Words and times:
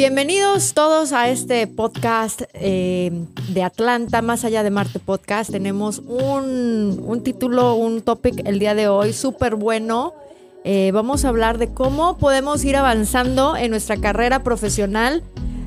Bienvenidos 0.00 0.72
todos 0.72 1.12
a 1.12 1.28
este 1.28 1.66
podcast 1.66 2.40
eh, 2.54 3.12
de 3.50 3.62
Atlanta, 3.62 4.22
más 4.22 4.46
allá 4.46 4.62
de 4.62 4.70
Marte 4.70 4.98
Podcast. 4.98 5.50
Tenemos 5.50 5.98
un, 5.98 7.02
un 7.04 7.22
título, 7.22 7.74
un 7.74 8.00
topic 8.00 8.40
el 8.46 8.58
día 8.58 8.74
de 8.74 8.88
hoy 8.88 9.12
súper 9.12 9.56
bueno. 9.56 10.14
Eh, 10.64 10.90
vamos 10.94 11.26
a 11.26 11.28
hablar 11.28 11.58
de 11.58 11.74
cómo 11.74 12.16
podemos 12.16 12.64
ir 12.64 12.76
avanzando 12.76 13.58
en 13.58 13.72
nuestra 13.72 13.98
carrera 13.98 14.42
profesional, 14.42 15.22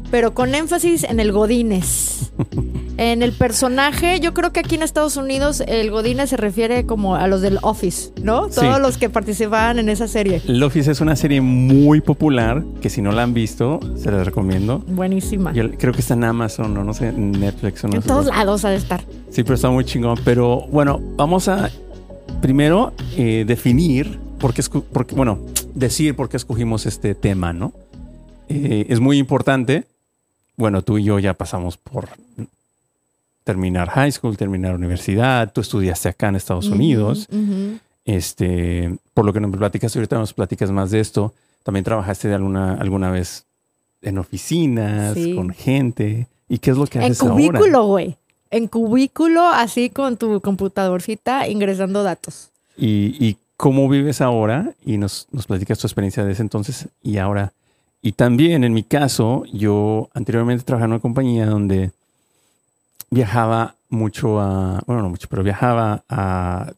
pero 0.10 0.34
con 0.34 0.56
énfasis 0.56 1.04
en 1.04 1.20
el 1.20 1.32
Godines. 1.32 2.32
En 3.12 3.22
el 3.22 3.34
personaje, 3.34 4.22
yo 4.22 4.34
creo 4.34 4.54
que 4.54 4.62
aquí 4.62 4.76
en 4.76 4.82
Estados 4.82 5.18
Unidos 5.18 5.62
el 5.68 5.92
Godines 5.92 6.30
se 6.30 6.38
refiere 6.38 6.86
como 6.86 7.16
a 7.18 7.28
los 7.28 7.42
del 7.42 7.60
Office, 7.62 8.12
¿no? 8.22 8.48
Todos 8.48 8.80
los 8.80 8.98
que 8.98 9.10
participaban 9.10 9.78
en 9.78 9.90
esa 9.90 10.08
serie. 10.08 10.42
El 10.48 10.64
Office 10.64 10.90
es 10.90 11.02
una 11.02 11.18
serie 11.18 11.42
muy 11.42 12.00
popular 12.00 12.64
que 12.82 12.90
si 12.90 13.02
no 13.02 13.12
la 13.12 13.24
han 13.24 13.34
visto, 13.34 13.82
se 13.98 14.10
les 14.10 14.24
recomiendo. 14.26 14.80
Buenísima. 14.88 15.52
Yo 15.52 15.70
creo 15.72 15.92
que 15.92 16.00
está 16.00 16.14
en 16.14 16.24
Amazon 16.24 16.78
o 16.78 16.84
no 16.86 16.94
sé, 16.94 17.10
en 17.10 17.34
Netflix 17.34 17.84
o 17.84 17.90
no 17.90 17.96
en 17.96 18.04
sé. 18.04 18.08
todos 18.08 18.28
lados 18.28 18.64
ha 18.64 18.70
de 18.70 18.78
estar. 18.78 19.02
Sí, 19.30 19.44
pero 19.44 19.56
está 19.56 19.70
muy 19.70 19.84
chingón. 19.84 20.18
Pero 20.24 20.62
bueno, 20.72 21.02
vamos 21.18 21.50
a 21.50 21.70
primero 22.42 22.94
eh, 23.18 23.44
definir 23.46 24.18
por 24.40 24.54
qué, 24.54 24.64
por 24.94 25.06
qué- 25.06 25.14
bueno, 25.16 25.40
decir 25.76 26.16
por 26.16 26.30
qué 26.30 26.38
escogimos 26.38 26.86
este 26.86 27.16
tema, 27.16 27.52
¿no? 27.52 27.74
Eh, 28.48 28.86
es 28.88 29.02
muy 29.02 29.18
importante. 29.18 29.84
Bueno, 30.56 30.84
tú 30.84 31.00
y 31.00 31.04
yo 31.04 31.20
ya 31.20 31.34
pasamos 31.34 31.76
por 31.76 32.08
terminar 33.44 33.90
high 33.90 34.12
school, 34.12 34.38
terminar 34.38 34.76
universidad. 34.76 35.52
Tú 35.52 35.62
estudiaste 35.62 36.10
acá 36.10 36.30
en 36.30 36.36
Estados 36.36 36.68
Unidos. 36.68 37.28
Este, 38.06 38.96
por 39.14 39.26
lo 39.26 39.34
que 39.34 39.40
nos 39.40 39.56
platicas 39.56 39.96
ahorita, 39.96 40.18
nos 40.18 40.34
platicas 40.34 40.72
más 40.72 40.92
de 40.92 41.00
esto. 41.00 41.34
También 41.64 41.84
trabajaste 41.84 42.28
de 42.28 42.36
alguna, 42.36 42.74
alguna 42.76 43.10
vez 43.12 43.46
en 44.02 44.18
oficinas, 44.18 45.14
Sí. 45.14 45.36
con 45.36 45.52
gente. 45.52 46.28
¿Y 46.50 46.58
qué 46.58 46.72
es 46.72 46.78
lo 46.78 46.86
que 46.88 47.00
En 47.00 47.06
haces 47.06 47.22
ahora? 47.22 47.34
cubículo, 47.36 47.86
güey. 47.88 48.18
En 48.52 48.68
cubículo, 48.68 49.48
así 49.48 49.90
con 49.90 50.18
tu 50.18 50.42
computadorcita, 50.42 51.48
ingresando 51.48 52.04
datos. 52.04 52.50
¿Y, 52.78 53.16
y 53.26 53.38
cómo 53.56 53.88
vives 53.88 54.20
ahora? 54.22 54.74
Y 54.86 54.98
nos, 54.98 55.28
nos 55.32 55.48
platicas 55.48 55.80
tu 55.80 55.88
experiencia 55.88 56.26
de 56.26 56.34
ese 56.34 56.42
entonces 56.42 56.88
y 57.02 57.18
ahora. 57.18 57.54
Y 58.02 58.12
también, 58.12 58.66
en 58.66 58.74
mi 58.74 58.84
caso, 58.84 59.44
yo 59.54 60.10
anteriormente 60.14 60.66
trabajaba 60.66 60.88
en 60.88 60.92
una 60.94 61.02
compañía 61.02 61.46
donde 61.46 61.92
viajaba 63.14 63.76
mucho 63.90 64.40
a, 64.40 64.82
bueno, 64.86 65.04
no 65.04 65.10
mucho, 65.10 65.28
pero 65.30 65.44
viajaba 65.44 66.04
a, 66.10 66.74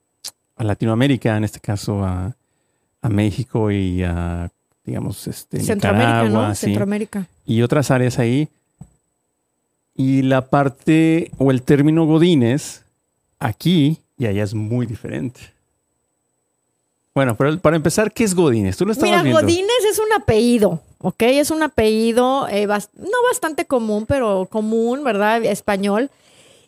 a 0.55 0.63
Latinoamérica, 0.63 1.37
en 1.37 1.43
este 1.43 1.59
caso 1.59 2.03
a, 2.03 2.35
a 3.01 3.09
México 3.09 3.71
y 3.71 4.03
a, 4.03 4.51
digamos, 4.83 5.27
este, 5.27 5.61
Centroamérica, 5.61 6.23
Nicaragua, 6.23 6.47
¿no? 6.49 6.55
sí, 6.55 6.65
Centroamérica. 6.67 7.27
y 7.45 7.61
otras 7.61 7.91
áreas 7.91 8.19
ahí. 8.19 8.49
Y 9.95 10.23
la 10.23 10.49
parte 10.49 11.31
o 11.37 11.51
el 11.51 11.61
término 11.61 12.05
Godines 12.05 12.83
aquí 13.39 13.99
y 14.17 14.25
allá 14.25 14.43
es 14.43 14.53
muy 14.53 14.85
diferente. 14.85 15.39
Bueno, 17.13 17.35
pero 17.37 17.57
para 17.59 17.77
empezar, 17.77 18.11
¿qué 18.11 18.25
es 18.25 18.35
Godines? 18.35 18.75
Tú 18.75 18.85
lo 18.85 18.91
estabas 18.91 19.11
Mira, 19.11 19.23
viendo. 19.23 19.39
Godínez 19.39 19.85
es 19.89 19.99
un 19.99 20.11
apellido, 20.21 20.81
¿ok? 21.05 21.21
Es 21.21 21.51
un 21.51 21.61
apellido, 21.61 22.47
eh, 22.49 22.65
no 22.65 23.17
bastante 23.29 23.65
común, 23.65 24.07
pero 24.07 24.47
común, 24.49 25.03
¿verdad? 25.03 25.45
Español. 25.45 26.09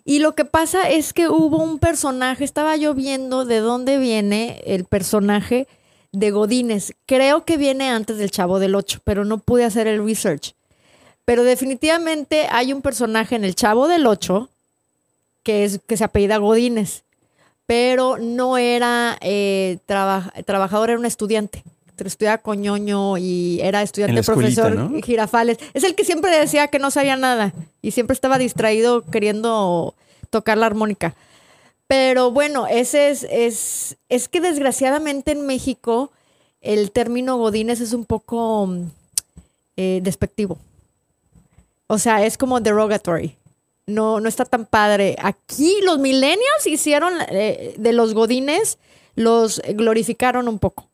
Y 0.06 0.20
lo 0.20 0.36
que 0.36 0.46
pasa 0.46 0.88
es 0.90 1.12
que 1.12 1.28
hubo 1.28 1.58
un 1.58 1.80
personaje, 1.80 2.44
estaba 2.44 2.76
yo 2.78 2.94
viendo 2.94 3.46
de 3.46 3.58
dónde 3.62 3.98
viene 3.98 4.62
el 4.68 4.86
personaje 4.86 5.68
de 6.12 6.30
Godínez. 6.30 6.94
Creo 7.08 7.46
que 7.46 7.58
viene 7.58 7.90
antes 7.90 8.20
del 8.20 8.30
Chavo 8.30 8.60
del 8.60 8.76
Ocho, 8.76 9.00
pero 9.04 9.26
no 9.26 9.40
pude 9.40 9.66
hacer 9.66 9.88
el 9.88 10.06
research. 10.06 10.54
Pero 11.26 11.44
definitivamente 11.44 12.48
hay 12.52 12.74
un 12.74 12.84
personaje 12.84 13.36
en 13.36 13.44
el 13.44 13.56
Chavo 13.56 13.88
del 13.88 14.06
Ocho 14.06 14.50
que, 15.42 15.66
es, 15.66 15.80
que 15.88 15.98
se 15.98 16.04
apellida 16.04 16.38
Godínez, 16.38 17.02
pero 17.66 18.18
no 18.20 18.60
era 18.60 19.17
eh, 19.22 19.80
traba- 19.88 20.32
trabajador, 20.45 20.92
era 20.92 21.00
un 21.00 21.08
estudiante. 21.08 21.64
Estudiaba 22.06 22.38
con 22.38 22.62
ñoño 22.62 23.18
y 23.18 23.60
era 23.62 23.82
estudiante 23.82 24.24
profesor 24.24 24.76
¿no? 24.76 25.02
Girafales. 25.02 25.58
Es 25.74 25.84
el 25.84 25.96
que 25.96 26.06
siempre 26.06 26.38
decía 26.38 26.68
que 26.68 26.80
no 26.80 26.92
sabía 26.92 27.16
nada 27.16 27.54
y 27.82 27.92
siempre 27.92 28.14
estaba 28.14 28.38
distraído 28.38 29.04
queriendo 29.04 29.96
tocar 30.30 30.58
la 30.58 30.68
armónica. 30.68 31.16
Pero 31.88 32.32
bueno, 32.32 32.68
ese 32.68 33.10
es, 33.10 33.26
es, 33.30 33.98
es 34.10 34.28
que 34.28 34.42
desgraciadamente 34.42 35.32
en 35.32 35.46
México 35.46 36.12
el 36.62 36.92
término 36.92 37.38
Godínez 37.38 37.80
es 37.82 37.94
un 37.94 38.06
poco 38.06 38.68
mm, 38.68 38.84
eh, 39.78 40.00
despectivo. 40.04 40.58
O 41.88 41.98
sea, 41.98 42.26
es 42.26 42.38
como 42.38 42.60
derogatory. 42.60 43.36
No, 43.86 44.20
no 44.20 44.28
está 44.28 44.44
tan 44.44 44.66
padre. 44.66 45.16
Aquí 45.20 45.80
los 45.84 45.98
millennials 45.98 46.68
hicieron 46.68 47.14
eh, 47.30 47.74
de 47.78 47.94
los 47.94 48.14
godines, 48.14 48.80
los 49.16 49.62
glorificaron 49.76 50.50
un 50.50 50.60
poco. 50.60 50.90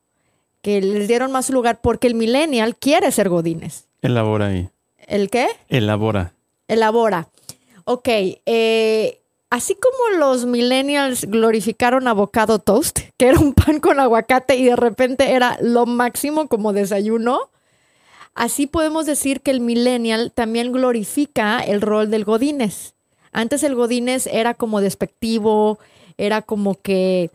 Que 0.63 0.81
les 0.81 1.07
dieron 1.07 1.31
más 1.31 1.51
lugar 1.51 1.79
porque 1.81 2.07
el 2.07 2.16
millennial 2.16 2.75
quiere 2.75 3.12
ser 3.12 3.29
godines. 3.29 3.85
Elabora 4.01 4.47
ahí. 4.47 4.69
¿El 5.06 5.29
qué? 5.29 5.47
Elabora. 5.69 6.34
Elabora. 6.68 7.28
Ok, 7.85 8.07
eh, 8.07 9.19
así 9.50 9.75
como 9.75 10.18
los 10.18 10.46
millennials 10.46 11.25
glorificaron 11.25 12.07
avocado 12.07 12.59
toast, 12.59 13.00
que 13.18 13.28
era 13.28 13.40
un 13.40 13.53
pan 13.53 13.79
con 13.79 14.00
aguacate 14.00 14.56
y 14.56 14.66
de 14.66 14.75
repente 14.75 15.34
era 15.34 15.57
lo 15.62 15.85
máximo 15.85 16.47
como 16.47 16.73
desayuno, 16.73 17.50
así 18.34 18.66
podemos 18.66 19.06
decir 19.06 19.41
que 19.41 19.52
el 19.52 19.59
millennial 19.59 20.31
también 20.34 20.72
glorifica 20.72 21.59
el 21.59 21.81
rol 21.81 22.09
del 22.09 22.23
godines. 22.23 22.94
Antes 23.34 23.63
el 23.63 23.75
godines 23.75 24.28
era 24.28 24.53
como 24.53 24.79
despectivo, 24.79 25.78
era 26.18 26.41
como 26.41 26.75
que 26.75 27.29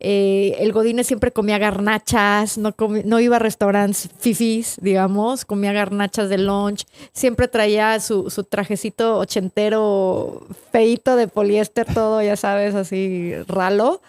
eh, 0.00 0.54
el 0.60 0.72
godines 0.72 1.08
siempre 1.08 1.32
comía 1.32 1.58
garnachas, 1.58 2.56
no, 2.56 3.20
iba 3.20 3.36
a 3.36 3.38
restaurantes 3.40 4.08
fifis, 4.20 4.76
digamos, 4.80 5.44
comía 5.44 5.72
garnachas 5.72 6.28
de 6.28 6.38
lunch, 6.38 6.86
siempre 7.12 7.48
traía 7.48 7.98
su, 7.98 8.28
trajecito 8.48 9.18
ochentero 9.18 10.46
feito 10.70 11.16
de 11.16 11.26
poliéster, 11.26 11.92
todo, 11.92 12.22
ya 12.22 12.36
sabes, 12.36 12.76
así 12.76 13.34
ralo. 13.48 14.00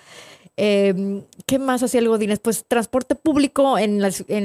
Eh, 0.58 1.24
¿Qué 1.48 1.58
más 1.58 1.82
hacía 1.82 2.02
el 2.02 2.10
Godínez? 2.10 2.40
Pues 2.40 2.66
transporte 2.68 3.16
público 3.16 3.78
en, 3.80 4.00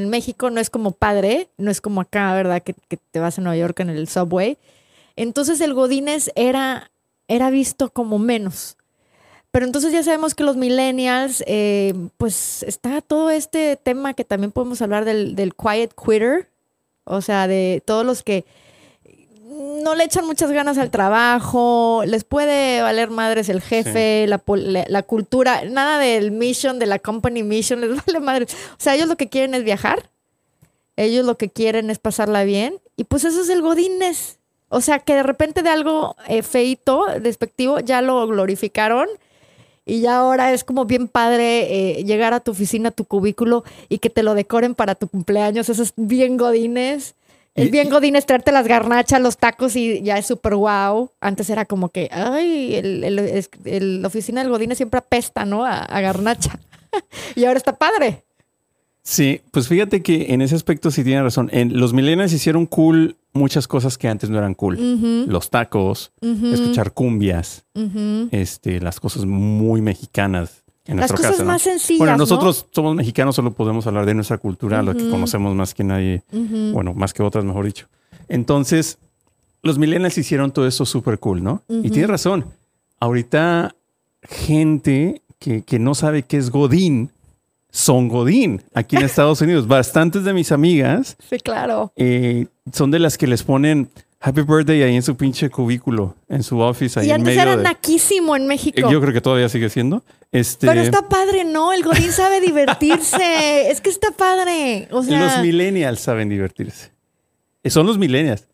México 0.08 0.48
no 0.48 0.60
es 0.60 0.70
como 0.70 0.92
padre, 0.92 1.48
no 1.58 1.70
es 1.70 1.80
como 1.80 2.00
acá, 2.00 2.32
¿verdad? 2.34 2.62
Que, 2.62 2.74
que 2.88 2.96
te 2.96 3.20
vas 3.20 3.38
a 3.38 3.42
Nueva 3.42 3.56
York 3.56 3.80
en 3.80 3.90
el 3.90 4.08
subway. 4.08 4.56
Entonces 5.16 5.60
el 5.60 5.74
Godínez 5.74 6.30
era, 6.36 6.90
era 7.28 7.50
visto 7.50 7.90
como 7.90 8.18
menos. 8.18 8.76
Pero 9.54 9.66
entonces 9.66 9.92
ya 9.92 10.02
sabemos 10.02 10.34
que 10.34 10.42
los 10.42 10.56
millennials, 10.56 11.44
eh, 11.46 11.94
pues 12.18 12.64
está 12.64 13.00
todo 13.00 13.30
este 13.30 13.76
tema 13.76 14.12
que 14.12 14.24
también 14.24 14.50
podemos 14.50 14.82
hablar 14.82 15.04
del, 15.04 15.36
del 15.36 15.54
quiet 15.54 15.94
quitter, 15.94 16.48
o 17.04 17.20
sea, 17.20 17.46
de 17.46 17.80
todos 17.86 18.04
los 18.04 18.24
que 18.24 18.44
no 19.44 19.94
le 19.94 20.02
echan 20.02 20.26
muchas 20.26 20.50
ganas 20.50 20.76
al 20.76 20.90
trabajo, 20.90 22.02
les 22.04 22.24
puede 22.24 22.82
valer 22.82 23.10
madres 23.10 23.48
el 23.48 23.60
jefe, 23.62 24.26
la, 24.26 24.42
la- 24.56 24.86
la 24.88 25.02
cultura, 25.04 25.62
nada 25.66 25.98
del 26.00 26.32
mission, 26.32 26.80
de 26.80 26.86
la 26.86 26.98
company 26.98 27.44
mission, 27.44 27.80
les 27.80 27.90
vale 28.04 28.18
madres. 28.18 28.52
O 28.72 28.76
sea, 28.82 28.96
ellos 28.96 29.06
lo 29.06 29.16
que 29.16 29.28
quieren 29.28 29.54
es 29.54 29.62
viajar, 29.62 30.10
ellos 30.96 31.24
lo 31.24 31.36
que 31.38 31.48
quieren 31.48 31.90
es 31.90 32.00
pasarla 32.00 32.42
bien, 32.42 32.80
y 32.96 33.04
pues 33.04 33.22
eso 33.24 33.40
es 33.42 33.48
el 33.50 33.62
godines. 33.62 34.40
O 34.68 34.80
sea, 34.80 34.98
que 34.98 35.14
de 35.14 35.22
repente 35.22 35.62
de 35.62 35.70
algo 35.70 36.16
eh, 36.26 36.42
feito, 36.42 37.06
despectivo, 37.20 37.78
ya 37.78 38.02
lo 38.02 38.26
glorificaron. 38.26 39.06
Y 39.86 40.00
ya 40.00 40.16
ahora 40.16 40.52
es 40.52 40.64
como 40.64 40.84
bien 40.86 41.08
padre 41.08 41.98
eh, 41.98 42.04
llegar 42.04 42.32
a 42.32 42.40
tu 42.40 42.52
oficina, 42.52 42.88
a 42.88 42.92
tu 42.92 43.04
cubículo 43.04 43.64
y 43.88 43.98
que 43.98 44.08
te 44.10 44.22
lo 44.22 44.34
decoren 44.34 44.74
para 44.74 44.94
tu 44.94 45.08
cumpleaños. 45.08 45.68
Eso 45.68 45.82
es 45.82 45.92
bien 45.96 46.36
godines. 46.36 47.14
Es 47.56 47.70
bien 47.70 47.88
godines 47.88 48.26
traerte 48.26 48.50
las 48.50 48.66
garnachas, 48.66 49.20
los 49.20 49.36
tacos 49.36 49.76
y 49.76 50.02
ya 50.02 50.18
es 50.18 50.26
súper 50.26 50.56
wow. 50.56 51.10
Antes 51.20 51.48
era 51.50 51.64
como 51.66 51.88
que, 51.90 52.08
ay, 52.12 52.74
el, 52.74 53.04
el- 53.04 54.02
la 54.02 54.08
oficina 54.08 54.40
del 54.42 54.50
godines 54.50 54.76
siempre 54.78 54.98
apesta, 54.98 55.44
¿no? 55.44 55.64
A, 55.64 55.78
a 55.84 56.00
garnacha. 56.00 56.58
y 57.36 57.44
ahora 57.44 57.58
está 57.58 57.76
padre. 57.76 58.24
Sí, 59.06 59.42
pues 59.50 59.68
fíjate 59.68 60.02
que 60.02 60.32
en 60.32 60.40
ese 60.40 60.54
aspecto 60.54 60.90
sí 60.90 61.04
tiene 61.04 61.22
razón. 61.22 61.50
En, 61.52 61.78
los 61.78 61.92
millennials 61.92 62.32
hicieron 62.32 62.64
cool 62.64 63.16
muchas 63.34 63.68
cosas 63.68 63.98
que 63.98 64.08
antes 64.08 64.30
no 64.30 64.38
eran 64.38 64.54
cool. 64.54 65.26
Los 65.28 65.50
tacos, 65.50 66.12
escuchar 66.22 66.94
cumbias, 66.94 67.66
este, 68.30 68.80
las 68.80 69.00
cosas 69.00 69.26
muy 69.26 69.82
mexicanas. 69.82 70.64
En 70.86 70.96
Las 70.96 71.10
nuestro 71.10 71.16
cosas 71.16 71.30
caso, 71.32 71.44
¿no? 71.44 71.52
más 71.52 71.62
sencillas. 71.62 71.98
Bueno, 71.98 72.12
¿no? 72.12 72.18
nosotros 72.18 72.66
somos 72.70 72.94
mexicanos, 72.94 73.36
solo 73.36 73.52
podemos 73.52 73.86
hablar 73.86 74.06
de 74.06 74.14
nuestra 74.14 74.38
cultura, 74.38 74.82
lo 74.82 74.94
que 74.94 75.08
conocemos 75.08 75.54
más 75.54 75.74
que 75.74 75.84
nadie, 75.84 76.22
bueno, 76.72 76.94
más 76.94 77.12
que 77.12 77.22
otras, 77.22 77.44
mejor 77.44 77.66
dicho. 77.66 77.88
Entonces, 78.28 78.98
los 79.62 79.78
millennials 79.78 80.16
hicieron 80.16 80.50
todo 80.50 80.66
eso 80.66 80.86
súper 80.86 81.18
cool, 81.18 81.42
¿no? 81.42 81.62
Y 81.68 81.74
Ujú. 81.74 81.90
tienes 81.90 82.08
razón. 82.08 82.46
Ahorita, 83.00 83.74
gente 84.22 85.22
que, 85.38 85.62
que 85.62 85.78
no 85.78 85.94
sabe 85.94 86.22
qué 86.22 86.38
es 86.38 86.50
Godín 86.50 87.10
son 87.76 88.06
Godín 88.08 88.62
aquí 88.72 88.94
en 88.96 89.02
Estados 89.04 89.40
Unidos. 89.40 89.66
Bastantes 89.66 90.22
de 90.22 90.32
mis 90.32 90.52
amigas 90.52 91.16
Sí, 91.28 91.38
claro. 91.38 91.92
eh, 91.96 92.46
son 92.72 92.92
de 92.92 93.00
las 93.00 93.18
que 93.18 93.26
les 93.26 93.42
ponen 93.42 93.90
Happy 94.20 94.42
Birthday 94.42 94.82
ahí 94.84 94.94
en 94.96 95.02
su 95.02 95.16
pinche 95.16 95.50
cubículo, 95.50 96.14
en 96.28 96.42
su 96.44 96.58
office, 96.60 96.98
ahí 97.00 97.06
Y 97.06 97.10
en 97.10 97.16
antes 97.16 97.26
medio 97.36 97.42
era 97.42 97.56
de... 97.56 97.62
naquísimo 97.64 98.36
en 98.36 98.42
Eh, 98.42 98.46
México. 98.46 98.90
Yo 98.90 99.00
creo 99.00 99.12
que 99.12 99.20
todavía 99.20 99.48
sigue 99.48 99.68
siendo. 99.68 100.02
Este, 100.32 100.66
Pero 100.66 100.80
está 100.80 101.08
padre, 101.08 101.44
¿no? 101.44 101.72
El 101.72 101.82
Godín 101.82 102.10
sabe 102.12 102.40
divertirse. 102.40 103.70
es 103.70 103.80
que 103.80 103.90
está 103.90 104.12
padre. 104.12 104.88
O 104.92 105.02
sea, 105.02 105.18
Los 105.20 105.38
millennials 105.42 106.00
saben 106.00 106.28
divertirse. 106.28 106.92
Eh, 107.64 107.70
Son 107.70 107.86
los 107.86 107.98
millennials. 107.98 108.46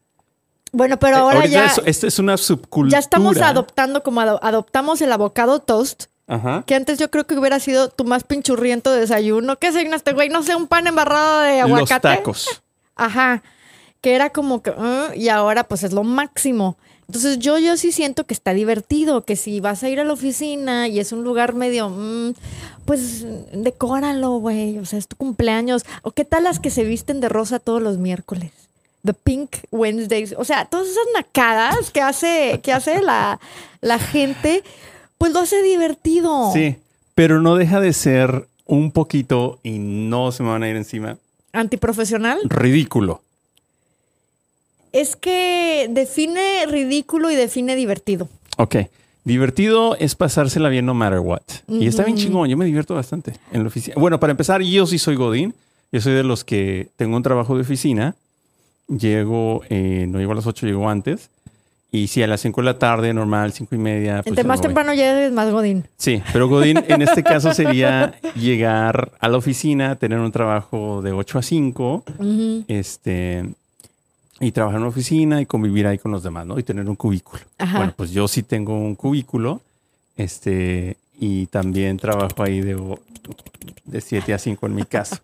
bueno, 0.72 0.98
pero 0.98 1.16
Eh, 1.16 1.20
ahora 1.20 1.36
ahorita 1.40 1.52
ya, 1.54 1.66
es- 1.66 1.82
esto 1.84 2.06
es 2.08 2.18
una 2.18 2.36
subcultura. 2.36 2.90
ya 2.92 2.98
estamos 2.98 3.36
adoptando 3.36 4.02
como 4.02 4.20
ado- 4.22 4.40
adoptamos 4.42 5.00
el 5.02 5.12
avocado 5.12 5.60
toast. 5.60 6.06
Ajá. 6.30 6.62
Que 6.66 6.76
antes 6.76 6.98
yo 6.98 7.10
creo 7.10 7.26
que 7.26 7.36
hubiera 7.36 7.58
sido 7.58 7.88
tu 7.88 8.04
más 8.04 8.22
pinchurriento 8.24 8.92
desayuno. 8.92 9.56
¿Qué 9.56 9.72
signo 9.72 9.96
este 9.96 10.12
güey? 10.12 10.28
No 10.28 10.42
sé, 10.44 10.54
un 10.54 10.68
pan 10.68 10.86
embarrado 10.86 11.40
de 11.40 11.60
Los 11.62 11.70
aguacate. 11.70 12.08
tacos. 12.08 12.62
Ajá. 12.96 13.42
Que 14.00 14.14
era 14.14 14.30
como 14.30 14.62
que, 14.62 14.72
"Ah", 14.78 15.08
y 15.16 15.28
ahora 15.28 15.64
pues 15.64 15.82
es 15.82 15.92
lo 15.92 16.04
máximo. 16.04 16.76
Entonces 17.08 17.40
yo, 17.40 17.58
yo 17.58 17.76
sí 17.76 17.90
siento 17.90 18.24
que 18.24 18.34
está 18.34 18.54
divertido, 18.54 19.24
que 19.24 19.34
si 19.34 19.58
vas 19.58 19.82
a 19.82 19.88
ir 19.88 19.98
a 19.98 20.04
la 20.04 20.12
oficina 20.12 20.86
y 20.86 21.00
es 21.00 21.10
un 21.10 21.24
lugar 21.24 21.54
medio, 21.54 21.88
mm, 21.90 22.34
pues 22.84 23.24
decóralo, 23.52 24.38
güey. 24.38 24.78
O 24.78 24.86
sea, 24.86 25.00
es 25.00 25.08
tu 25.08 25.16
cumpleaños. 25.16 25.84
O 26.02 26.12
qué 26.12 26.24
tal 26.24 26.44
las 26.44 26.60
que 26.60 26.70
se 26.70 26.84
visten 26.84 27.20
de 27.20 27.28
rosa 27.28 27.58
todos 27.58 27.82
los 27.82 27.98
miércoles. 27.98 28.52
The 29.04 29.14
Pink 29.14 29.56
Wednesdays. 29.72 30.34
O 30.38 30.44
sea, 30.44 30.66
todas 30.66 30.86
esas 30.86 31.04
nacadas 31.14 31.90
que 31.90 32.00
hace, 32.00 32.60
que 32.62 32.72
hace 32.72 33.02
la, 33.02 33.40
la 33.80 33.98
gente, 33.98 34.62
pues 35.20 35.34
lo 35.34 35.40
hace 35.40 35.62
divertido. 35.62 36.50
Sí, 36.54 36.76
pero 37.14 37.42
no 37.42 37.54
deja 37.56 37.78
de 37.78 37.92
ser 37.92 38.46
un 38.64 38.90
poquito, 38.90 39.58
y 39.62 39.78
no 39.78 40.32
se 40.32 40.42
me 40.42 40.48
van 40.48 40.62
a 40.62 40.68
ir 40.70 40.76
encima, 40.76 41.18
Antiprofesional. 41.52 42.38
ridículo. 42.44 43.20
Es 44.92 45.16
que 45.16 45.88
define 45.90 46.64
ridículo 46.66 47.30
y 47.30 47.36
define 47.36 47.76
divertido. 47.76 48.30
Ok. 48.56 48.76
Divertido 49.24 49.94
es 49.96 50.14
pasársela 50.14 50.70
bien 50.70 50.86
no 50.86 50.94
matter 50.94 51.18
what. 51.18 51.42
Y 51.68 51.86
está 51.86 52.02
bien 52.04 52.16
chingón. 52.16 52.48
Yo 52.48 52.56
me 52.56 52.64
divierto 52.64 52.94
bastante 52.94 53.34
en 53.52 53.62
la 53.62 53.68
oficina. 53.68 53.96
Bueno, 53.98 54.18
para 54.18 54.30
empezar, 54.30 54.62
yo 54.62 54.86
sí 54.86 54.98
soy 54.98 55.16
Godín. 55.16 55.54
Yo 55.92 56.00
soy 56.00 56.14
de 56.14 56.22
los 56.24 56.44
que 56.44 56.88
tengo 56.96 57.14
un 57.16 57.22
trabajo 57.22 57.54
de 57.54 57.60
oficina. 57.60 58.14
Llego, 58.88 59.62
eh, 59.68 60.06
no 60.08 60.18
llego 60.18 60.32
a 60.32 60.36
las 60.36 60.46
8, 60.46 60.66
llego 60.66 60.88
antes. 60.88 61.28
Y 61.92 62.06
si 62.06 62.22
a 62.22 62.28
las 62.28 62.40
5 62.40 62.60
de 62.60 62.64
la 62.64 62.78
tarde, 62.78 63.12
normal, 63.12 63.52
5 63.52 63.74
y 63.74 63.78
media. 63.78 64.22
Pues 64.22 64.28
Entre 64.28 64.44
más 64.44 64.60
temprano 64.60 64.94
llegues, 64.94 65.32
más 65.32 65.50
godín. 65.50 65.84
Sí, 65.96 66.22
pero 66.32 66.48
Godín 66.48 66.84
en 66.86 67.02
este 67.02 67.24
caso 67.24 67.52
sería 67.52 68.14
llegar 68.36 69.10
a 69.18 69.28
la 69.28 69.36
oficina, 69.36 69.96
tener 69.96 70.20
un 70.20 70.30
trabajo 70.30 71.02
de 71.02 71.12
8 71.12 71.38
a 71.38 71.42
5, 71.42 72.04
este, 72.68 73.44
y 74.38 74.52
trabajar 74.52 74.76
en 74.76 74.82
una 74.82 74.90
oficina 74.90 75.40
y 75.40 75.46
convivir 75.46 75.86
ahí 75.88 75.98
con 75.98 76.12
los 76.12 76.22
demás, 76.22 76.46
¿no? 76.46 76.58
Y 76.60 76.62
tener 76.62 76.88
un 76.88 76.94
cubículo. 76.94 77.42
Ajá. 77.58 77.78
Bueno, 77.78 77.94
pues 77.96 78.12
yo 78.12 78.28
sí 78.28 78.44
tengo 78.44 78.78
un 78.78 78.94
cubículo, 78.94 79.60
este, 80.16 80.96
y 81.18 81.46
también 81.46 81.96
trabajo 81.96 82.42
ahí 82.44 82.60
de, 82.60 82.80
de 83.84 84.00
7 84.00 84.32
a 84.32 84.38
5 84.38 84.66
en 84.66 84.74
mi 84.76 84.84
caso. 84.84 85.16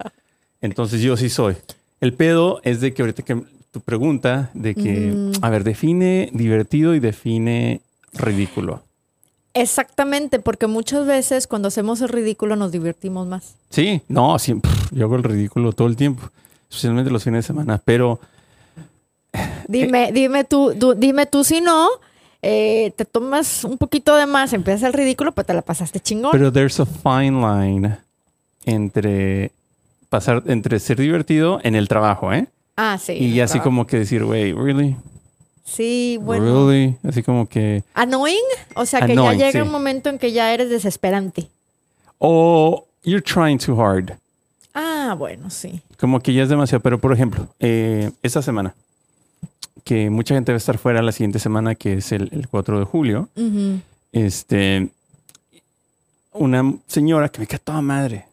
Entonces 0.60 1.00
yo 1.00 1.16
sí 1.16 1.30
soy. 1.30 1.56
El 2.00 2.12
pedo 2.12 2.60
es 2.64 2.80
de 2.80 2.92
que 2.92 3.02
ahorita 3.02 3.22
que 3.22 3.40
tu 3.76 3.82
pregunta, 3.82 4.48
de 4.54 4.74
que, 4.74 5.12
Mm. 5.12 5.32
a 5.42 5.50
ver, 5.50 5.62
define 5.62 6.30
divertido 6.32 6.94
y 6.94 6.98
define 7.00 7.82
ridículo. 8.14 8.80
Exactamente, 9.52 10.38
porque 10.38 10.66
muchas 10.66 11.06
veces 11.06 11.46
cuando 11.46 11.68
hacemos 11.68 12.00
el 12.00 12.08
ridículo 12.08 12.56
nos 12.56 12.72
divertimos 12.72 13.26
más. 13.26 13.54
Sí, 13.68 14.00
no, 14.08 14.38
siempre. 14.38 14.70
Yo 14.92 15.04
hago 15.04 15.16
el 15.16 15.24
ridículo 15.24 15.72
todo 15.72 15.88
el 15.88 15.96
tiempo, 15.96 16.22
especialmente 16.70 17.10
los 17.10 17.22
fines 17.22 17.44
de 17.44 17.46
semana, 17.48 17.78
pero 17.84 18.18
Dime, 19.68 20.10
dime 20.12 20.44
tú, 20.44 20.74
tú- 20.78 20.94
dime 20.94 21.26
tú 21.26 21.44
si 21.44 21.60
no, 21.60 21.88
eh, 22.40 22.92
te 22.96 23.04
tomas 23.04 23.62
un 23.64 23.76
poquito 23.76 24.16
de 24.16 24.24
más, 24.24 24.54
empiezas 24.54 24.84
el 24.84 24.92
ridículo, 24.94 25.32
pues 25.32 25.46
te 25.46 25.52
la 25.52 25.60
pasaste 25.60 26.00
chingón. 26.00 26.30
Pero 26.32 26.50
there's 26.50 26.80
a 26.80 26.86
fine 26.86 27.42
line 27.42 27.98
entre 28.64 29.50
pasar, 30.08 30.42
entre 30.46 30.78
ser 30.80 30.96
divertido 30.98 31.60
en 31.62 31.74
el 31.74 31.88
trabajo, 31.88 32.32
¿eh? 32.32 32.46
Ah, 32.76 32.98
sí. 32.98 33.12
y 33.14 33.40
así 33.40 33.60
como 33.60 33.86
que 33.86 33.98
decir, 33.98 34.24
wey, 34.24 34.52
really, 34.52 34.96
Sí, 35.64 36.18
bueno. 36.22 36.44
really, 36.68 36.96
así 37.02 37.22
como 37.22 37.48
que, 37.48 37.82
Annoying, 37.94 38.38
o 38.76 38.86
sea 38.86 39.04
que 39.04 39.12
Annoying, 39.12 39.38
ya 39.40 39.46
llega 39.46 39.60
sí. 39.62 39.66
un 39.66 39.72
momento 39.72 40.08
en 40.10 40.18
que 40.18 40.30
ya 40.32 40.52
eres 40.54 40.70
desesperante. 40.70 41.48
o 42.18 42.86
you're 43.04 43.22
trying 43.22 43.58
too 43.58 43.74
hard, 43.80 44.12
Ah, 44.74 45.14
bueno, 45.18 45.48
sí. 45.50 45.80
como 45.98 46.20
que 46.20 46.32
ya 46.34 46.42
es 46.42 46.48
demasiado. 46.50 46.82
Pero 46.82 46.98
por 47.00 47.12
ejemplo, 47.12 47.48
eh, 47.60 48.10
esta 48.22 48.42
semana, 48.42 48.74
que 49.84 50.10
mucha 50.10 50.34
gente 50.34 50.52
va 50.52 50.56
a 50.56 50.58
estar 50.58 50.76
fuera 50.78 51.00
la 51.02 51.12
siguiente 51.12 51.38
semana, 51.38 51.74
que 51.74 51.94
es 51.94 52.12
el, 52.12 52.28
el 52.32 52.46
4 52.48 52.78
de 52.80 52.84
julio, 52.84 53.28
este, 54.12 54.88
una 56.32 56.74
señora 56.86 57.28
que 57.28 57.40
me 57.40 57.46
queda 57.46 57.58
toda 57.58 57.80
madre, 57.80 58.26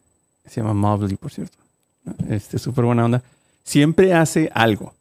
se 0.46 0.60
llama 0.60 0.74
Mobley, 0.74 1.16
por 1.16 1.32
cierto, 1.32 1.56
este, 2.28 2.58
súper 2.58 2.84
buena 2.84 3.04
onda, 3.06 3.22
siempre 3.64 4.12
hace 4.14 4.50
algo. 4.54 4.94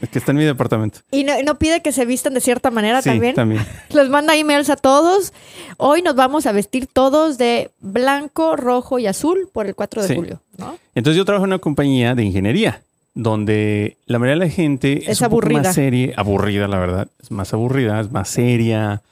Es 0.00 0.08
que 0.08 0.18
está 0.18 0.32
en 0.32 0.38
mi 0.38 0.44
departamento. 0.44 0.98
Y 1.12 1.22
no, 1.22 1.40
no 1.44 1.58
pide 1.58 1.80
que 1.80 1.92
se 1.92 2.04
vistan 2.04 2.34
de 2.34 2.40
cierta 2.40 2.72
manera 2.72 3.02
sí, 3.02 3.10
también. 3.10 3.34
también. 3.36 3.64
Les 3.90 4.08
manda 4.08 4.34
emails 4.34 4.68
a 4.68 4.74
todos. 4.76 5.32
Hoy 5.76 6.02
nos 6.02 6.16
vamos 6.16 6.46
a 6.46 6.52
vestir 6.52 6.88
todos 6.92 7.38
de 7.38 7.70
blanco, 7.80 8.56
rojo 8.56 8.98
y 8.98 9.06
azul 9.06 9.48
por 9.52 9.66
el 9.66 9.74
4 9.76 10.02
de 10.02 10.08
Sí. 10.08 10.14
julio. 10.16 10.40
¿no? 10.58 10.76
Entonces 10.96 11.16
yo 11.18 11.24
trabajo 11.24 11.44
en 11.44 11.50
una 11.50 11.58
compañía 11.60 12.16
de 12.16 12.24
ingeniería, 12.24 12.82
donde 13.14 13.96
la 14.06 14.18
mayoría 14.18 14.40
de 14.40 14.48
la 14.48 14.52
gente 14.52 15.02
es, 15.04 15.08
Es 15.10 15.20
un 15.20 15.26
poco 15.26 15.34
aburrida. 15.36 15.62
más 15.62 15.74
seria, 15.74 16.14
aburrida, 16.16 16.66
la 16.66 16.78
verdad, 16.80 17.08
es 17.22 17.30
más 17.30 17.52
aburrida, 17.52 18.00
es 18.00 18.10
más 18.10 18.28
seria, 18.28 19.02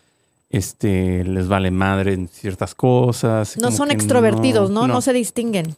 este, 0.49 1.23
les 1.25 1.47
vale 1.47 1.71
madre 1.71 2.15
en 2.15 2.27
ciertas 2.29 2.75
cosas. 2.75 3.57
No 3.59 3.71
son 3.71 3.93
extrovertidos, 3.93 4.71
¿no? 4.71 4.89
¿no? 4.89 5.01
se 5.03 5.13
distinguen. 5.13 5.77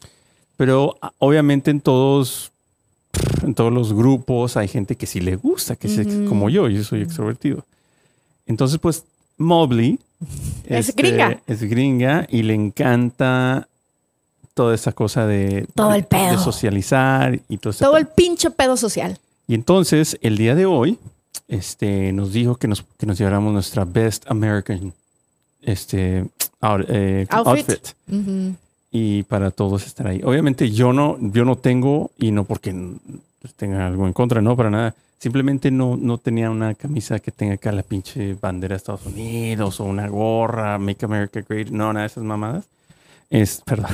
Pero 0.57 0.97
obviamente 1.19 1.71
en 1.71 1.81
todos, 1.83 2.52
en 3.43 3.55
todos 3.55 3.73
los 3.73 3.93
grupos 3.93 4.57
hay 4.57 4.69
gente 4.69 4.97
que 4.97 5.07
sí 5.07 5.21
le 5.21 5.37
gusta, 5.37 5.77
que 5.77 5.87
es 5.89 5.99
ex- 5.99 6.15
Ujú. 6.15 6.29
como 6.29 6.49
yo, 6.51 6.69
yo 6.69 6.83
soy 6.85 7.03
extrovertido. 7.03 7.65
Entonces, 8.47 8.79
pues, 8.79 9.05
Mobley 9.39 9.99
Es 10.67 10.95
gringa. 10.95 11.41
Es 11.47 11.63
gringa 11.63 12.27
y 12.31 12.43
le 12.43 12.55
encanta 12.55 13.69
toda 14.55 14.75
esa 14.75 14.93
cosa 14.93 15.27
de, 15.27 15.67
Todo 15.75 15.95
el 15.95 16.05
pedo. 16.05 16.33
de 16.33 16.39
socializar 16.39 17.41
y 17.49 17.57
todo 17.59 17.73
Todo 17.73 17.97
el 17.97 18.07
pinche 18.07 18.51
pedo 18.51 18.77
social. 18.77 19.19
Y 19.49 19.55
entonces, 19.55 20.19
el 20.23 20.37
día 20.39 20.55
de 20.55 20.67
hoy, 20.67 20.99
este, 21.49 22.13
nos 22.13 22.33
dijo 22.33 22.57
que 22.57 22.69
nos, 22.69 22.85
que 22.99 23.07
nos 23.07 23.19
lleváramos 23.19 23.53
nuestra 23.53 23.85
Best 23.85 24.31
American 24.31 24.93
este, 25.63 26.25
out- 26.61 26.87
eh, 26.89 27.27
Outfit. 27.31 27.89
Y 28.93 29.23
para 29.23 29.51
todos 29.51 29.87
estar 29.87 30.07
ahí. 30.07 30.21
Obviamente 30.23 30.71
yo 30.71 30.93
no, 30.93 31.17
yo 31.19 31.47
no 31.47 31.57
tengo, 31.57 32.11
y 32.19 32.31
no 32.31 32.45
porque 32.45 32.75
pues, 33.41 33.55
tenga 33.55 33.87
algo 33.87 34.07
en 34.07 34.13
contra, 34.13 34.43
no, 34.43 34.55
para 34.55 34.71
nada. 34.71 34.95
Simplemente 35.19 35.71
no, 35.71 35.97
no 35.97 36.19
tenía 36.19 36.51
una 36.51 36.75
camisa 36.75 37.19
que 37.19 37.31
tenga 37.31 37.55
acá 37.55 37.73
la 37.73 37.83
pinche 37.83 38.35
bandera 38.35 38.75
de 38.75 38.77
Estados 38.77 39.07
Unidos 39.07 39.81
o 39.81 39.85
una 39.85 40.09
gorra, 40.09 40.79
Make 40.79 41.07
America 41.07 41.43
Great, 41.49 41.69
no, 41.69 41.93
nada 41.93 42.03
de 42.03 42.07
esas 42.09 42.25
mamadas. 42.25 42.67
Es, 43.31 43.63
perdón. 43.65 43.93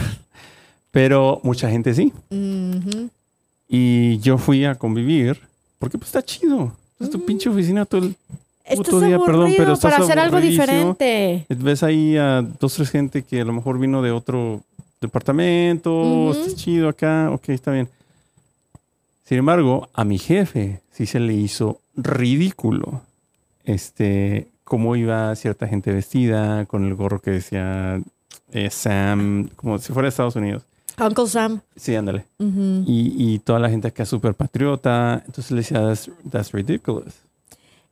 Pero 0.91 1.41
mucha 1.45 1.71
gente 1.71 1.95
sí. 1.95 2.13
Ujú. 2.31 3.11
Y 3.69 4.19
yo 4.19 4.37
fui 4.39 4.65
a 4.65 4.75
convivir 4.75 5.39
porque 5.79 5.97
pues 5.97 6.09
está 6.09 6.25
chido. 6.25 6.73
Es 6.99 7.11
tu 7.11 7.25
pinche 7.25 7.49
oficina 7.49 7.85
todo 7.85 8.03
el 8.05 8.17
Puto 8.77 9.01
día, 9.01 9.19
perdón, 9.19 9.55
pero 9.57 9.75
estás 9.75 9.93
para 9.93 10.05
hacer 10.05 10.19
algo 10.19 10.41
diferente. 10.41 11.47
Ves 11.49 11.83
ahí 11.83 12.17
a 12.17 12.43
dos, 12.43 12.75
tres 12.75 12.91
gente 12.91 13.23
que 13.23 13.41
a 13.41 13.45
lo 13.45 13.53
mejor 13.53 13.79
vino 13.79 14.03
de 14.03 14.11
otro 14.11 14.63
departamento, 15.01 15.93
Ujú. 15.93 16.31
está 16.41 16.57
chido 16.57 16.89
acá, 16.89 17.31
ok, 17.31 17.49
está 17.51 17.73
bien. 17.73 17.89
Sin 19.25 19.39
embargo, 19.39 19.89
a 19.93 20.05
mi 20.05 20.19
jefe 20.19 20.81
sí 20.91 21.07
se 21.07 21.21
le 21.21 21.35
hizo 21.35 21.81
ridículo 21.97 23.03
este, 23.65 24.49
cómo 24.65 24.97
iba 24.97 25.35
cierta 25.37 25.69
gente 25.69 25.93
vestida, 25.93 26.65
con 26.67 26.87
el 26.87 26.95
gorro 26.95 27.21
que 27.21 27.33
decía 27.33 28.01
eh, 28.53 28.71
Sam, 28.71 29.51
como 29.57 29.79
si 29.79 29.93
fuera 29.93 30.07
de 30.07 30.11
Estados 30.11 30.37
Unidos. 30.37 30.63
Uncle 30.99 31.29
Sam. 31.29 31.61
Sí, 31.77 31.95
ándale. 31.95 32.25
Ujú. 32.39 32.85
Y, 32.87 33.15
y 33.17 33.39
toda 33.39 33.59
la 33.59 33.71
gente 33.71 33.89
acá 33.89 34.05
súper 34.05 34.35
patriota. 34.35 35.23
Entonces 35.27 35.51
le 35.53 35.59
decía, 35.59 35.81
that's, 35.81 36.11
that's 36.31 36.53
ridiculous. 36.53 37.15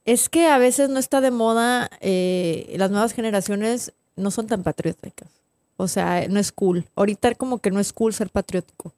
Es 0.04 0.28
que 0.28 0.46
a 0.48 0.58
veces 0.58 0.88
no 0.88 0.98
está 0.98 1.20
de 1.20 1.30
moda, 1.30 1.90
eh, 2.00 2.75
las 2.78 2.90
nuevas 2.90 3.12
generaciones 3.12 3.92
no 4.16 4.30
son 4.30 4.46
tan 4.46 4.62
patrióticas. 4.62 5.28
O 5.76 5.88
sea, 5.88 6.26
no 6.28 6.38
es 6.40 6.52
cool. 6.52 6.85
Ahorita 6.95 7.35
como 7.35 7.59
que 7.59 7.71
no 7.71 7.80
es 7.80 7.92
cool 7.92 8.14
ser 8.14 8.30
patriótico. 8.30 8.92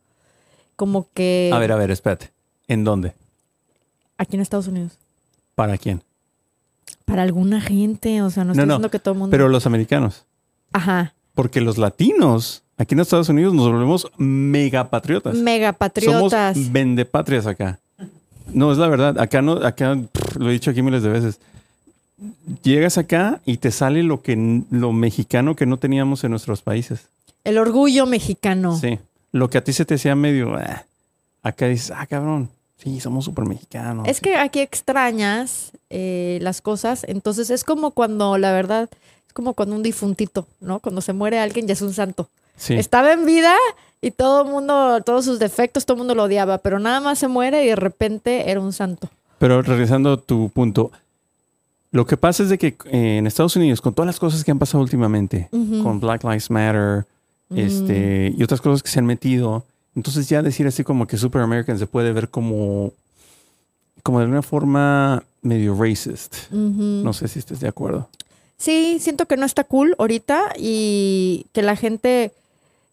Como 0.77 1.09
que 1.13 1.51
A 1.53 1.59
ver, 1.59 1.73
a 1.73 1.77
ver, 1.77 1.91
espérate. 1.91 2.31
¿En 2.67 2.85
dónde? 2.85 3.15
aquí 4.17 4.35
en 4.35 4.43
Estados 4.43 4.67
Unidos. 4.67 4.93
¿Para 5.55 5.79
quién? 5.79 6.03
Para 7.05 7.23
alguna 7.23 7.61
gente, 7.61 8.21
o 8.23 8.31
sea, 8.31 8.45
no 8.45 8.53
estoy 8.53 8.63
No, 8.63 8.67
no, 8.67 8.75
diciendo 8.75 8.91
que 8.91 8.99
todo 8.99 9.13
el 9.13 9.19
mundo. 9.21 9.31
Pero 9.31 9.49
los 9.49 9.65
americanos. 9.65 10.25
Ajá. 10.73 11.15
Porque 11.35 11.61
los 11.61 11.79
latinos 11.79 12.65
Aquí 12.79 12.95
en 12.95 13.01
Estados 13.01 13.29
Unidos 13.29 13.53
nos 13.55 13.69
volvemos 13.69 14.09
megapatriotas. 14.19 15.35
Megapatriotas. 15.35 16.57
Somos 16.57 16.73
vendepatrias 16.73 17.45
acá. 17.47 17.81
No, 18.53 18.71
es 18.71 18.79
la 18.79 18.87
verdad. 18.87 19.19
Acá 19.19 19.43
no, 19.43 19.55
acá 19.55 19.97
pff, 19.97 20.37
lo 20.37 20.49
he 20.49 20.53
dicho 20.53 20.71
aquí 20.71 20.81
miles 20.81 21.03
de 21.03 21.09
veces. 21.09 21.41
Llegas 22.63 22.99
acá 22.99 23.41
y 23.45 23.59
te 23.59 23.71
sale 23.71 24.03
lo 24.03 24.23
que 24.23 24.63
lo 24.71 24.93
mexicano 24.93 25.55
que 25.57 25.67
no 25.67 25.77
teníamos 25.77 26.25
en 26.25 26.31
nuestros 26.33 26.63
países. 26.63 27.07
El 27.45 27.59
orgullo 27.59 28.07
mexicano. 28.07 28.77
Sí. 28.77 28.99
Lo 29.33 29.49
que 29.51 29.59
a 29.59 29.65
ti 29.65 29.73
se 29.73 29.85
te 29.85 29.95
hacía 29.95 30.15
medio. 30.17 30.55
"Ah", 30.57 30.85
acá 31.43 31.67
dices, 31.69 31.93
ah, 31.97 32.07
cabrón. 32.07 32.49
Sí, 32.83 33.01
somos 33.01 33.25
súper 33.25 33.45
mexicanos. 33.45 34.07
Es 34.09 34.21
que 34.21 34.37
aquí 34.37 34.61
extrañas 34.61 35.73
eh, 35.91 36.39
las 36.43 36.61
cosas, 36.61 37.05
entonces 37.09 37.51
es 37.51 37.65
como 37.65 37.91
cuando, 37.91 38.39
la 38.39 38.53
verdad, 38.53 38.89
es 39.27 39.33
como 39.33 39.55
cuando 39.55 39.75
un 39.75 39.83
difuntito, 39.83 40.47
¿no? 40.61 40.79
Cuando 40.81 41.01
se 41.01 41.13
muere 41.13 41.39
alguien 41.41 41.67
ya 41.67 41.73
es 41.73 41.83
un 41.83 41.93
santo. 41.95 42.29
Sí. 42.57 42.75
Estaba 42.75 43.13
en 43.13 43.25
vida 43.27 43.55
y 44.01 44.11
todo 44.13 44.43
el 44.43 44.49
mundo, 44.49 45.01
todos 45.05 45.25
sus 45.25 45.39
defectos, 45.39 45.87
todo 45.87 45.95
el 45.97 45.99
mundo 45.99 46.15
lo 46.15 46.25
odiaba, 46.25 46.59
pero 46.59 46.79
nada 46.79 47.01
más 47.01 47.19
se 47.19 47.27
muere 47.29 47.65
y 47.65 47.69
de 47.69 47.77
repente 47.77 48.51
era 48.51 48.61
un 48.61 48.73
santo. 48.73 49.09
Pero 49.39 49.63
regresando 49.63 50.13
a 50.13 50.21
tu 50.21 50.49
punto, 50.51 50.91
lo 51.91 52.07
que 52.07 52.17
pasa 52.17 52.43
es 52.43 52.49
de 52.49 52.59
que 52.59 52.77
eh, 52.87 53.19
en 53.19 53.27
Estados 53.27 53.57
Unidos, 53.57 53.81
con 53.81 53.95
todas 53.95 54.07
las 54.07 54.19
cosas 54.19 54.45
que 54.45 54.51
han 54.51 54.59
pasado 54.59 54.83
últimamente, 54.83 55.49
con 55.51 56.01
Black 56.01 56.25
Lives 56.25 56.51
Matter, 56.51 57.07
este, 57.55 58.35
y 58.37 58.43
otras 58.43 58.61
cosas 58.61 58.83
que 58.83 58.91
se 58.91 58.99
han 58.99 59.07
metido, 59.07 59.65
entonces 59.97 60.29
ya 60.29 60.43
decir 60.43 60.67
así 60.67 60.85
como 60.85 61.07
que 61.07 61.17
Super 61.17 61.43
American 61.43 61.79
se 61.79 61.87
puede 61.87 62.13
ver 62.13 62.29
como, 62.29 62.93
como 64.03 64.21
de 64.21 64.27
una 64.27 64.43
forma 64.43 65.23
medio 65.43 65.75
racist. 65.75 66.51
No 66.51 67.13
sé 67.13 67.29
si 67.29 67.39
estés 67.39 67.61
de 67.61 67.69
acuerdo. 67.69 68.09
Sí, 68.59 68.99
siento 69.01 69.27
que 69.27 69.37
no 69.37 69.47
está 69.47 69.65
cool 69.65 69.95
ahorita 69.99 70.53
y 70.59 71.47
que 71.53 71.63
la 71.63 71.77
gente 71.77 72.33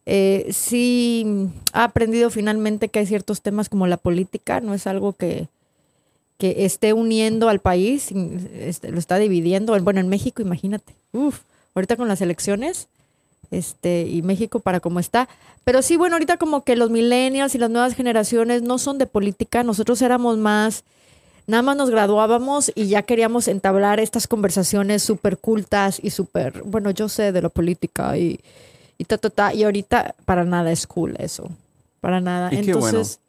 eh, 0.06 0.48
sí 0.52 1.50
ha 1.74 1.86
aprendido 1.86 2.30
finalmente 2.30 2.90
que 2.90 3.00
hay 3.00 3.08
ciertos 3.08 3.42
temas 3.42 3.68
como 3.68 3.88
la 3.88 3.98
política, 3.98 4.62
no 4.62 4.74
es 4.76 4.86
algo 4.86 5.14
que, 5.14 5.48
que 6.38 6.66
esté 6.66 6.94
uniendo 6.94 7.50
al 7.50 7.60
país, 7.60 8.10
este, 8.60 8.92
lo 8.92 9.00
está 9.00 9.18
dividiendo. 9.18 9.80
Bueno, 9.82 10.00
en 10.00 10.10
México, 10.10 10.42
imagínate. 10.42 10.94
Uf, 11.14 11.40
ahorita 11.74 11.96
con 11.96 12.08
las 12.08 12.22
elecciones 12.22 12.88
este, 13.52 14.08
y 14.08 14.22
México 14.22 14.60
para 14.60 14.80
cómo 14.80 15.00
está. 15.00 15.30
Pero 15.64 15.82
sí, 15.82 15.98
bueno, 15.98 16.16
ahorita 16.16 16.38
como 16.38 16.64
que 16.64 16.76
los 16.76 16.90
millennials 16.90 17.56
y 17.56 17.58
las 17.58 17.70
nuevas 17.70 17.96
generaciones 17.96 18.62
no 18.62 18.78
son 18.78 18.98
de 18.98 19.08
política, 19.08 19.64
nosotros 19.64 20.02
éramos 20.02 20.38
más 20.38 20.84
nada 21.48 21.64
más 21.64 21.78
nos 21.78 21.90
graduábamos 21.90 22.72
y 22.76 22.88
ya 22.88 23.04
queríamos 23.04 23.48
entablar 23.48 24.00
estas 24.00 24.28
conversaciones 24.28 25.04
súper 25.04 25.38
cultas 25.38 26.00
y 26.02 26.10
súper, 26.10 26.64
bueno, 26.64 26.92
yo 26.92 27.10
sé 27.10 27.32
de 27.32 27.42
la 27.42 27.50
política 27.50 28.18
y, 28.18 28.40
y 28.98 29.06
ta, 29.06 29.18
ta, 29.18 29.30
ta, 29.30 29.54
y 29.54 29.64
ahorita 29.64 30.16
para 30.26 30.44
nada 30.44 30.72
es 30.72 30.88
cool 30.88 31.16
eso, 31.20 31.50
para 32.02 32.22
nada. 32.22 32.54
Y 32.54 32.62
qué 32.62 32.74
bueno. 32.74 32.88
Entonces, 32.88 33.20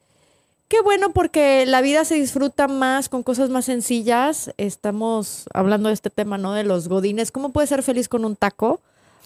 qué 0.68 0.80
bueno 0.80 1.12
porque 1.12 1.64
la 1.66 1.80
vida 1.80 2.04
se 2.04 2.16
disfruta 2.16 2.68
más 2.68 3.08
con 3.08 3.22
cosas 3.22 3.50
más 3.50 3.66
sencillas. 3.66 4.52
Estamos 4.56 5.46
hablando 5.54 5.88
de 5.88 5.94
este 5.94 6.10
tema, 6.10 6.38
¿no? 6.38 6.52
De 6.52 6.64
los 6.64 6.88
godines. 6.88 7.30
¿Cómo 7.32 7.50
puedes 7.50 7.70
ser 7.70 7.82
feliz 7.82 8.08
con 8.08 8.24
un 8.24 8.36
taco? 8.36 8.80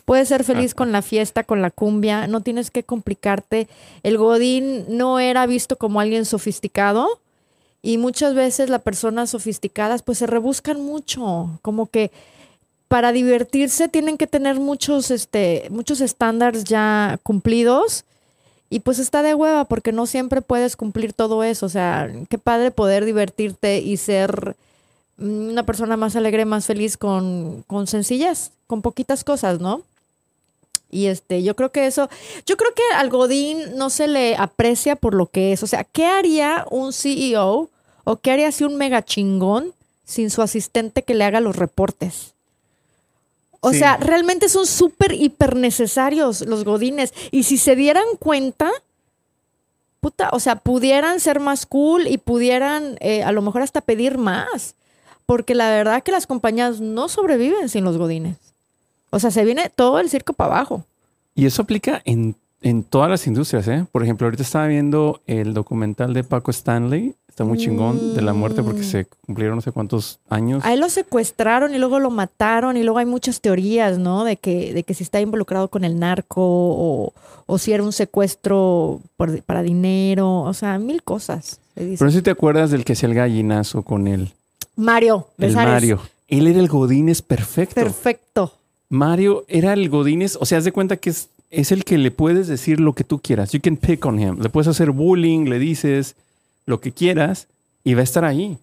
Puedes 0.05 0.29
ser 0.29 0.45
feliz 0.45 0.75
con 0.75 0.93
la 0.93 1.03
fiesta, 1.03 1.45
con 1.45 1.63
la 1.63 1.71
cumbia, 1.71 2.27
no 2.27 2.41
tienes 2.41 2.71
que 2.71 2.83
complicarte. 2.83 3.69
El 4.03 4.19
godín 4.19 4.85
no 4.89 5.21
era 5.21 5.47
visto 5.47 5.77
como 5.77 6.01
alguien 6.01 6.25
sofisticado 6.25 7.21
y 7.81 7.97
muchas 7.99 8.35
veces 8.35 8.71
las 8.71 8.83
personas 8.83 9.31
sofisticadas 9.31 10.03
pues 10.03 10.19
se 10.19 10.27
rebuscan 10.27 10.81
mucho, 10.81 11.61
como 11.63 11.87
que 11.87 12.11
para 12.89 13.13
divertirse 13.13 13.89
tienen 13.89 14.19
que 14.19 14.27
tener 14.27 14.59
muchos, 14.59 15.13
este, 15.13 15.69
muchos 15.71 16.01
estándares 16.01 16.65
ya 16.65 17.21
cumplidos 17.23 18.05
y 18.71 18.81
pues 18.81 19.01
está 19.01 19.23
de 19.23 19.35
hueva 19.35 19.65
porque 19.65 19.91
no 19.91 20.07
siempre 20.07 20.43
puedes 20.43 20.77
cumplir 20.77 21.13
todo 21.13 21.43
eso. 21.43 21.67
O 21.67 21.69
sea, 21.69 22.09
qué 22.29 22.39
padre 22.39 22.71
poder 22.71 23.05
divertirte 23.05 23.81
y 23.81 23.97
ser 23.97 24.57
mm, 25.19 25.51
una 25.51 25.67
persona 25.67 25.97
más 25.97 26.15
alegre, 26.15 26.45
más 26.45 26.67
feliz 26.67 26.97
con, 26.97 27.65
con 27.67 27.89
sencillez, 27.89 28.53
con 28.69 28.81
poquitas 28.81 29.25
cosas, 29.25 29.59
¿no? 29.61 29.83
Y 30.89 31.07
este, 31.07 31.43
yo 31.43 31.55
creo 31.57 31.73
que 31.73 31.87
eso, 31.87 32.09
yo 32.47 32.57
creo 32.57 32.73
que 32.75 32.83
al 32.97 33.11
Godín 33.11 33.77
no 33.77 33.91
se 33.91 34.07
le 34.07 34.37
aprecia 34.37 34.97
por 34.97 35.15
lo 35.15 35.27
que 35.27 35.53
es. 35.53 35.63
O 35.65 35.67
sea, 35.67 35.83
¿qué 35.85 36.07
haría 36.07 36.65
un 36.71 36.93
CEO 36.93 37.69
o 38.05 38.17
qué 38.17 38.31
haría 38.31 38.53
si 38.53 38.65
un 38.65 38.77
mega 38.77 39.05
chingón 39.05 39.73
sin 40.05 40.31
su 40.31 40.43
asistente 40.43 41.03
que 41.03 41.15
le 41.15 41.25
haga 41.25 41.41
los 41.41 41.57
reportes? 41.57 42.35
O 43.61 43.73
Sí. 43.73 43.79
sea, 43.81 43.97
realmente 43.99 44.49
son 44.49 44.67
súper 44.67 45.13
hiper 45.13 45.57
necesarios 45.57 46.41
los 46.43 46.65
godines. 46.65 47.13
Y 47.31 47.43
si 47.43 47.59
se 47.59 47.77
dieran 47.77 48.05
cuenta, 48.19 48.71
puta, 50.01 50.31
o 50.33 50.41
sea, 50.41 50.57
pudieran 50.57 51.21
ser 51.21 51.41
más 51.41 51.67
cool 51.67 52.07
y 52.07 52.19
pudieran 52.19 52.97
eh, 53.01 53.23
a 53.23 53.33
lo 53.33 53.43
mejor 53.43 53.63
hasta 53.63 53.81
pedir 53.83 54.19
más. 54.19 54.75
Porque 55.27 55.55
la 55.55 55.71
verdad 55.71 56.03
que 56.03 56.11
las 56.11 56.27
compañías 56.27 56.81
no 56.81 57.09
sobreviven 57.09 57.69
sin 57.69 57.85
los 57.85 57.99
godines. 57.99 58.37
O 59.11 59.19
sea, 59.21 59.31
se 59.31 59.45
viene 59.45 59.71
todo 59.75 60.01
el 60.01 60.09
circo 60.09 60.33
para 60.33 60.55
abajo. 60.57 60.85
Y 61.35 61.47
eso 61.47 61.63
aplica 61.63 62.01
en, 62.05 62.35
en 62.63 62.83
todas 62.83 63.09
las 63.11 63.27
industrias, 63.27 63.67
¿eh? 63.69 63.87
Por 63.91 64.03
ejemplo, 64.03 64.27
ahorita 64.27 64.43
estaba 64.43 64.67
viendo 64.67 65.21
el 65.27 65.55
documental 65.55 66.13
de 66.15 66.25
Paco 66.25 66.51
Stanley. 66.51 67.15
Está 67.29 67.45
muy 67.45 67.57
chingón 67.59 68.15
de 68.15 68.21
la 68.23 68.35
muerte 68.35 68.63
porque 68.63 68.81
Mm. 68.81 68.85
se 68.85 69.07
cumplieron 69.25 69.57
no 69.57 69.63
sé 69.63 69.73
cuántos 69.73 70.19
años. 70.29 70.63
A 70.65 70.75
él 70.75 70.81
lo 70.81 70.91
secuestraron 70.91 71.75
y 71.75 71.79
luego 71.79 71.99
lo 71.99 72.11
mataron 72.11 72.77
y 72.77 72.83
luego 72.83 72.99
hay 72.99 73.07
muchas 73.07 73.41
teorías, 73.41 73.99
¿no? 73.99 74.25
De 74.25 74.37
que, 74.37 74.75
de 74.75 74.83
que 74.83 74.93
si 74.93 75.05
está 75.05 75.21
involucrado 75.21 75.69
con 75.69 75.85
el 75.85 75.99
narco 75.99 76.43
o, 76.43 77.13
o 77.47 77.59
si 77.59 77.73
era 77.73 77.83
un 77.83 77.93
secuestro 77.93 79.01
por- 79.17 79.41
para 79.43 79.63
dinero, 79.63 80.41
o 80.43 80.53
sea, 80.53 80.79
mil 80.79 81.03
cosas. 81.03 81.61
se 81.75 81.85
dice. 81.85 81.99
Pero 81.99 82.11
si 82.11 82.21
te 82.21 82.31
acuerdas 82.31 82.71
del 82.73 82.85
que 82.85 82.93
hacía 82.93 83.09
el 83.09 83.15
gallinazo 83.15 83.83
con 83.83 84.07
él. 84.07 84.33
Mario, 84.77 85.29
El. 85.39 85.55
Mario. 85.55 86.01
Él 86.29 86.47
era 86.47 86.59
el 86.61 86.69
Godínez 86.69 87.23
perfecto. 87.23 87.75
Perfecto. 87.75 88.53
Mario 88.89 89.45
era 89.49 89.73
el 89.73 89.89
Godínez, 89.89 90.37
o 90.41 90.45
sea, 90.45 90.59
haz 90.59 90.65
de 90.65 90.73
cuenta 90.73 90.97
que 90.97 91.11
es, 91.11 91.29
es 91.51 91.73
el 91.73 91.85
que 91.85 91.99
le 91.99 92.11
puedes 92.11 92.47
decir 92.47 92.81
lo 92.81 92.95
que 92.95 93.05
tú 93.05 93.19
quieras. 93.19 93.53
You 93.53 93.61
can 93.61 93.77
pick 93.77 94.05
on 94.07 94.19
him. 94.19 94.41
Le 94.41 94.49
puedes 94.49 94.69
hacer 94.69 94.91
bullying, 94.91 95.47
le 95.47 95.59
dices 95.59 96.15
lo 96.67 96.81
que 96.81 96.93
quieras 96.93 97.49
y 97.85 97.95
va 97.95 98.01
a 98.01 98.05
estar 98.05 98.25
ahí. 98.25 98.59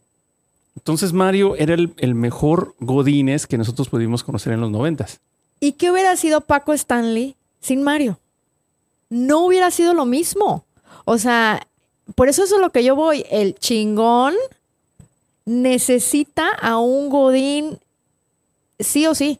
Entonces 0.75 1.11
Mario 1.11 1.55
era 1.55 1.75
el, 1.75 2.15
mejor 2.15 2.75
Godínez 2.79 3.47
que 3.47 3.57
nosotros 3.57 3.89
pudimos 3.89 4.23
conocer 4.23 4.53
en 4.53 4.61
los 4.61 4.71
noventas. 4.71 5.19
¿Y 5.59 5.73
qué 5.73 5.91
hubiera 5.91 6.15
sido 6.15 6.41
Paco 6.41 6.73
Stanley 6.73 7.35
sin 7.61 7.83
Mario? 7.83 8.19
No 9.09 9.45
hubiera 9.45 9.71
sido 9.71 9.93
lo 9.93 10.05
mismo. 10.05 10.63
O 11.03 11.17
sea, 11.17 11.65
por 12.15 12.29
eso 12.29 12.43
es 12.43 12.53
a 12.53 12.59
lo 12.59 12.69
que 12.69 12.83
yo 12.83 12.95
voy. 12.95 13.25
El 13.31 13.55
chingón 13.55 14.35
necesita 15.45 16.49
a 16.49 16.77
un 16.77 17.09
Godín 17.09 17.79
sí 18.79 19.07
o 19.07 19.15
sí. 19.15 19.39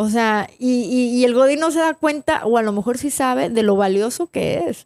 O 0.00 0.08
sea, 0.08 0.48
y, 0.60 0.84
y- 0.84 1.16
y 1.18 1.24
el 1.24 1.34
Godín 1.34 1.58
no 1.58 1.72
se 1.72 1.80
da 1.80 1.92
cuenta, 1.94 2.46
o 2.46 2.56
a 2.56 2.62
lo 2.62 2.72
mejor 2.72 2.98
sí 2.98 3.10
sabe, 3.10 3.50
de 3.50 3.64
lo 3.64 3.74
valioso 3.74 4.28
que 4.28 4.68
es. 4.68 4.84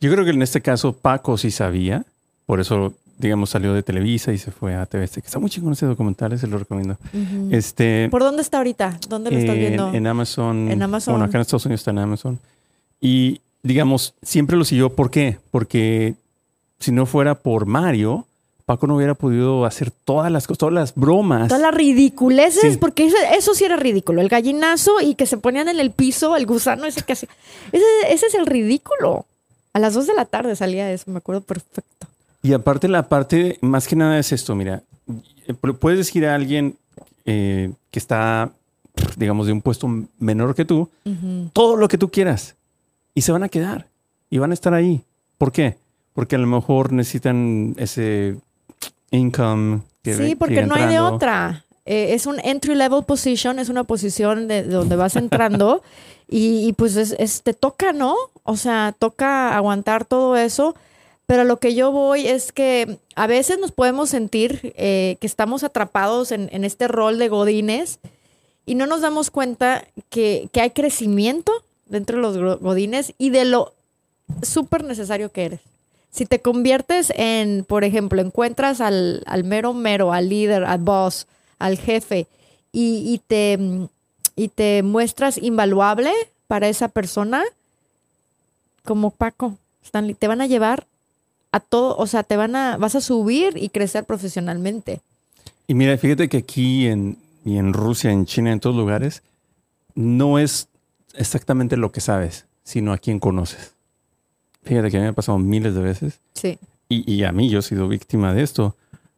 Yo 0.00 0.10
creo 0.10 0.24
que 0.24 0.30
en 0.30 0.40
este 0.40 0.62
caso 0.62 0.94
Paco 0.94 1.36
sí 1.36 1.50
sabía, 1.50 2.04
por 2.46 2.58
eso, 2.60 2.94
digamos, 3.18 3.50
salió 3.50 3.74
de 3.74 3.82
Televisa 3.82 4.32
y 4.32 4.38
se 4.38 4.50
fue 4.50 4.74
a 4.74 4.86
TV, 4.86 5.06
que 5.08 5.20
está 5.20 5.38
muy 5.38 5.50
chingón 5.50 5.74
ese 5.74 5.84
documental, 5.84 6.38
se 6.38 6.46
lo 6.46 6.56
recomiendo. 6.58 6.96
Este, 7.50 8.08
¿Por 8.10 8.22
dónde 8.22 8.40
está 8.40 8.56
ahorita? 8.56 8.98
¿Dónde 9.10 9.30
lo 9.30 9.36
estás 9.38 9.54
en, 9.56 9.60
viendo? 9.60 9.92
en 9.92 10.06
Amazon. 10.06 10.70
En 10.70 10.82
Amazon. 10.82 11.12
Bueno, 11.12 11.26
acá 11.26 11.36
en 11.36 11.42
Estados 11.42 11.66
Unidos 11.66 11.80
está 11.82 11.90
en 11.90 11.98
Amazon. 11.98 12.38
Y 12.98 13.42
digamos, 13.62 14.14
siempre 14.22 14.56
lo 14.56 14.64
siguió. 14.64 14.88
¿Por 14.94 15.10
qué? 15.10 15.38
Porque 15.50 16.14
si 16.78 16.92
no 16.92 17.04
fuera 17.04 17.34
por 17.34 17.66
Mario, 17.66 18.26
Paco 18.66 18.86
no 18.88 18.96
hubiera 18.96 19.14
podido 19.14 19.64
hacer 19.64 19.90
todas 19.92 20.30
las 20.30 20.46
cosas, 20.46 20.58
todas 20.58 20.74
las 20.74 20.94
bromas. 20.94 21.46
Todas 21.48 21.62
las 21.62 21.72
ridiculeces, 21.74 22.72
Sí. 22.72 22.78
porque 22.78 23.06
eso, 23.06 23.16
eso 23.32 23.54
sí 23.54 23.64
era 23.64 23.76
ridículo. 23.76 24.20
El 24.20 24.28
gallinazo 24.28 25.00
y 25.00 25.14
que 25.14 25.24
se 25.26 25.36
ponían 25.38 25.68
en 25.68 25.78
el 25.78 25.92
piso, 25.92 26.36
el 26.36 26.46
gusano 26.46 26.84
ese 26.84 27.02
que 27.02 27.12
hacía. 27.12 27.28
Ese, 27.70 27.84
ese 28.10 28.26
es 28.26 28.34
el 28.34 28.44
ridículo. 28.44 29.24
A 29.72 29.78
las 29.78 29.94
2 29.94 30.08
de 30.08 30.14
la 30.14 30.24
tarde 30.24 30.56
salía 30.56 30.90
eso, 30.92 31.10
me 31.10 31.18
acuerdo 31.18 31.42
perfecto. 31.42 32.08
Y 32.42 32.52
aparte, 32.54 32.88
la 32.88 33.08
parte 33.08 33.58
más 33.60 33.86
que 33.86 33.94
nada 33.96 34.18
es 34.18 34.32
esto: 34.32 34.54
mira, 34.56 34.82
pu- 35.48 35.76
puedes 35.78 35.98
decir 35.98 36.26
a 36.26 36.34
alguien 36.34 36.74
eh, 37.24 37.70
que 37.92 37.98
está, 38.00 38.50
digamos, 39.16 39.46
de 39.46 39.52
un 39.52 39.62
puesto 39.62 39.88
menor 40.18 40.54
que 40.56 40.64
tú, 40.64 40.88
todo 41.52 41.76
lo 41.76 41.86
que 41.88 41.98
tú 41.98 42.10
quieras 42.10 42.56
y 43.14 43.22
se 43.22 43.30
van 43.32 43.42
a 43.44 43.48
quedar 43.48 43.86
y 44.28 44.38
van 44.38 44.50
a 44.50 44.54
estar 44.54 44.74
ahí. 44.74 45.02
¿Por 45.38 45.52
qué? 45.52 45.76
Porque 46.14 46.34
a 46.36 46.38
lo 46.38 46.46
mejor 46.46 46.92
necesitan 46.92 47.74
ese 47.78 48.36
income. 49.10 49.80
que 50.02 50.14
Sí, 50.14 50.28
que 50.30 50.36
porque 50.36 50.62
no 50.66 50.74
hay 50.74 50.86
de 50.88 51.00
otra. 51.14 51.64
Eh, 51.84 52.14
es 52.14 52.26
un 52.26 52.40
entry 52.40 52.74
level 52.74 53.04
position, 53.04 53.58
es 53.58 53.68
una 53.68 53.84
posición 53.84 54.48
de, 54.48 54.62
de 54.64 54.74
donde 54.74 54.96
vas 54.96 55.14
entrando 55.16 55.82
y, 56.28 56.66
y 56.68 56.72
pues 56.72 56.96
es, 56.96 57.14
es- 57.18 57.42
te 57.42 57.54
toca, 57.54 57.92
¿no? 57.92 58.14
O 58.42 58.56
sea, 58.56 58.94
toca 58.98 59.56
aguantar 59.56 60.04
todo 60.04 60.36
eso. 60.36 60.74
Pero 61.26 61.42
lo 61.42 61.56
que 61.58 61.74
yo 61.74 61.90
voy 61.90 62.26
es 62.28 62.52
que 62.52 62.98
a 63.16 63.26
veces 63.26 63.58
nos 63.58 63.72
podemos 63.72 64.10
sentir 64.10 64.72
eh, 64.76 65.16
que 65.20 65.26
estamos 65.26 65.64
atrapados 65.64 66.30
en, 66.30 66.48
en 66.52 66.64
este 66.64 66.86
rol 66.86 67.18
de 67.18 67.28
godines 67.28 67.98
y 68.64 68.76
no 68.76 68.86
nos 68.86 69.00
damos 69.00 69.30
cuenta 69.32 69.84
que, 70.08 70.48
que 70.52 70.60
hay 70.60 70.70
crecimiento 70.70 71.52
dentro 71.86 72.16
de 72.32 72.38
los 72.40 72.60
godines 72.60 73.12
y 73.18 73.30
de 73.30 73.44
lo 73.44 73.72
súper 74.42 74.84
necesario 74.84 75.30
que 75.32 75.44
eres. 75.46 75.60
Si 76.16 76.24
te 76.24 76.40
conviertes 76.40 77.12
en, 77.14 77.66
por 77.68 77.84
ejemplo, 77.84 78.22
encuentras 78.22 78.80
al, 78.80 79.22
al 79.26 79.44
mero 79.44 79.74
mero, 79.74 80.14
al 80.14 80.30
líder, 80.30 80.64
al 80.64 80.78
boss, 80.78 81.26
al 81.58 81.76
jefe 81.76 82.26
y, 82.72 83.02
y 83.12 83.20
te, 83.26 83.58
y 84.34 84.48
te 84.48 84.82
muestras 84.82 85.36
invaluable 85.36 86.10
para 86.46 86.68
esa 86.68 86.88
persona, 86.88 87.44
como 88.82 89.10
Paco, 89.10 89.58
te 90.18 90.26
van 90.26 90.40
a 90.40 90.46
llevar 90.46 90.86
a 91.52 91.60
todo, 91.60 91.94
o 91.98 92.06
sea, 92.06 92.22
te 92.22 92.38
van 92.38 92.56
a, 92.56 92.78
vas 92.78 92.94
a 92.94 93.02
subir 93.02 93.58
y 93.58 93.68
crecer 93.68 94.04
profesionalmente. 94.04 95.02
Y 95.66 95.74
mira, 95.74 95.98
fíjate 95.98 96.30
que 96.30 96.38
aquí 96.38 96.86
en, 96.86 97.18
y 97.44 97.58
en 97.58 97.74
Rusia, 97.74 98.10
en 98.10 98.24
China, 98.24 98.52
en 98.52 98.60
todos 98.60 98.74
lugares, 98.74 99.22
no 99.94 100.38
es 100.38 100.68
exactamente 101.12 101.76
lo 101.76 101.92
que 101.92 102.00
sabes, 102.00 102.46
sino 102.64 102.94
a 102.94 102.98
quién 102.98 103.18
conoces. 103.18 103.75
Fíjate 104.66 104.90
que 104.90 104.96
a 104.96 105.00
mí 105.00 105.04
me 105.04 105.10
ha 105.10 105.14
pasado 105.14 105.38
miles 105.38 105.74
de 105.74 105.80
veces 105.80 106.20
Sí. 106.34 106.58
y, 106.88 107.10
y 107.10 107.24
a 107.24 107.32
mí 107.32 107.48
yo 107.48 107.60
he 107.60 107.62
sido 107.62 107.88
víctima 107.88 108.34
de 108.34 108.42
esto, 108.42 108.74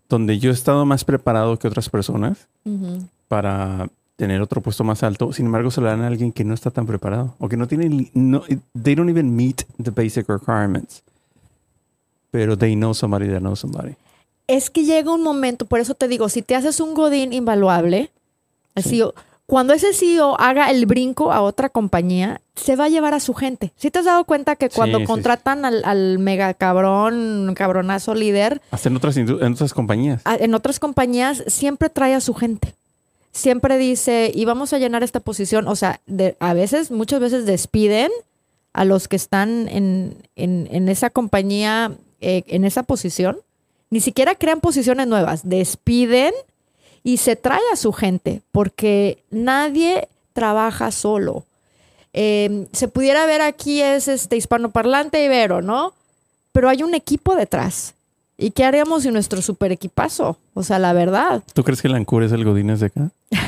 donde 0.09 0.39
yo 0.39 0.51
he 0.51 0.55
estado 0.55 0.85
más 0.87 1.05
preparado 1.05 1.59
que 1.59 1.67
otras 1.67 1.89
personas 1.89 2.47
Ujú. 2.65 3.05
para 3.29 3.89
tener 4.17 4.41
otro 4.43 4.61
puesto 4.61 4.85
más 4.85 5.03
alto, 5.03 5.33
sin 5.33 5.47
embargo 5.47 5.71
se 5.71 5.81
lo 5.81 5.87
dan 5.87 6.03
a 6.03 6.07
alguien 6.09 6.33
que 6.33 6.45
no 6.45 6.53
está 6.55 6.71
tan 6.71 6.87
preparado 6.87 7.35
o 7.39 7.49
que 7.49 7.57
no 7.57 7.67
tiene, 7.69 8.11
no, 8.15 8.43
they 8.81 8.95
don't 8.95 9.09
even 9.11 9.35
meet 9.35 9.63
the 9.83 9.91
basic 9.91 10.29
requirements, 10.29 11.03
pero 12.31 12.57
they 12.57 12.75
know 12.75 12.93
somebody 12.95 13.29
that 13.29 13.41
knows 13.41 13.61
somebody. 13.61 13.95
Es 14.47 14.71
que 14.71 14.85
llega 14.85 15.13
un 15.13 15.23
momento, 15.23 15.67
por 15.67 15.79
eso 15.81 15.95
te 15.95 16.09
digo, 16.09 16.29
si 16.29 16.43
te 16.43 16.55
haces 16.57 16.81
un 16.81 16.95
godín 16.95 17.33
invaluable, 17.33 18.11
el 18.75 18.83
CEO, 18.83 19.15
cuando 19.49 19.73
ese 19.73 19.95
CEO 19.95 20.39
haga 20.39 20.71
el 20.71 20.85
brinco 20.85 21.33
a 21.33 21.41
otra 21.41 21.71
compañía, 21.71 22.43
se 22.55 22.77
va 22.77 22.85
a 22.85 22.89
llevar 22.91 23.15
a 23.15 23.21
su 23.21 23.33
gente. 23.33 23.73
Si 23.79 23.91
te 23.91 23.99
has 24.01 24.05
dado 24.05 24.25
cuenta 24.25 24.57
que 24.57 24.69
cuando 24.69 24.99
Sí, 24.99 25.05
sí, 25.05 25.07
contratan 25.07 25.65
al, 25.65 25.83
al 25.87 26.19
mega 26.19 26.53
cabrón, 26.53 27.55
cabronazo 27.57 28.15
líder, 28.15 28.61
Hasta 28.71 28.91
en 28.91 28.97
otras, 28.97 29.17
en 29.17 29.31
otras 29.55 29.73
compañías. 29.73 30.21
a- 30.27 30.37
en 30.37 30.55
otras 30.55 30.79
compañías 30.79 31.43
siempre 31.47 31.89
trae 31.89 32.13
a 32.15 32.21
su 32.21 32.35
gente. 32.35 32.75
Siempre 33.33 33.79
dice, 33.79 34.31
y 34.35 34.45
vamos 34.45 34.75
a 34.75 34.79
llenar 34.79 35.03
esta 35.03 35.21
posición. 35.21 35.67
O 35.67 35.77
sea, 35.77 36.01
de- 36.07 36.37
a 36.41 36.53
veces, 36.53 36.91
muchas 36.91 37.19
veces 37.21 37.47
despiden 37.47 38.11
a 38.75 38.85
los 38.85 39.09
que 39.09 39.17
están 39.17 39.67
en, 39.69 40.15
en- 40.37 40.69
en 40.71 40.91
esa 40.91 41.09
compañía, 41.09 41.93
eh, 42.21 42.43
en 42.49 42.65
esa 42.67 42.83
posición. 42.83 43.39
Ni 43.89 44.01
siquiera 44.01 44.35
crean 44.35 44.61
posiciones 44.61 45.07
nuevas. 45.07 45.49
Despiden 45.49 46.35
y 47.09 47.17
se 47.17 47.37
trae 47.37 47.63
a 47.73 47.77
su 47.77 47.95
gente, 47.95 48.43
porque 48.53 49.25
nadie 49.31 50.09
trabaja 50.35 50.91
solo. 50.91 51.47
Eh, 52.13 52.67
se 52.75 52.87
pudiera 52.87 53.25
ver 53.25 53.41
aquí 53.41 53.81
es 53.81 54.09
este 54.09 54.37
hispanoparlante 54.37 55.25
ibero, 55.25 55.63
¿no? 55.63 55.95
Pero 56.53 56.69
hay 56.69 56.83
un 56.83 56.95
equipo 56.95 57.35
detrás. 57.35 57.95
¿Y 58.37 58.51
qué 58.51 58.67
haríamos 58.67 59.05
sin 59.05 59.15
nuestro 59.15 59.41
super 59.41 59.73
equipazo? 59.73 60.37
O 60.53 60.63
sea, 60.63 60.79
la 60.79 60.93
verdad. 60.93 61.43
¿Tú 61.55 61.65
crees 61.65 61.81
que 61.81 61.89
el 61.89 61.95
Ancur 61.95 62.25
es 62.25 62.33
el 62.33 62.45
Godínez 62.45 62.81
de 62.81 62.87
acá? 62.87 63.09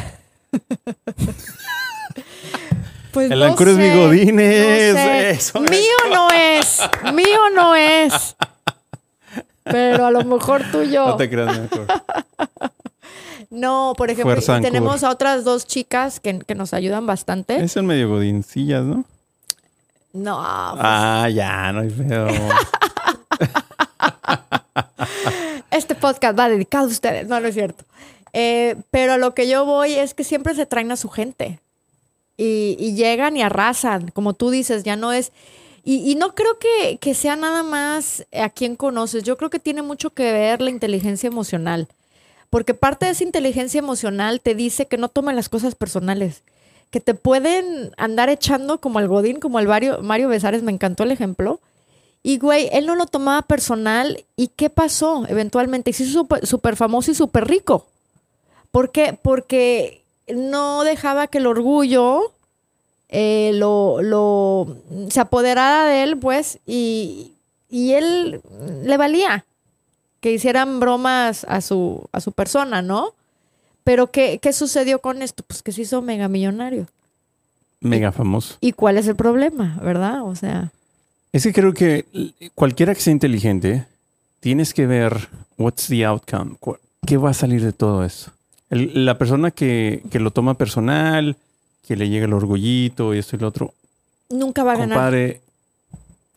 Pues 3.13 3.29
El 3.29 3.41
no 3.41 3.45
Ancur 3.47 3.69
es 3.69 3.77
mi 3.77 3.91
Godínez. 3.91 4.95
no 4.95 5.01
sé. 5.01 5.31
Eso 5.31 5.65
es. 5.65 5.71
Mío 5.71 6.15
no 6.15 6.31
es. 6.31 6.81
Mío 7.13 7.51
no 7.53 7.75
es. 7.75 8.37
Pero 9.65 10.07
a 10.07 10.11
lo 10.13 10.25
mejor 10.25 10.63
tuyo. 10.71 11.09
No 11.09 11.17
te 11.17 11.29
creas, 11.29 11.59
mi 11.59 11.65
Ancur. 11.65 11.87
No, 13.51 13.95
por 13.97 14.11
ejemplo, 14.11 14.33
Fuerza 14.33 14.57
Ancur. 14.57 14.71
tenemos 14.71 15.03
a 15.03 15.11
otras 15.11 15.45
dos 15.45 15.67
chicas 15.67 16.21
que, 16.21 16.39
que 16.39 16.55
nos 16.55 16.73
ayudan 16.73 17.07
bastante. 17.07 17.63
Es 17.63 17.77
medio 17.77 18.09
Godincillas, 18.09 18.85
¿no? 18.85 19.05
No, 20.13 20.37
pues, 20.73 20.83
Ah, 20.85 21.29
ya, 21.33 21.73
no 21.73 21.81
hay 21.81 21.91
feo. 21.91 22.29
este 25.71 25.95
podcast 25.95 26.39
va 26.39 26.49
dedicado 26.49 26.85
a 26.87 26.89
ustedes. 26.89 27.29
No, 27.29 27.41
no 27.41 27.49
es 27.49 27.55
cierto. 27.55 27.85
Eh, 28.33 28.77
pero 28.91 29.15
a 29.15 29.19
lo 29.19 29.35
que 29.35 29.49
yo 29.49 29.65
voy 29.65 29.95
es 29.95 30.15
que 30.15 30.25
siempre 30.25 30.55
se 30.55 30.67
traen 30.67 30.91
a 30.93 30.97
su 30.97 31.09
gente. 31.09 31.61
Y, 32.37 32.77
y 32.79 32.95
llegan 32.95 33.37
y 33.37 33.43
arrasan. 33.43 34.09
Como 34.09 34.35
tú 34.35 34.51
dices, 34.51 34.85
ya 34.85 34.97
no 34.97 35.13
es. 35.13 35.33
Y, 35.85 36.11
y 36.11 36.15
no 36.15 36.35
creo 36.35 36.59
que, 36.59 36.99
que 36.99 37.15
sea 37.15 37.37
nada 37.37 37.63
más 37.63 38.27
a 38.33 38.51
quien 38.51 38.77
conoces. 38.77 39.25
Yo 39.25 39.37
creo 39.37 39.51
que 39.51 39.59
tiene 39.59 39.83
mucho 39.83 40.11
que 40.11 40.33
ver 40.33 40.61
la 40.61 40.71
inteligencia 40.71 41.29
emocional. 41.29 41.89
Porque 42.51 42.75
parte 42.75 43.07
de 43.07 43.13
esa 43.13 43.25
inteligencia 43.25 43.79
emocional 43.79 44.41
te 44.41 44.55
dice 44.55 44.87
que 44.87 44.97
no 44.99 45.09
tomen 45.09 45.37
las 45.37 45.49
cosas 45.49 45.75
personales. 45.75 46.43
Que 46.91 47.01
te 47.01 47.15
pueden 47.15 47.93
andar 47.97 48.29
echando 48.29 48.81
como 48.81 48.99
al 48.99 49.07
Godín, 49.09 49.39
como 49.39 49.59
al 49.59 49.69
Mario, 49.69 50.01
Mario 50.03 50.29
Besares, 50.29 50.63
me 50.65 50.73
encantó 50.73 51.05
el 51.05 51.13
ejemplo. 51.13 51.61
Y 52.25 52.39
güey, 52.39 52.69
él 52.73 52.87
no 52.87 52.97
lo 52.97 53.07
tomaba 53.07 53.43
personal. 53.43 54.25
¿Y 54.37 54.49
qué 54.49 54.69
pasó? 54.69 55.25
Eventualmente 55.29 55.93
se 55.93 56.03
hizo 56.03 56.27
súper- 56.43 56.77
famoso 56.77 57.13
y 57.13 57.15
súper 57.15 57.47
rico. 57.47 57.87
¿Por 58.73 58.91
qué? 58.91 59.17
Porque 59.23 60.03
no 60.29 60.83
dejaba 60.85 61.29
que 61.29 61.39
el 61.39 61.47
orgullo 61.47 62.33
eh, 63.09 63.53
lo, 63.55 64.03
lo- 64.03 64.77
se 65.09 65.21
apoderara 65.21 65.85
de 65.87 66.03
él, 66.03 66.17
pues, 66.19 66.59
y, 66.67 67.33
y 67.69 67.93
él 67.93 68.41
le 68.85 68.97
valía 68.97 69.45
que 70.21 70.33
hicieran 70.33 70.81
bromas 70.81 71.45
a 71.49 71.61
su, 71.61 72.09
a 72.13 72.21
su 72.21 72.33
persona, 72.33 72.83
¿no? 72.83 73.15
Pero 73.85 74.09
¿qué, 74.11 74.39
¿qué 74.41 74.53
sucedió 74.53 75.01
con 75.01 75.23
esto? 75.23 75.43
Pues 75.47 75.63
que 75.63 75.73
se 75.73 75.83
hizo 75.83 76.03
mega 76.03 76.29
millonario. 76.29 76.87
Mega 77.81 78.13
famoso. 78.13 78.57
¿Y 78.61 78.73
cuál 78.73 78.99
es 78.99 79.07
el 79.09 79.17
problema, 79.17 79.79
verdad? 79.83 80.23
O 80.25 80.35
sea, 80.37 80.71
Es 81.33 81.45
que 81.45 81.53
creo 81.53 81.73
que 81.73 82.05
cualquiera 82.55 82.95
que 82.95 83.01
sea 83.01 83.13
inteligente, 83.13 83.87
tienes 84.41 84.75
que 84.75 84.87
ver 84.87 85.29
what's 85.57 85.87
the 85.87 86.05
outcome. 86.05 86.57
¿Qué 87.07 87.17
va 87.17 87.31
a 87.31 87.35
salir 87.35 87.63
de 87.65 87.73
todo 87.73 88.05
esto? 88.05 88.33
El- 88.69 89.07
la 89.07 89.17
persona 89.17 89.51
que, 89.51 90.03
que 90.11 90.21
lo 90.21 90.31
toma 90.31 90.55
personal, 90.55 91.37
que 91.89 91.97
le 91.97 92.09
llega 92.11 92.27
el 92.27 92.35
orgullito 92.35 93.15
y 93.15 93.19
esto 93.19 93.37
y 93.37 93.39
lo 93.39 93.49
otro, 93.49 93.73
nunca 94.29 94.63
va 94.63 94.73
a 94.73 94.77
ganar. 94.77 94.97
compadre, 94.99 95.41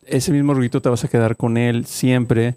ese 0.08 0.32
mismo 0.32 0.52
orgullito 0.54 0.82
te 0.82 0.89
vas 0.89 1.04
a 1.04 1.08
quedar 1.10 1.36
con 1.36 1.58
él 1.58 1.86
siempre. 1.86 2.56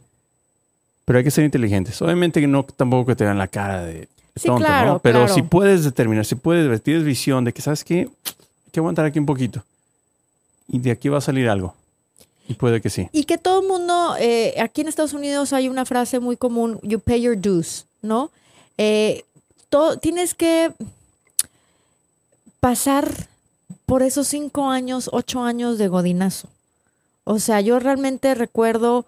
Pero 1.07 1.19
hay 1.19 1.25
que 1.25 1.31
ser 1.31 1.45
inteligentes. 1.45 2.03
Obviamente 2.03 2.41
que 2.41 2.47
no 2.47 2.65
tampoco 2.65 3.07
que 3.07 3.17
te 3.17 3.25
vean 3.25 3.39
la 3.39 3.49
cara 3.49 3.83
de 3.85 4.09
Sí, 4.37 4.49
tonto, 4.49 4.67
claro, 4.67 4.93
¿no? 4.95 4.99
Pero 4.99 5.21
claro. 5.21 5.35
si 5.35 5.41
puedes 5.43 5.83
determinar, 5.83 6.27
si 6.27 6.35
puedes 6.35 6.69
ver, 6.69 6.79
tienes 6.81 7.05
visión 7.05 7.45
de 7.45 7.55
que, 7.55 7.63
¿sabes 7.63 7.85
qué? 7.85 8.01
Hay 8.01 8.71
que 8.71 8.81
aguantar 8.81 9.07
aquí 9.07 9.19
un 9.19 9.25
poquito. 9.25 9.63
Y 10.69 10.79
de 10.79 10.91
aquí 10.91 11.09
va 11.09 11.19
a 11.19 11.23
salir 11.23 11.49
algo. 11.49 11.75
Y 12.47 12.55
puede 12.55 12.83
que 12.83 12.91
sí. 12.91 13.09
Y 13.13 13.25
que 13.25 13.39
todo 13.39 13.63
el 13.63 13.67
mundo, 13.67 14.15
eh, 14.21 14.55
aquí 14.61 14.83
en 14.83 14.89
Estados 14.89 15.15
Unidos 15.15 15.55
hay 15.55 15.69
una 15.69 15.87
frase 15.87 16.21
muy 16.21 16.37
común, 16.37 16.79
you 16.83 17.01
pay 17.01 17.23
your 17.23 17.41
dues, 17.41 17.87
¿no? 18.03 18.31
Eh, 18.77 19.25
todo, 19.71 19.99
tienes 19.99 20.35
que 20.35 20.71
pasar 22.61 23.11
por 23.87 24.03
esos 24.03 24.29
cinco 24.29 24.69
años, 24.69 25.09
ocho 25.13 25.43
años 25.43 25.79
de 25.79 25.89
godinazo. 25.89 26.49
O 27.25 27.39
sea, 27.39 27.63
yo 27.63 27.81
realmente 27.81 28.35
recuerdo 28.35 29.07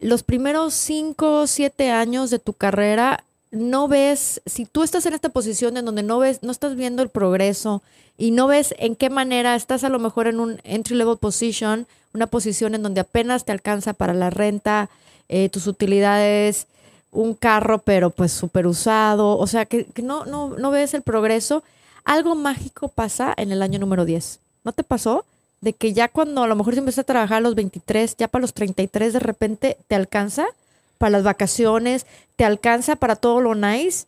los 0.00 0.22
primeros 0.22 0.74
cinco, 0.74 1.46
siete 1.46 1.90
años 1.90 2.30
de 2.30 2.38
tu 2.38 2.52
carrera, 2.52 3.24
no 3.50 3.88
ves, 3.88 4.42
si 4.46 4.66
tú 4.66 4.82
estás 4.82 5.06
en 5.06 5.14
esta 5.14 5.28
posición 5.28 5.76
en 5.76 5.84
donde 5.84 6.02
no 6.02 6.18
ves, 6.18 6.42
no 6.42 6.50
estás 6.50 6.74
viendo 6.74 7.02
el 7.02 7.08
progreso 7.08 7.82
y 8.18 8.30
no 8.30 8.46
ves 8.46 8.74
en 8.78 8.96
qué 8.96 9.10
manera 9.10 9.54
estás 9.54 9.84
a 9.84 9.88
lo 9.88 9.98
mejor 9.98 10.26
en 10.26 10.40
un 10.40 10.60
entry 10.64 10.96
level 10.96 11.18
position, 11.18 11.86
una 12.12 12.26
posición 12.26 12.74
en 12.74 12.82
donde 12.82 13.00
apenas 13.00 13.44
te 13.44 13.52
alcanza 13.52 13.92
para 13.92 14.14
la 14.14 14.30
renta, 14.30 14.88
eh, 15.28 15.48
tus 15.48 15.66
utilidades, 15.66 16.66
un 17.12 17.34
carro, 17.34 17.78
pero 17.78 18.10
pues 18.10 18.32
súper 18.32 18.66
usado, 18.66 19.38
o 19.38 19.46
sea, 19.46 19.66
que, 19.66 19.84
que 19.86 20.02
no, 20.02 20.26
no, 20.26 20.50
no 20.50 20.70
ves 20.70 20.94
el 20.94 21.02
progreso. 21.02 21.62
Algo 22.04 22.34
mágico 22.34 22.88
pasa 22.88 23.32
en 23.36 23.52
el 23.52 23.62
año 23.62 23.78
número 23.78 24.04
10. 24.04 24.40
¿No 24.64 24.72
te 24.72 24.82
pasó? 24.82 25.24
De 25.64 25.72
que 25.72 25.92
ya 25.94 26.08
cuando 26.08 26.42
a 26.42 26.46
lo 26.46 26.56
mejor 26.56 26.74
si 26.74 26.80
empezaste 26.80 27.00
a 27.00 27.14
trabajar 27.14 27.38
a 27.38 27.40
los 27.40 27.54
23, 27.54 28.16
ya 28.18 28.28
para 28.28 28.42
los 28.42 28.52
33 28.52 29.14
de 29.14 29.18
repente 29.18 29.76
te 29.88 29.94
alcanza 29.94 30.46
para 30.98 31.10
las 31.10 31.22
vacaciones, 31.24 32.06
te 32.36 32.44
alcanza 32.44 32.96
para 32.96 33.16
todo 33.16 33.40
lo 33.40 33.54
nice 33.54 34.06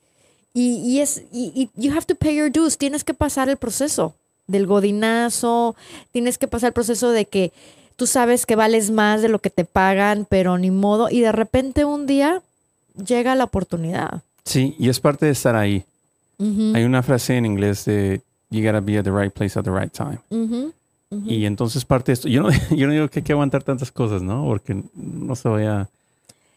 y, 0.52 0.76
y 0.78 1.00
es, 1.00 1.22
y, 1.32 1.52
y 1.54 1.70
you 1.74 1.92
have 1.92 2.04
to 2.06 2.14
pay 2.14 2.36
your 2.36 2.50
dues, 2.52 2.78
tienes 2.78 3.04
que 3.04 3.14
pasar 3.14 3.48
el 3.48 3.56
proceso 3.56 4.14
del 4.46 4.66
godinazo, 4.66 5.74
tienes 6.12 6.38
que 6.38 6.46
pasar 6.46 6.68
el 6.68 6.72
proceso 6.74 7.10
de 7.10 7.24
que 7.24 7.52
tú 7.96 8.06
sabes 8.06 8.46
que 8.46 8.54
vales 8.54 8.90
más 8.90 9.22
de 9.22 9.28
lo 9.28 9.38
que 9.38 9.50
te 9.50 9.64
pagan, 9.64 10.26
pero 10.28 10.58
ni 10.58 10.70
modo, 10.70 11.08
y 11.10 11.20
de 11.20 11.32
repente 11.32 11.84
un 11.84 12.06
día 12.06 12.42
llega 13.02 13.34
la 13.34 13.44
oportunidad. 13.44 14.22
Sí, 14.44 14.76
y 14.78 14.88
es 14.88 15.00
parte 15.00 15.26
de 15.26 15.32
estar 15.32 15.56
ahí. 15.56 15.84
Ujú, 16.38 16.72
Hay 16.76 16.84
una 16.84 17.02
frase 17.02 17.36
en 17.36 17.46
inglés 17.46 17.84
de 17.86 18.20
you 18.50 18.62
gotta 18.62 18.80
be 18.80 18.98
at 18.98 19.04
the 19.04 19.10
right 19.10 19.32
place 19.32 19.58
at 19.58 19.64
the 19.64 19.70
right 19.70 19.92
time. 19.92 20.18
Y 21.10 21.44
entonces 21.46 21.84
parte 21.84 22.10
de 22.10 22.14
esto, 22.14 22.28
yo 22.28 22.42
no, 22.42 22.50
yo 22.76 22.86
no 22.86 22.92
digo 22.92 23.08
que 23.08 23.20
hay 23.20 23.24
que 23.24 23.32
aguantar 23.32 23.62
tantas 23.62 23.92
cosas, 23.92 24.22
¿no? 24.22 24.44
Porque 24.44 24.82
no 24.94 25.36
se 25.36 25.48
vaya 25.48 25.88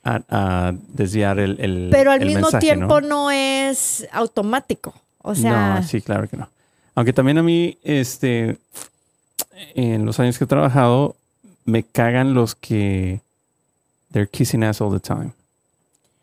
a, 0.04 0.22
a 0.30 0.74
desviar 0.94 1.40
el, 1.40 1.60
el 1.60 1.90
Pero 1.92 2.12
al 2.12 2.22
el 2.22 2.28
mismo 2.28 2.42
mensaje, 2.44 2.66
tiempo 2.66 3.00
¿no? 3.02 3.08
no 3.08 3.32
es 3.32 4.08
automático. 4.12 4.94
O 5.22 5.36
sea, 5.36 5.76
no, 5.82 5.88
sí, 5.88 6.02
claro 6.02 6.28
que 6.28 6.38
no. 6.38 6.50
Aunque 6.96 7.14
también 7.14 7.38
a 7.38 7.44
mí, 7.44 7.78
este, 7.84 8.58
en 9.76 10.06
los 10.06 10.20
años 10.20 10.38
que 10.38 10.46
he 10.46 10.48
trabajado, 10.48 11.16
me 11.66 11.84
cagan 11.84 12.34
los 12.34 12.56
que 12.56 13.20
they're 14.12 14.28
kissing 14.30 14.64
ass 14.64 14.82
all 14.82 14.92
the 14.92 15.00
time. 15.00 15.32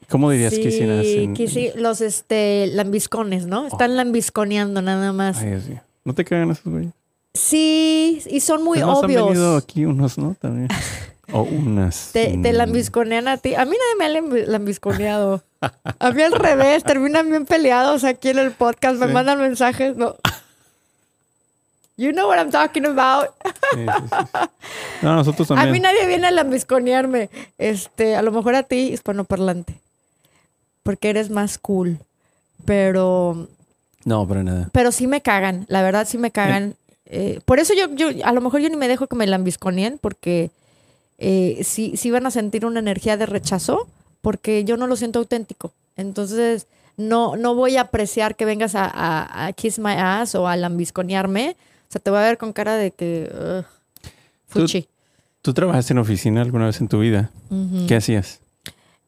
¿Cómo 0.08 0.30
dirías 0.30 0.54
sí, 0.54 0.62
kissing 0.62 0.90
ass? 0.90 1.06
en- 1.06 1.34
kissing- 1.36 1.74
los 1.76 2.00
este, 2.00 2.66
lambiscones, 2.68 3.46
¿no? 3.46 3.66
Están 3.68 3.96
lambisconeando 3.96 4.82
nada 4.82 5.12
más. 5.12 5.38
Ay, 5.38 5.50
Dios 5.50 5.68
mío. 5.68 5.80
¿No 6.04 6.12
te 6.14 6.24
cagan 6.24 6.50
esos 6.50 6.64
güeyes? 6.64 6.92
Sí, 7.37 8.22
y 8.31 8.40
son 8.40 8.62
muy 8.64 8.81
Han 8.81 9.01
venido 9.03 9.27
obvios. 9.27 9.62
aquí 9.62 9.85
unos, 9.85 10.18
¿no? 10.18 10.35
También. 10.40 10.68
O 11.33 11.42
unas. 11.42 12.11
Te, 12.12 12.38
te 12.40 12.53
mm, 12.53 12.57
lambisconean 12.57 13.27
a 13.27 13.37
ti. 13.37 13.57
A 13.57 13.64
mí 13.64 13.72
nadie 13.77 13.96
me 13.99 14.05
ha 14.05 14.20
lambi- 14.20 14.46
lambisconeado. 14.46 15.42
A 15.99 16.11
mí 16.12 16.22
al 16.22 16.31
revés, 16.31 16.85
terminan 16.85 17.29
bien 17.29 17.46
peleados 17.46 18.05
aquí 18.05 18.29
en 18.29 18.38
el 18.38 18.53
podcast. 18.53 18.96
Me 19.01 19.09
Sí. 19.09 19.12
mandan 19.12 19.40
mensajes. 19.40 19.96
No. 19.96 20.14
You 21.96 22.12
know 22.12 22.29
what 22.29 22.37
I'm 22.38 22.53
talking 22.53 22.87
about. 22.87 23.31
sí, 23.75 23.81
sí. 23.81 23.85
No, 25.03 25.16
nosotros 25.16 25.51
A 25.51 25.55
también. 25.57 25.72
mí 25.72 25.81
nadie 25.81 26.07
viene 26.07 26.29
a 26.29 26.31
lambisconearme. 26.31 27.29
Este, 27.59 28.14
a 28.14 28.22
lo 28.22 28.31
mejor 28.31 28.55
a 28.55 28.62
ti, 28.62 28.90
hispanoparlante. 28.92 29.81
Porque 30.85 31.11
eres 31.11 31.31
más 31.31 31.59
cool. 31.59 31.99
Pero, 32.66 33.49
No, 34.05 34.29
para 34.29 34.44
nada. 34.44 34.68
pero 34.72 34.92
sí 34.92 35.09
me 35.09 35.22
cagan. 35.22 35.64
La 35.68 35.83
verdad, 35.83 36.07
sí 36.07 36.18
me 36.18 36.31
cagan. 36.31 36.77
Eh, 37.06 37.40
por 37.44 37.58
eso 37.60 37.72
yo, 37.74 37.94
yo, 37.94 38.08
a 38.24 38.32
lo 38.32 38.40
mejor 38.40 38.60
yo 38.60 38.68
ni 38.68 38.76
me 38.76 38.88
dejo 38.88 39.06
que 39.06 39.16
me 39.16 39.26
lambisconeen, 39.26 39.98
porque 40.00 40.50
eh, 41.18 41.60
sí, 41.64 41.96
sí 41.96 42.10
van 42.10 42.26
a 42.26 42.30
sentir 42.30 42.66
una 42.66 42.80
energía 42.80 43.16
de 43.16 43.26
rechazo, 43.26 43.86
porque 44.20 44.64
yo 44.64 44.76
no 44.76 44.86
lo 44.86 44.96
siento 44.96 45.18
auténtico. 45.20 45.72
Entonces, 45.96 46.66
no, 46.96 47.36
no 47.36 47.54
voy 47.54 47.76
a 47.76 47.82
apreciar 47.82 48.36
que 48.36 48.44
vengas 48.44 48.74
a, 48.74 48.84
a- 48.86 49.46
a 49.46 49.52
kiss 49.52 49.78
my 49.78 49.92
ass 49.96 50.34
o 50.34 50.48
a 50.48 50.56
lambisconearme. 50.56 51.56
O 51.88 51.92
sea, 51.92 52.00
te 52.00 52.10
voy 52.10 52.18
a 52.18 52.22
ver 52.22 52.38
con 52.38 52.52
cara 52.52 52.74
de 52.76 52.90
que. 52.90 53.30
fuchi. 54.48 54.88
¿Tú 55.42 55.54
trabajaste 55.54 55.92
en 55.92 55.98
oficina 55.98 56.42
alguna 56.42 56.66
vez 56.66 56.80
en 56.80 56.88
tu 56.88 56.98
vida? 56.98 57.30
¿Qué 57.86 57.94
hacías? 57.96 58.40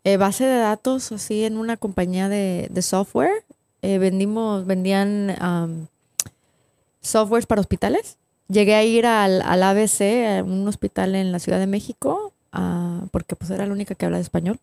Eh, 0.04 0.16
base 0.16 0.44
de 0.44 0.58
datos, 0.58 1.10
así 1.10 1.42
en 1.44 1.56
una 1.56 1.76
compañía 1.76 2.28
de, 2.28 2.68
de 2.70 2.82
software. 2.82 3.44
Eh, 3.82 3.98
vendimos, 3.98 4.64
vendían 4.64 5.36
um, 5.42 5.86
softwares 7.08 7.46
para 7.46 7.60
hospitales. 7.60 8.16
Llegué 8.48 8.74
a 8.74 8.84
ir 8.84 9.06
al, 9.06 9.42
al 9.42 9.62
ABC, 9.62 10.00
a 10.26 10.42
un 10.42 10.66
hospital 10.66 11.14
en 11.14 11.32
la 11.32 11.38
Ciudad 11.38 11.58
de 11.58 11.66
México, 11.66 12.32
ah, 12.52 13.02
porque 13.10 13.36
pues 13.36 13.50
era 13.50 13.66
la 13.66 13.72
única 13.72 13.94
que 13.94 14.06
hablaba 14.06 14.20
español. 14.20 14.58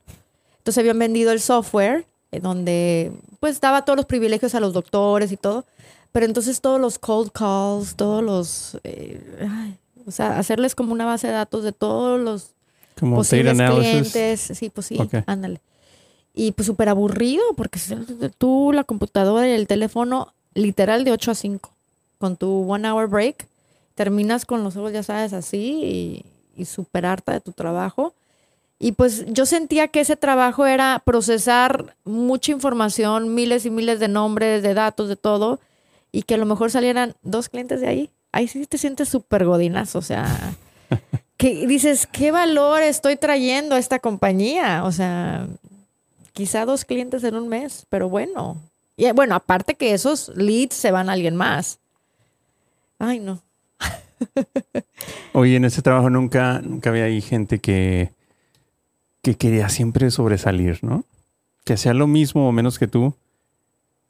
Entonces 0.57 0.79
habían 0.79 0.97
vendido 0.97 1.31
el 1.31 1.39
software, 1.39 2.05
eh, 2.31 2.39
donde 2.39 3.11
pues 3.39 3.61
daba 3.61 3.85
todos 3.85 3.97
los 3.97 4.05
privilegios 4.05 4.55
a 4.55 4.59
los 4.59 4.73
doctores 4.73 5.31
y 5.31 5.37
todo. 5.37 5.65
Pero 6.11 6.25
entonces 6.25 6.61
todos 6.61 6.79
los 6.79 6.97
cold 6.97 7.31
calls, 7.31 7.95
todos 7.95 8.23
los... 8.23 8.79
eh, 8.83 9.21
ay, 9.47 9.77
o 10.07 10.11
sea, 10.11 10.37
hacerles 10.37 10.75
como 10.75 10.93
una 10.93 11.05
base 11.05 11.27
de 11.27 11.33
datos 11.33 11.63
de 11.63 11.71
todos 11.71 12.19
los 12.19 12.51
Como 12.99 13.17
posibles 13.17 13.57
clientes. 13.57 14.51
Sí, 14.53 14.69
pues 14.69 14.87
sí, 14.87 14.97
ándale. 15.25 15.61
Y 16.33 16.51
pues 16.51 16.65
súper 16.67 16.89
aburrido, 16.89 17.43
porque 17.55 17.79
tú, 18.37 18.71
la 18.73 18.83
computadora 18.83 19.47
y 19.47 19.51
el 19.51 19.67
teléfono, 19.67 20.33
literal 20.53 21.03
de 21.03 21.11
8 21.11 21.31
a 21.31 21.35
5, 21.35 21.71
con 22.17 22.37
tu 22.37 22.71
one 22.71 22.89
hour 22.89 23.07
break, 23.07 23.47
terminas 23.95 24.45
con 24.45 24.63
los 24.63 24.75
ojos, 24.77 24.93
ya 24.93 25.03
sabes, 25.03 25.33
así 25.33 25.81
y, 25.83 26.25
y 26.61 26.65
súper 26.65 27.05
harta 27.05 27.33
de 27.33 27.41
tu 27.41 27.51
trabajo. 27.51 28.13
Y 28.77 28.91
pues 28.91 29.25
yo 29.27 29.45
sentía 29.45 29.87
que 29.87 30.01
ese 30.01 30.17
trabajo 30.17 30.65
era 30.65 31.01
procesar 31.05 31.95
mucha 32.03 32.51
información, 32.51 33.33
miles 33.33 33.65
y 33.65 33.69
miles 33.69 33.99
de 33.99 34.09
nombres, 34.09 34.63
de 34.63 34.73
datos, 34.73 35.07
de 35.07 35.15
todo, 35.15 35.59
y 36.11 36.23
que 36.23 36.35
a 36.35 36.37
lo 36.37 36.45
mejor 36.45 36.71
salieran 36.71 37.15
dos 37.23 37.49
clientes 37.49 37.79
de 37.79 37.87
ahí. 37.87 38.09
Ahí 38.31 38.47
sí 38.47 38.65
te 38.65 38.77
sientes 38.77 39.07
súper 39.07 39.45
godinazo, 39.45 39.99
o 39.99 40.01
sea, 40.01 40.55
que 41.37 41.65
dices, 41.67 42.05
¿qué 42.05 42.31
valor 42.31 42.81
estoy 42.81 43.15
trayendo 43.15 43.75
a 43.75 43.79
esta 43.79 43.99
compañía? 43.99 44.83
O 44.83 44.91
sea, 44.91 45.47
quizá 46.33 46.65
dos 46.65 46.83
clientes 46.83 47.23
en 47.23 47.35
un 47.35 47.47
mes, 47.47 47.85
pero 47.89 48.09
bueno. 48.09 48.57
Y 48.97 49.09
bueno, 49.11 49.35
aparte 49.35 49.75
que 49.75 49.93
esos 49.93 50.29
leads 50.35 50.75
se 50.75 50.91
van 50.91 51.09
a 51.09 51.13
alguien 51.13 51.35
más. 51.35 51.79
Ay, 52.99 53.19
no. 53.19 53.41
Oye, 55.33 55.57
en 55.57 55.65
ese 55.65 55.81
trabajo 55.81 56.09
nunca, 56.09 56.61
nunca 56.61 56.89
había 56.89 57.05
ahí 57.05 57.21
gente 57.21 57.59
que, 57.59 58.13
que 59.21 59.35
quería 59.35 59.69
siempre 59.69 60.11
sobresalir, 60.11 60.83
¿no? 60.83 61.03
Que 61.63 61.73
hacía 61.73 61.93
lo 61.93 62.07
mismo 62.07 62.47
o 62.47 62.51
menos 62.51 62.79
que 62.79 62.87
tú 62.87 63.15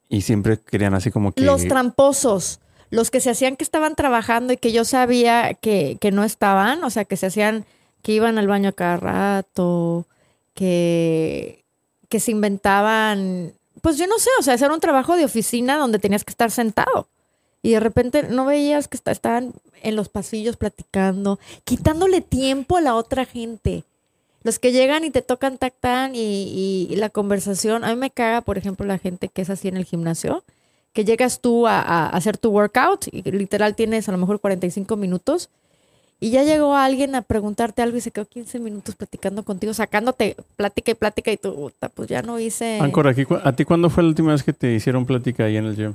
y 0.10 0.22
siempre 0.22 0.60
querían 0.60 0.94
así 0.94 1.12
como 1.12 1.32
que... 1.32 1.44
Los 1.44 1.68
tramposos, 1.68 2.60
los 2.90 3.10
que 3.12 3.20
se 3.20 3.32
hacían 3.32 3.56
que 3.56 3.64
estaban 3.64 3.96
trabajando 3.96 4.54
y 4.54 4.58
que 4.58 4.72
yo 4.72 4.86
sabía 4.86 5.56
que, 5.56 5.98
que 6.00 6.12
no 6.12 6.24
estaban, 6.24 6.84
o 6.84 6.90
sea, 6.90 7.06
que 7.06 7.18
se 7.18 7.28
hacían, 7.28 7.66
que 8.02 8.14
iban 8.14 8.38
al 8.38 8.48
baño 8.48 8.70
a 8.70 8.74
cada 8.74 8.98
rato, 8.98 10.06
que, 10.54 11.66
que 12.08 12.20
se 12.20 12.32
inventaban, 12.32 13.54
pues 13.82 13.98
yo 13.98 14.08
no 14.08 14.20
sé, 14.20 14.30
o 14.40 14.44
sea, 14.44 14.54
hacer 14.54 14.72
un 14.72 14.80
trabajo 14.80 15.16
de 15.16 15.26
oficina 15.26 15.78
donde 15.78 16.00
tenías 16.00 16.24
que 16.24 16.32
estar 16.32 16.52
sentado. 16.52 17.08
Y 17.66 17.72
de 17.72 17.80
repente 17.80 18.22
no 18.30 18.46
veías 18.46 18.88
que 18.88 18.96
esta- 18.96 19.12
estaban 19.12 19.54
en 19.82 19.96
los 19.96 20.08
pasillos 20.08 20.56
platicando, 20.56 21.40
quitándole 21.64 22.22
tiempo 22.22 22.78
a 22.78 22.82
la 22.82 22.94
otra 22.94 23.26
gente. 23.26 23.84
Los 24.44 24.60
que 24.60 24.72
llegan 24.72 25.04
y 25.04 25.10
te 25.10 25.24
tocan, 25.24 25.58
tactan 25.58 26.14
y, 26.14 26.88
y- 26.92 26.96
la 26.98 27.10
conversación. 27.10 27.84
A 27.84 27.90
mí 27.90 27.96
me 27.96 28.12
caga, 28.12 28.42
por 28.42 28.60
ejemplo, 28.60 28.86
la 28.86 29.00
gente 29.00 29.30
que 29.30 29.42
es 29.42 29.50
así 29.50 29.68
en 29.68 29.78
el 29.78 29.86
gimnasio, 29.86 30.44
que 30.94 31.06
llegas 31.06 31.42
tú 31.42 31.66
a, 31.66 32.08
hacer 32.10 32.38
tu 32.38 32.52
workout 32.52 33.08
y 33.12 33.24
literal 33.32 33.76
tienes 33.76 34.08
a 34.08 34.12
lo 34.12 34.20
mejor 34.20 34.40
45 34.40 34.96
minutos 34.96 35.50
y 36.20 36.30
ya 36.30 36.44
llegó 36.44 36.76
alguien 36.76 37.16
a 37.16 37.24
preguntarte 37.24 37.82
algo 37.82 37.98
y 37.98 38.02
se 38.02 38.12
quedó 38.12 38.26
15 38.26 38.60
minutos 38.60 38.94
platicando 38.96 39.42
contigo, 39.44 39.74
sacándote 39.74 40.38
plática 40.56 40.92
y 40.92 40.96
plática 40.96 41.32
y 41.32 41.38
tú, 41.38 41.54
"Puta, 41.56 41.90
pues 41.90 42.08
ya 42.10 42.22
no 42.22 42.40
hice... 42.40 42.80
Ancor, 42.80 43.08
aquí, 43.08 43.26
cu- 43.26 43.40
¿a 43.44 43.52
ti 43.54 43.66
cuándo 43.66 43.90
fue 43.90 44.04
la 44.04 44.10
última 44.10 44.32
vez 44.34 44.44
que 44.44 44.54
te 44.54 44.72
hicieron 44.76 45.06
plática 45.08 45.46
ahí 45.46 45.58
en 45.58 45.66
el 45.66 45.76
gym? 45.76 45.94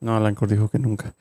No, 0.00 0.16
Ancor 0.16 0.48
dijo 0.48 0.68
que 0.68 0.78
nunca. 0.78 1.12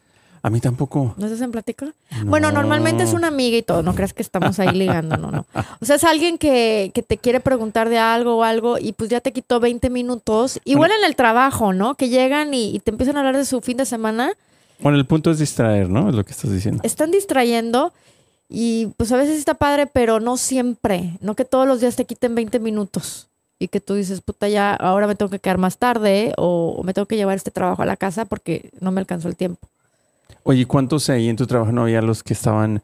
A 0.44 0.50
mí 0.50 0.62
tampoco. 0.62 1.14
¿No 1.18 1.28
se 1.28 1.34
hacen 1.34 1.52
plática? 1.52 1.88
Bueno, 2.24 2.52
normalmente 2.52 3.04
es 3.04 3.14
una 3.14 3.28
amiga 3.28 3.58
y 3.58 3.64
todo, 3.64 3.82
no 3.84 3.96
creas 3.96 4.14
que 4.14 4.22
estamos 4.22 4.60
ahí 4.60 4.70
ligando, 4.78 5.18
no, 5.18 5.32
no. 5.32 5.46
O 5.82 5.86
sea, 5.86 5.96
es 5.96 6.04
alguien 6.04 6.38
que, 6.38 6.92
que 6.94 7.02
te 7.02 7.18
quiere 7.18 7.40
preguntar 7.40 7.90
de 7.90 7.98
algo 7.98 8.38
o 8.38 8.44
algo 8.44 8.78
y 8.78 8.94
pues 8.94 9.10
ya 9.10 9.20
te 9.20 9.34
quitó 9.34 9.60
20 9.60 9.90
minutos. 9.90 10.60
Igual 10.64 10.92
en 10.98 11.04
el 11.06 11.16
trabajo, 11.16 11.74
¿no? 11.74 11.96
Que 11.96 12.10
llegan 12.10 12.54
y, 12.54 12.76
y 12.76 12.80
te 12.80 12.92
empiezan 12.92 13.18
a 13.18 13.20
hablar 13.20 13.36
de 13.36 13.46
su 13.46 13.62
fin 13.62 13.78
de 13.78 13.86
semana, 13.86 14.32
Bueno, 14.80 14.98
el 14.98 15.06
punto 15.06 15.32
es 15.32 15.40
distraer, 15.40 15.90
¿no? 15.90 16.10
Es 16.10 16.16
lo 16.16 16.24
que 16.24 16.32
estás 16.32 16.52
diciendo. 16.52 16.82
están 16.86 17.12
distrayendo 17.12 17.92
y 18.48 18.88
pues 18.96 19.12
a 19.12 19.18
veces 19.18 19.38
está 19.40 19.56
padre, 19.56 19.88
pero 19.88 20.20
no 20.20 20.38
siempre. 20.38 21.18
No 21.20 21.36
que 21.36 21.44
todos 21.46 21.68
los 21.68 21.82
días 21.82 21.96
te 21.96 22.06
quiten 22.06 22.36
20 22.36 22.60
minutos 22.60 23.27
y 23.60 23.68
que 23.70 23.80
tú 23.80 23.96
dices, 23.96 24.22
puta, 24.22 24.48
ya 24.50 24.74
ahora 24.74 25.08
me 25.08 25.16
tengo 25.16 25.30
que 25.32 25.40
quedar 25.40 25.58
más 25.58 25.78
tarde 25.78 26.34
o, 26.38 26.76
o 26.78 26.84
me 26.84 26.94
tengo 26.94 27.06
que 27.08 27.16
llevar 27.16 27.36
este 27.36 27.52
trabajo 27.52 27.82
a 27.82 27.86
la 27.86 27.98
casa 27.98 28.26
porque 28.26 28.70
no 28.80 28.92
me 28.92 29.00
alcanzó 29.00 29.28
el 29.28 29.36
tiempo. 29.36 29.68
Oye, 30.44 30.66
¿cuántos 30.66 31.10
ahí 31.10 31.28
en 31.30 31.36
tu 31.36 31.48
trabajo 31.48 31.72
no 31.72 31.84
había 31.84 32.02
los 32.02 32.24
que 32.24 32.34
estaban 32.34 32.82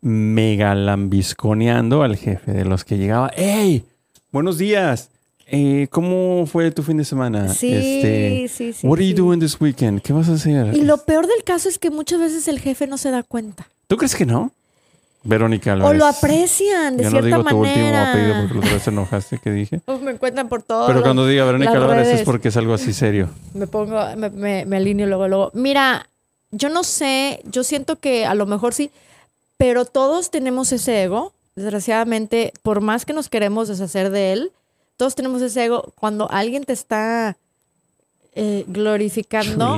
mega 0.00 0.74
lambisconeando 0.74 2.02
al 2.02 2.16
jefe? 2.16 2.52
De 2.52 2.64
los 2.64 2.84
que 2.84 2.98
llegaba, 2.98 3.30
¡Hey! 3.34 3.84
¡Buenos 4.32 4.58
días! 4.58 5.08
Eh, 5.52 5.88
¿Cómo 5.90 6.46
fue 6.46 6.70
tu 6.70 6.84
fin 6.84 6.96
de 6.98 7.04
semana? 7.04 7.48
Sí, 7.52 7.72
Este, 7.72 8.46
sí, 8.48 8.72
sí. 8.72 8.86
What 8.86 8.98
are 8.98 9.04
you 9.08 9.16
sí. 9.16 9.20
doing 9.20 9.40
this 9.40 9.60
weekend? 9.60 10.00
¿Qué 10.00 10.12
vas 10.12 10.28
a 10.28 10.34
hacer? 10.34 10.76
Y 10.76 10.82
lo 10.84 10.98
peor 10.98 11.26
del 11.26 11.42
caso 11.42 11.68
es 11.68 11.78
que 11.78 11.90
muchas 11.90 12.20
veces 12.20 12.46
el 12.46 12.60
jefe 12.60 12.86
no 12.86 12.96
se 12.98 13.10
da 13.10 13.24
cuenta. 13.24 13.66
¿Tú 13.88 13.96
crees 13.96 14.14
que 14.14 14.24
no? 14.26 14.52
Verónica 15.22 15.70
O 15.70 15.74
Álvarez. 15.74 15.98
lo 15.98 16.06
aprecian 16.06 16.96
de 16.96 17.04
no 17.04 17.10
cierta 17.10 17.26
digo 17.26 17.44
tu 17.44 17.56
último 17.58 17.76
manera. 17.84 18.10
apellido 18.10 18.34
porque 18.40 18.54
la 18.54 18.60
otra 18.60 18.72
vez 18.72 18.84
te 18.84 18.90
enojaste 18.90 19.38
que 19.38 19.50
dije. 19.50 19.80
Uf, 19.86 20.00
me 20.00 20.12
encuentran 20.12 20.48
por 20.48 20.62
todo. 20.62 20.86
Pero 20.86 21.02
cuando 21.02 21.26
diga 21.26 21.44
Verónica 21.44 21.72
Álvarez 21.72 22.08
es 22.08 22.22
porque 22.22 22.48
es 22.48 22.56
algo 22.56 22.72
así 22.74 22.92
serio. 22.94 23.28
Me 23.54 23.66
pongo, 23.66 23.98
me, 24.16 24.30
me- 24.30 24.64
me 24.64 24.76
alineo 24.78 25.06
luego, 25.06 25.28
luego. 25.28 25.50
Mira, 25.54 26.08
yo 26.50 26.68
no 26.70 26.82
sé, 26.84 27.40
yo 27.44 27.64
siento 27.64 27.96
que 27.96 28.24
a 28.24 28.34
lo 28.34 28.46
mejor 28.46 28.72
sí, 28.74 28.90
pero 29.58 29.84
todos 29.84 30.30
tenemos 30.30 30.72
ese 30.72 31.02
ego. 31.02 31.32
Desgraciadamente, 31.54 32.52
por 32.62 32.80
más 32.80 33.04
que 33.04 33.12
nos 33.12 33.28
queremos 33.28 33.68
deshacer 33.68 34.10
de 34.10 34.32
él, 34.32 34.52
todos 34.96 35.14
tenemos 35.14 35.42
ese 35.42 35.64
ego. 35.66 35.92
Cuando 36.00 36.30
alguien 36.30 36.64
te 36.64 36.72
está 36.72 37.36
eh, 38.34 38.64
glorificando, 38.68 39.76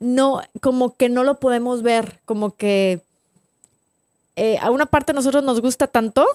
no, 0.00 0.42
como 0.60 0.96
que 0.96 1.08
no 1.08 1.24
lo 1.24 1.36
podemos 1.40 1.82
ver, 1.82 2.18
como 2.26 2.54
que 2.56 3.00
eh, 4.36 4.58
a 4.60 4.70
una 4.70 4.86
parte 4.86 5.12
de 5.12 5.16
nosotros 5.16 5.42
nos 5.42 5.60
gusta 5.60 5.86
tanto 5.86 6.26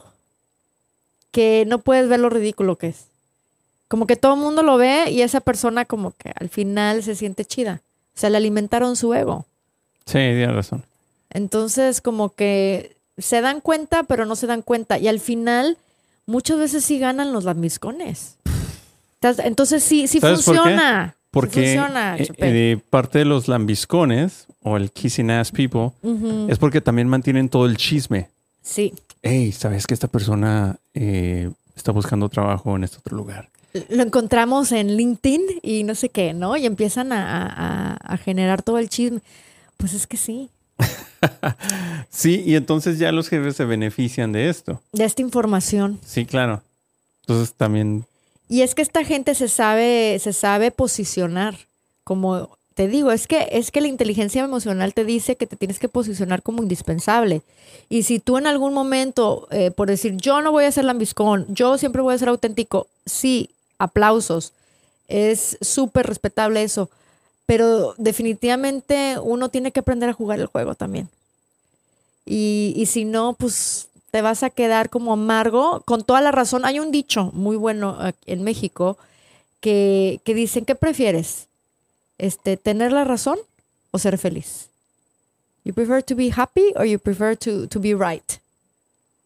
que 1.32 1.66
no 1.68 1.80
puedes 1.80 2.10
ver 2.10 2.20
lo 2.20 2.30
ridículo 2.30 2.78
que 2.78 2.88
es. 2.88 3.06
Como 3.88 4.08
que 4.08 4.16
todo 4.16 4.34
el 4.34 4.40
mundo 4.40 4.64
lo 4.64 4.78
ve 4.78 5.12
y 5.12 5.22
esa 5.22 5.42
persona 5.42 5.86
como 5.86 6.12
que 6.12 6.32
al 6.40 6.50
final 6.50 7.04
se 7.04 7.16
siente 7.16 7.46
chida. 7.46 7.82
O 8.16 8.20
sea, 8.20 8.30
le 8.30 8.38
alimentaron 8.38 8.96
su 8.96 9.14
ego. 9.14 9.46
Sí, 10.06 10.14
tienes 10.14 10.54
razón. 10.54 10.84
Entonces, 11.30 12.02
como 12.02 12.30
que 12.30 12.96
se 13.18 13.42
dan 13.42 13.62
cuenta, 13.62 14.04
pero 14.04 14.26
no 14.26 14.36
se 14.36 14.48
dan 14.48 14.62
cuenta. 14.62 14.98
Y 14.98 15.08
al 15.08 15.20
final, 15.20 15.78
muchas 16.26 16.58
veces 16.58 16.84
sí 16.84 17.00
ganan 17.00 17.34
los 17.34 17.44
lambiscones. 17.44 18.36
Entonces, 19.22 19.84
sí, 19.84 20.08
sí 20.08 20.20
funciona. 20.20 21.16
Porque 21.32 21.62
funciona, 21.64 22.18
eh, 22.18 22.28
eh, 22.38 22.78
parte 22.90 23.20
de 23.20 23.26
los 23.26 23.48
lambiscones 23.48 24.48
o 24.64 24.76
el 24.78 24.92
kissing 24.92 25.32
ass 25.32 25.52
people 25.52 25.92
es 26.50 26.58
porque 26.60 26.82
también 26.82 27.08
mantienen 27.08 27.48
todo 27.50 27.66
el 27.66 27.78
chisme. 27.78 28.30
Sí. 28.62 28.94
Hey, 29.24 29.52
¿sabes 29.54 29.88
que 29.88 29.94
esta 29.94 30.08
persona 30.08 30.78
eh, 30.94 31.50
está 31.76 31.92
buscando 31.92 32.28
trabajo 32.30 32.76
en 32.76 32.84
este 32.84 32.98
otro 32.98 33.16
lugar? 33.18 33.50
Lo 33.90 34.04
encontramos 34.04 34.74
en 34.74 34.98
LinkedIn 34.98 35.42
y 35.62 35.84
no 35.84 35.96
sé 35.96 36.10
qué, 36.10 36.34
¿no? 36.34 36.58
Y 36.58 36.66
empiezan 36.66 37.14
a, 37.14 37.46
a- 37.48 37.94
a 37.96 38.18
generar 38.18 38.62
todo 38.62 38.78
el 38.80 38.90
chisme. 38.90 39.22
Pues 39.78 39.94
es 39.94 40.06
que 40.08 40.18
sí. 40.18 40.50
Sí, 42.10 42.44
y 42.46 42.56
entonces 42.56 43.00
ya 43.00 43.12
los 43.12 43.30
jefes 43.30 43.56
se 43.56 43.66
benefician 43.66 44.32
de 44.32 44.50
esto. 44.50 44.82
De 44.92 45.06
esta 45.06 45.22
información. 45.22 46.00
Sí, 46.06 46.26
claro. 46.26 46.62
Entonces 47.22 47.54
también, 47.56 48.06
Y 48.52 48.64
es 48.64 48.76
que 48.76 48.82
esta 48.82 49.06
gente 49.06 49.34
se 49.34 49.48
sabe, 49.48 50.20
se 50.20 50.34
sabe 50.34 50.72
posicionar. 50.72 51.58
Como 52.04 52.50
te 52.76 52.90
digo, 52.90 53.14
es 53.14 53.26
que, 53.26 53.48
es 53.50 53.72
que 53.72 53.80
la 53.80 53.88
inteligencia 53.88 54.44
emocional 54.44 54.94
te 54.94 55.06
dice 55.06 55.38
que 55.38 55.48
te 55.48 55.56
tienes 55.56 55.80
que 55.80 55.88
posicionar 55.88 56.44
como 56.44 56.62
indispensable. 56.62 57.44
Y 57.88 58.04
si 58.04 58.20
tú 58.20 58.38
en 58.38 58.48
algún 58.48 58.74
momento, 58.74 59.48
eh, 59.52 59.72
por 59.72 59.88
decir, 59.88 60.18
yo 60.18 60.42
no 60.42 60.52
voy 60.52 60.66
a 60.66 60.72
ser 60.74 60.84
lambiscón, 60.84 61.46
yo 61.48 61.78
siempre 61.78 62.02
voy 62.02 62.14
a 62.14 62.18
ser 62.18 62.28
auténtico, 62.28 62.88
sí, 63.06 63.52
aplausos. 63.78 64.52
Es 65.08 65.58
súper 65.62 66.08
respetable 66.08 66.62
eso. 66.62 66.90
Pero 67.46 67.96
definitivamente 67.98 69.16
uno 69.24 69.48
tiene 69.48 69.72
que 69.72 69.80
aprender 69.80 70.10
a 70.10 70.14
jugar 70.14 70.42
el 70.42 70.48
juego 70.48 70.76
también. 70.76 71.08
Y, 72.26 72.74
y 72.76 72.88
si 72.88 73.06
no, 73.06 73.32
pues 73.32 73.88
te 74.12 74.22
vas 74.22 74.44
a 74.44 74.50
quedar 74.50 74.90
como 74.90 75.14
amargo. 75.14 75.82
Con 75.86 76.04
toda 76.04 76.22
la 76.22 76.32
razón, 76.32 76.66
hay 76.66 76.80
un 76.80 76.92
dicho 76.92 77.32
muy 77.34 77.56
bueno 77.56 77.98
en 78.26 78.44
México 78.44 78.98
que, 79.62 80.20
que 80.24 80.34
dicen, 80.34 80.66
¿qué 80.66 80.76
prefieres? 80.76 81.48
Este, 82.18 82.58
¿Tener 82.58 82.92
la 82.92 83.06
razón 83.06 83.40
o 83.92 83.98
ser 83.98 84.18
feliz? 84.18 84.68
You 85.64 85.74
prefer 85.74 86.04
to 86.04 86.16
be 86.16 86.32
happy 86.36 86.74
or 86.76 86.86
you 86.86 87.00
prefer 87.00 87.38
to, 87.38 87.68
to 87.68 87.80
be 87.80 87.96
right? 87.96 88.40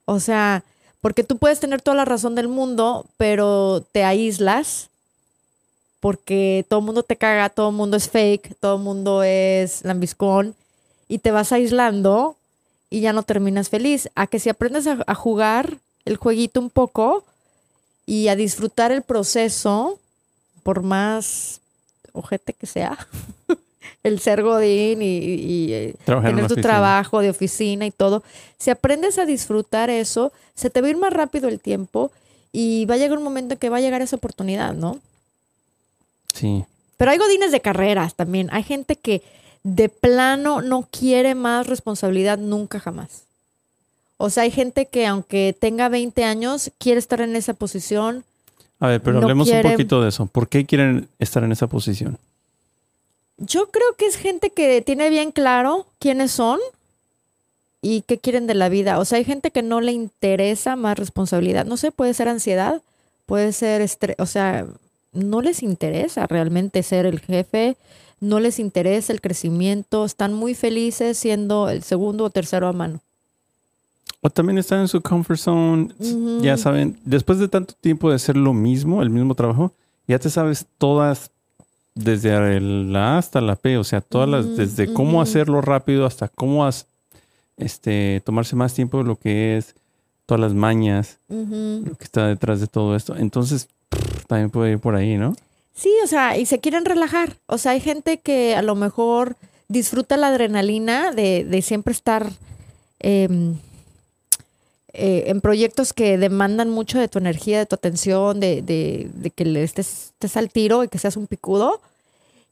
O 0.05 0.19
sea, 0.19 0.63
porque 1.01 1.23
tú 1.23 1.37
puedes 1.37 1.59
tener 1.59 1.81
toda 1.81 1.97
la 1.97 2.05
razón 2.05 2.35
del 2.35 2.47
mundo, 2.47 3.05
pero 3.17 3.83
te 3.91 4.03
aíslas 4.03 4.89
porque 5.99 6.65
todo 6.69 6.81
el 6.81 6.85
mundo 6.85 7.03
te 7.03 7.15
caga, 7.15 7.49
todo 7.49 7.69
el 7.69 7.75
mundo 7.75 7.97
es 7.97 8.09
fake, 8.09 8.55
todo 8.59 8.75
el 8.75 8.83
mundo 8.83 9.23
es 9.23 9.83
lambiscón 9.83 10.53
y 11.07 11.17
te 11.17 11.31
vas 11.31 11.51
aislando 11.51 12.35
y 12.95 13.01
ya 13.01 13.11
no 13.11 13.23
terminas 13.23 13.67
feliz. 13.67 14.09
A 14.15 14.25
que 14.25 14.39
si 14.39 14.47
aprendes 14.47 14.87
a, 14.87 15.03
a 15.05 15.15
jugar 15.15 15.79
el 16.05 16.15
jueguito 16.15 16.61
un 16.61 16.69
poco 16.69 17.25
y 18.05 18.29
a 18.29 18.37
disfrutar 18.37 18.93
el 18.93 19.01
proceso, 19.01 19.99
por 20.63 20.81
más 20.81 21.59
ojete 22.13 22.53
que 22.53 22.65
sea, 22.67 22.97
el 24.03 24.21
ser 24.21 24.43
godín 24.43 25.01
y, 25.01 25.17
y, 25.17 25.73
eh, 25.73 25.95
tener 26.05 26.47
tu 26.47 26.55
trabajo 26.55 27.19
de 27.19 27.31
oficina 27.31 27.85
y 27.85 27.91
todo, 27.91 28.23
si 28.57 28.69
aprendes 28.69 29.17
a 29.17 29.25
disfrutar 29.25 29.89
eso, 29.89 30.31
se 30.55 30.69
te 30.69 30.79
va 30.79 30.87
a 30.87 30.91
ir 30.91 30.97
más 30.97 31.11
rápido 31.11 31.49
el 31.49 31.59
tiempo 31.59 32.11
y 32.53 32.85
va 32.85 32.95
a 32.95 32.97
llegar 32.97 33.17
un 33.17 33.25
momento 33.25 33.55
en 33.55 33.59
que 33.59 33.67
va 33.67 33.77
a 33.77 33.81
llegar 33.81 34.01
esa 34.01 34.15
oportunidad, 34.15 34.73
¿no? 34.73 34.99
Sí. 36.33 36.63
Pero 36.95 37.11
hay 37.11 37.17
godines 37.17 37.51
de 37.51 37.59
carreras 37.59 38.15
también. 38.15 38.47
Hay 38.53 38.63
gente 38.63 38.95
que 38.95 39.21
de 39.67 39.89
plano 39.89 40.61
no 40.61 40.87
quiere 40.91 41.33
más 41.33 41.65
responsabilidad 41.65 42.37
nunca 42.37 42.79
jamás. 42.79 43.23
O 44.17 44.29
sea, 44.29 44.43
hay 44.43 44.51
gente 44.51 44.85
que 44.85 45.07
aunque 45.07 45.55
tenga 45.59 45.89
20 45.89 46.23
años, 46.23 46.69
quiere 46.77 46.99
estar 46.99 47.19
en 47.19 47.35
esa 47.35 47.55
posición. 47.55 48.23
A 48.79 48.87
ver, 48.89 49.01
pero 49.01 49.15
No 49.19 49.23
hablemos 49.23 49.47
quiere- 49.49 49.67
un 49.69 49.73
poquito 49.73 50.01
de 50.03 50.09
eso. 50.09 50.27
¿Por 50.27 50.47
qué 50.49 50.65
quieren 50.67 51.07
estar 51.17 51.43
en 51.43 51.51
esa 51.51 51.65
posición? 51.65 52.19
Yo 53.37 53.71
creo 53.71 53.93
que 53.97 54.05
es 54.05 54.15
gente 54.17 54.51
que 54.51 54.81
tiene 54.83 55.09
bien 55.09 55.31
claro 55.31 55.87
quiénes 55.97 56.31
son 56.31 56.59
y 57.81 58.01
qué 58.03 58.19
quieren 58.19 58.45
de 58.45 58.53
la 58.53 58.69
vida. 58.69 58.99
O 58.99 59.05
sea, 59.05 59.17
hay 59.17 59.25
gente 59.25 59.49
que 59.49 59.63
no 59.63 59.81
le 59.81 59.91
interesa 59.93 60.75
más 60.75 60.97
responsabilidad. 60.99 61.65
No 61.65 61.75
sé, 61.75 61.91
puede 61.91 62.13
ser 62.13 62.29
ansiedad, 62.29 62.81
puede 63.25 63.51
ser 63.51 63.81
estrés. 63.81 64.15
O 64.19 64.27
sea, 64.27 64.67
no 65.11 65.41
les 65.41 65.63
interesa 65.63 66.27
realmente 66.27 66.83
ser 66.83 67.05
el 67.07 67.19
jefe, 67.19 67.75
no 68.25 68.39
les 68.39 68.59
interesa 68.59 69.13
el 69.13 69.21
crecimiento. 69.21 70.05
Están 70.05 70.33
muy 70.33 70.55
felices 70.55 71.17
siendo 71.17 71.69
el 71.69 71.83
segundo 71.83 72.25
o 72.25 72.29
tercero 72.29 72.67
a 72.67 72.73
mano. 72.73 72.99
O 74.21 74.29
también 74.29 74.57
están 74.57 74.79
en 74.81 74.87
su 74.87 75.01
comfort 75.01 75.39
zone. 75.39 75.89
Ya 76.41 76.57
saben, 76.57 76.97
después 77.05 77.37
de 77.39 77.47
tanto 77.47 77.73
tiempo 77.79 78.09
de 78.09 78.15
hacer 78.15 78.35
lo 78.35 78.53
mismo, 78.53 79.01
el 79.01 79.09
mismo 79.09 79.35
trabajo, 79.35 79.71
ya 80.07 80.17
te 80.19 80.29
sabes 80.29 80.65
todas, 80.77 81.29
desde 81.93 82.59
la 82.59 83.15
A 83.15 83.17
hasta 83.19 83.39
la 83.41 83.55
P, 83.55 83.77
o 83.77 83.83
sea, 83.83 84.01
todas 84.01 84.27
las, 84.27 84.57
desde 84.57 84.91
cómo 84.93 85.21
hacerlo 85.21 85.61
rápido 85.61 86.05
hasta 86.05 86.27
cómo 86.27 86.65
has- 86.65 86.87
este, 87.57 88.21
tomarse 88.25 88.55
más 88.55 88.73
tiempo 88.73 88.97
de 88.97 89.03
lo 89.05 89.15
que 89.15 89.57
es, 89.57 89.75
todas 90.25 90.41
las 90.41 90.53
mañas, 90.53 91.19
lo 91.29 91.95
que 91.95 92.03
está 92.03 92.27
detrás 92.27 92.59
de 92.59 92.67
todo 92.67 92.95
esto. 92.95 93.15
Entonces, 93.15 93.69
pff, 93.89 94.25
también 94.25 94.49
puede 94.49 94.71
ir 94.73 94.79
por 94.79 94.95
ahí, 94.95 95.17
¿no? 95.17 95.35
Sí, 95.75 95.91
o 96.03 96.07
sea, 96.07 96.37
y 96.37 96.45
se 96.45 96.59
quieren 96.59 96.85
relajar. 96.85 97.37
O 97.47 97.57
sea, 97.57 97.73
hay 97.73 97.81
gente 97.81 98.17
que 98.19 98.55
a 98.55 98.61
lo 98.61 98.75
mejor 98.75 99.35
disfruta 99.67 100.15
la 100.17 100.27
adrenalina 100.27 101.11
de, 101.11 101.43
de 101.43 101.61
siempre 101.61 101.91
estar 101.91 102.31
em, 102.99 103.55
eh, 104.93 105.25
en 105.27 105.41
proyectos 105.41 105.91
que 105.91 106.17
demandan 106.17 106.69
mucho 106.69 106.97
de 106.99 107.09
tu 107.09 107.17
energía, 107.19 107.59
de 107.59 107.65
tu 107.65 107.75
atención, 107.75 108.39
de, 108.39 108.61
de- 108.61 109.09
de 109.13 109.29
que 109.31 109.43
le 109.43 109.63
estés, 109.63 110.11
estés 110.13 110.37
al 110.37 110.49
tiro 110.49 110.83
y 110.83 110.87
que 110.87 110.97
seas 110.99 111.17
un 111.17 111.27
picudo. 111.27 111.81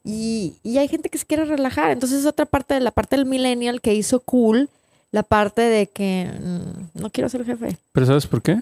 Y, 0.04 0.56
y 0.62 0.76
hay 0.76 0.88
gente 0.88 1.08
que 1.08 1.16
se 1.16 1.24
quiere 1.24 1.46
relajar. 1.46 1.90
Entonces 1.92 2.20
es 2.20 2.26
otra 2.26 2.44
parte 2.44 2.74
de 2.74 2.80
la 2.80 2.90
parte 2.90 3.16
del 3.16 3.24
millennial 3.24 3.80
que 3.80 3.94
hizo 3.94 4.20
cool 4.20 4.68
la 5.12 5.22
parte 5.22 5.62
de 5.62 5.86
que 5.86 6.28
mm, 6.42 7.00
no 7.00 7.08
quiero 7.10 7.28
ser 7.30 7.44
jefe. 7.46 7.78
Pero 7.92 8.04
¿sabes 8.06 8.26
por 8.26 8.42
qué? 8.42 8.60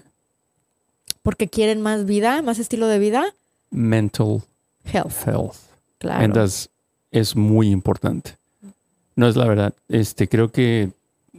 Porque 1.21 1.49
quieren 1.49 1.81
más 1.81 2.05
vida, 2.05 2.41
más 2.41 2.59
estilo 2.59 2.87
de 2.87 2.99
vida. 2.99 3.25
Mental 3.71 4.41
Health, 4.91 5.27
health. 5.27 5.55
claro. 5.97 6.23
Entonces, 6.25 6.69
es 7.11 7.35
muy 7.35 7.69
importante. 7.69 8.37
No 9.15 9.27
es 9.27 9.35
la 9.35 9.45
verdad. 9.45 9.73
Este, 9.89 10.27
creo 10.27 10.51
que 10.51 10.89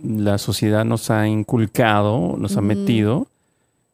la 0.02 0.38
sociedad 0.38 0.84
nos 0.84 1.10
ha 1.10 1.26
inculcado, 1.26 2.36
nos 2.38 2.56
ha 2.56 2.60
Ujú. 2.60 2.66
metido 2.68 3.26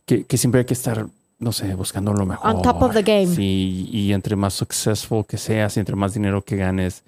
que, 0.07 0.25
que 0.25 0.37
siempre 0.37 0.61
hay 0.61 0.65
que 0.67 0.75
estar, 0.75 1.07
no 1.39 1.53
sé, 1.53 1.75
buscando 1.75 2.13
lo 2.13 2.27
mejor. 2.27 2.55
On 2.57 2.63
top 2.63 2.83
of 2.83 2.93
the 2.95 3.03
game. 3.03 3.27
Sí, 3.35 3.89
y 3.91 4.13
entre 4.13 4.37
más 4.37 4.55
successful 4.55 5.25
que 5.27 5.39
seas 5.39 5.77
y 5.77 5.81
entre 5.81 5.97
más 5.97 6.13
dinero 6.15 6.43
que 6.43 6.57
ganes, 6.57 7.03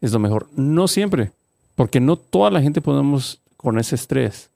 es 0.00 0.12
lo 0.12 0.18
mejor. 0.18 0.48
No 0.56 0.86
siempre, 0.88 1.30
porque 1.74 2.00
no 2.00 2.16
toda 2.16 2.50
la 2.50 2.60
gente 2.60 2.80
podemos 2.80 3.40
con 3.56 3.78
ese 3.78 3.94
estrés, 3.94 4.50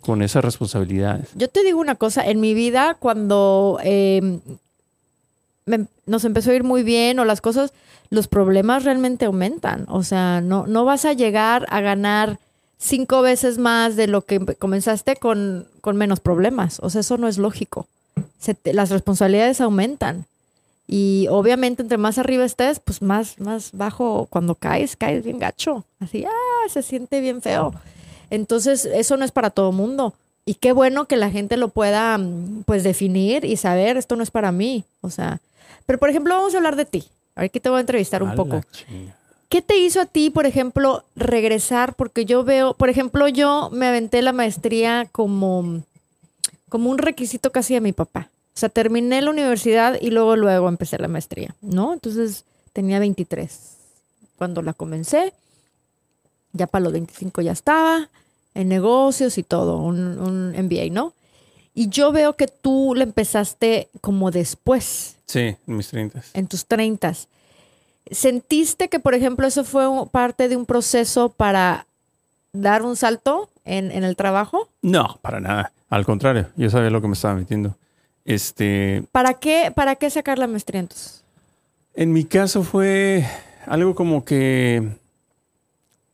con 0.00 0.22
esas 0.22 0.44
responsabilidades. 0.44 1.28
Yo 1.34 1.48
te 1.48 1.62
digo 1.64 1.80
una 1.80 1.94
cosa, 1.94 2.26
en 2.26 2.40
mi 2.40 2.54
vida 2.54 2.96
cuando 3.00 3.78
eh, 3.82 4.40
nos 6.06 6.24
empezó 6.24 6.50
a 6.50 6.54
ir 6.54 6.64
muy 6.64 6.82
bien 6.82 7.18
o 7.18 7.24
las 7.24 7.40
cosas, 7.40 7.72
los 8.10 8.28
problemas 8.28 8.84
realmente 8.84 9.26
aumentan. 9.26 9.84
O 9.88 10.02
sea, 10.02 10.40
no, 10.40 10.66
no 10.66 10.84
vas 10.84 11.04
a 11.04 11.12
llegar 11.12 11.66
a 11.70 11.80
ganar 11.80 12.38
cinco 12.78 13.22
veces 13.22 13.58
más 13.58 13.96
de 13.96 14.06
lo 14.06 14.22
que 14.22 14.38
comenzaste 14.56 15.16
con, 15.16 15.66
con 15.80 15.96
menos 15.96 16.20
problemas. 16.20 16.78
O 16.82 16.90
sea, 16.90 17.00
eso 17.00 17.18
no 17.18 17.28
es 17.28 17.38
lógico. 17.38 17.86
Las 18.64 18.90
responsabilidades 18.90 19.60
aumentan. 19.60 20.24
Y 20.86 21.26
obviamente 21.28 21.82
entre 21.82 21.98
más 21.98 22.16
arriba 22.16 22.44
estés, 22.44 22.80
pues 22.80 23.02
más, 23.02 23.38
más 23.38 23.70
bajo 23.72 24.26
cuando 24.30 24.54
caes, 24.54 24.96
caes 24.96 25.22
bien 25.22 25.38
gacho. 25.38 25.84
Así, 26.00 26.24
ah, 26.24 26.68
se 26.68 26.82
siente 26.82 27.20
bien 27.20 27.42
feo. 27.42 27.74
Entonces, 28.30 28.86
eso 28.86 29.16
no 29.18 29.24
es 29.24 29.32
para 29.32 29.50
todo 29.50 29.72
mundo. 29.72 30.14
Y 30.46 30.54
qué 30.54 30.72
bueno 30.72 31.04
que 31.04 31.18
la 31.18 31.30
gente 31.30 31.58
lo 31.58 31.68
pueda, 31.68 32.16
mm, 32.16 32.62
pues, 32.64 32.82
definir 32.84 33.44
y 33.44 33.56
saber, 33.58 33.98
esto 33.98 34.16
no 34.16 34.22
es 34.22 34.30
para 34.30 34.50
mí. 34.50 34.84
O 35.02 35.10
sea, 35.10 35.40
pero 35.88 35.98
por 35.98 36.10
ejemplo, 36.10 36.34
vamos 36.34 36.52
a 36.52 36.58
hablar 36.58 36.76
de 36.76 36.84
ti. 36.84 37.08
Aquí 37.34 37.60
te 37.60 37.70
voy 37.70 37.78
a 37.78 37.80
entrevistar 37.80 38.22
un 38.22 38.28
A 38.28 38.34
poco. 38.34 38.60
¿Qué 39.48 39.62
te 39.62 39.78
hizo 39.78 40.02
a 40.02 40.04
ti, 40.04 40.28
por 40.28 40.44
ejemplo, 40.44 41.02
regresar? 41.16 41.94
Porque 41.94 42.26
yo 42.26 42.44
veo, 42.44 42.74
por 42.74 42.90
ejemplo, 42.90 43.26
yo 43.26 43.70
me 43.72 43.86
aventé 43.86 44.20
la 44.20 44.34
maestría 44.34 45.08
como, 45.10 45.82
como 46.68 46.90
un 46.90 46.98
requisito 46.98 47.50
casi 47.52 47.72
de 47.72 47.80
mi 47.80 47.92
papá. 47.92 48.28
O 48.54 48.58
sea, 48.58 48.68
terminé 48.68 49.22
la 49.22 49.30
universidad 49.30 49.96
y 49.98 50.10
luego, 50.10 50.36
luego 50.36 50.68
empecé 50.68 50.98
la 50.98 51.08
maestría, 51.08 51.56
¿no? 51.62 51.94
Entonces 51.94 52.44
tenía 52.74 52.98
23 52.98 53.48
cuando 54.36 54.60
la 54.60 54.74
comencé. 54.74 55.32
Ya 56.52 56.66
para 56.66 56.82
los 56.84 56.92
25 56.92 57.40
ya 57.40 57.52
estaba 57.52 58.10
en 58.52 58.68
negocios 58.68 59.38
y 59.38 59.42
todo, 59.42 59.78
un, 59.78 60.18
un 60.18 60.50
MBA, 60.50 60.90
¿no? 60.90 61.14
Y 61.78 61.90
yo 61.90 62.10
veo 62.10 62.32
que 62.32 62.48
tú 62.48 62.94
la 62.96 63.04
empezaste 63.04 63.86
como 64.00 64.32
después 64.32 65.14
Sí, 65.26 65.54
en 65.64 65.76
mis 65.76 65.86
30. 65.86 66.22
en 66.34 66.48
tus 66.48 66.66
30. 66.66 67.12
¿Sentiste 68.10 68.88
que, 68.88 68.98
por 68.98 69.14
ejemplo, 69.14 69.46
eso 69.46 69.62
fue 69.62 69.86
parte 70.10 70.48
de 70.48 70.56
un 70.56 70.66
proceso 70.66 71.28
para 71.28 71.86
dar 72.52 72.82
un 72.82 72.96
salto 72.96 73.48
en, 73.64 73.92
en 73.92 74.02
el 74.02 74.16
trabajo? 74.16 74.68
No, 74.82 75.20
para 75.22 75.38
nada. 75.38 75.70
Al 75.88 76.04
contrario, 76.04 76.48
yo 76.56 76.68
sabía 76.68 76.90
lo 76.90 77.00
que 77.00 77.06
me 77.06 77.14
estaba 77.14 77.36
metiendo. 77.36 77.76
Este, 78.24 79.04
¿Para 79.12 79.34
qué, 79.34 79.70
¿Para 79.72 79.94
qué 79.94 80.10
sacar 80.10 80.36
la 80.36 80.48
maestría 80.48 80.80
entonces? 80.80 81.22
En 81.94 82.12
mi 82.12 82.24
caso 82.24 82.64
fue 82.64 83.24
algo 83.66 83.94
como 83.94 84.24
que 84.24 84.82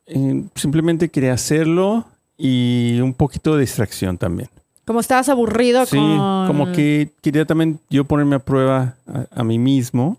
eh, 0.09 0.45
simplemente 0.57 1.09
quería 1.09 1.33
hacerlo 1.33 2.05
y 2.37 3.01
un 3.01 3.15
poquito 3.15 3.55
de 3.55 3.63
distracción 3.63 4.19
también. 4.19 4.51
Como 4.87 5.01
estabas 5.01 5.29
aburrido 5.31 5.87
Sí, 5.87 5.97
con... 5.97 6.47
como 6.47 6.73
que 6.73 7.11
quería 7.23 7.45
también 7.47 7.81
yo 7.89 8.05
ponerme 8.05 8.37
a 8.37 8.39
prueba 8.39 8.97
a, 9.07 9.41
a 9.41 9.45
mí 9.45 9.59
mismo. 9.59 10.19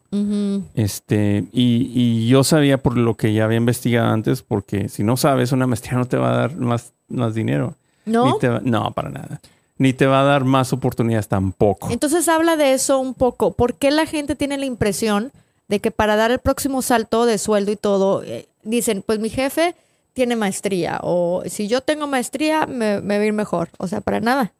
Este, 0.74 1.46
y, 1.52 1.92
y 1.94 2.28
yo 2.28 2.44
sabía 2.44 2.78
por 2.82 2.98
lo 2.98 3.16
que 3.16 3.34
ya 3.34 3.46
había 3.46 3.58
investigado 3.58 4.08
antes, 4.12 4.42
porque 4.42 4.90
si 4.90 5.04
no 5.04 5.18
sabes, 5.18 5.52
una 5.52 5.68
maestría 5.68 5.98
no 5.98 6.06
te 6.06 6.18
va 6.18 6.34
a 6.34 6.38
dar 6.38 6.56
más, 6.56 6.94
más 7.08 7.34
dinero. 7.36 7.76
¿No? 8.06 8.34
Ni 8.34 8.40
te 8.40 8.50
va- 8.50 8.62
no, 8.64 8.92
para 8.92 9.10
nada. 9.10 9.42
Ni 9.78 9.94
te 9.94 10.06
va 10.06 10.22
a 10.22 10.24
dar 10.24 10.46
más 10.46 10.72
oportunidades 10.74 11.28
tampoco. 11.28 11.90
Entonces 11.92 12.28
habla 12.28 12.56
de 12.56 12.74
eso 12.74 13.00
un 13.00 13.14
poco. 13.14 13.52
¿Por 13.54 13.74
qué 13.76 13.92
la 13.92 14.06
gente 14.06 14.36
tiene 14.36 14.58
la 14.58 14.66
impresión 14.66 15.32
de 15.68 15.80
que 15.80 15.92
para 15.92 16.16
dar 16.16 16.32
el 16.32 16.40
próximo 16.40 16.82
salto 16.82 17.26
de 17.26 17.38
sueldo 17.38 17.72
y 17.72 17.76
todo, 17.76 18.24
eh, 18.24 18.48
dicen, 18.64 19.04
pues 19.06 19.20
mi 19.20 19.30
jefe 19.30 19.76
tiene 20.16 20.36
maestría 20.36 21.00
o 21.04 21.44
si 21.46 21.68
yo 21.68 21.82
tengo 21.82 22.08
maestría 22.08 22.66
me, 22.66 23.02
me 23.02 23.18
va 23.18 23.24
a 23.24 23.28
ir 23.28 23.34
mejor? 23.34 23.70
O 23.78 23.88
sea, 23.88 24.02
para 24.02 24.20
nada. 24.22 24.54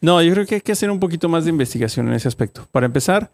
No, 0.00 0.20
yo 0.22 0.32
creo 0.32 0.44
que 0.44 0.56
hay 0.56 0.60
que 0.60 0.72
hacer 0.72 0.90
un 0.90 1.00
poquito 1.00 1.28
más 1.28 1.44
de 1.44 1.50
investigación 1.50 2.08
en 2.08 2.14
ese 2.14 2.28
aspecto. 2.28 2.66
Para 2.72 2.86
empezar, 2.86 3.30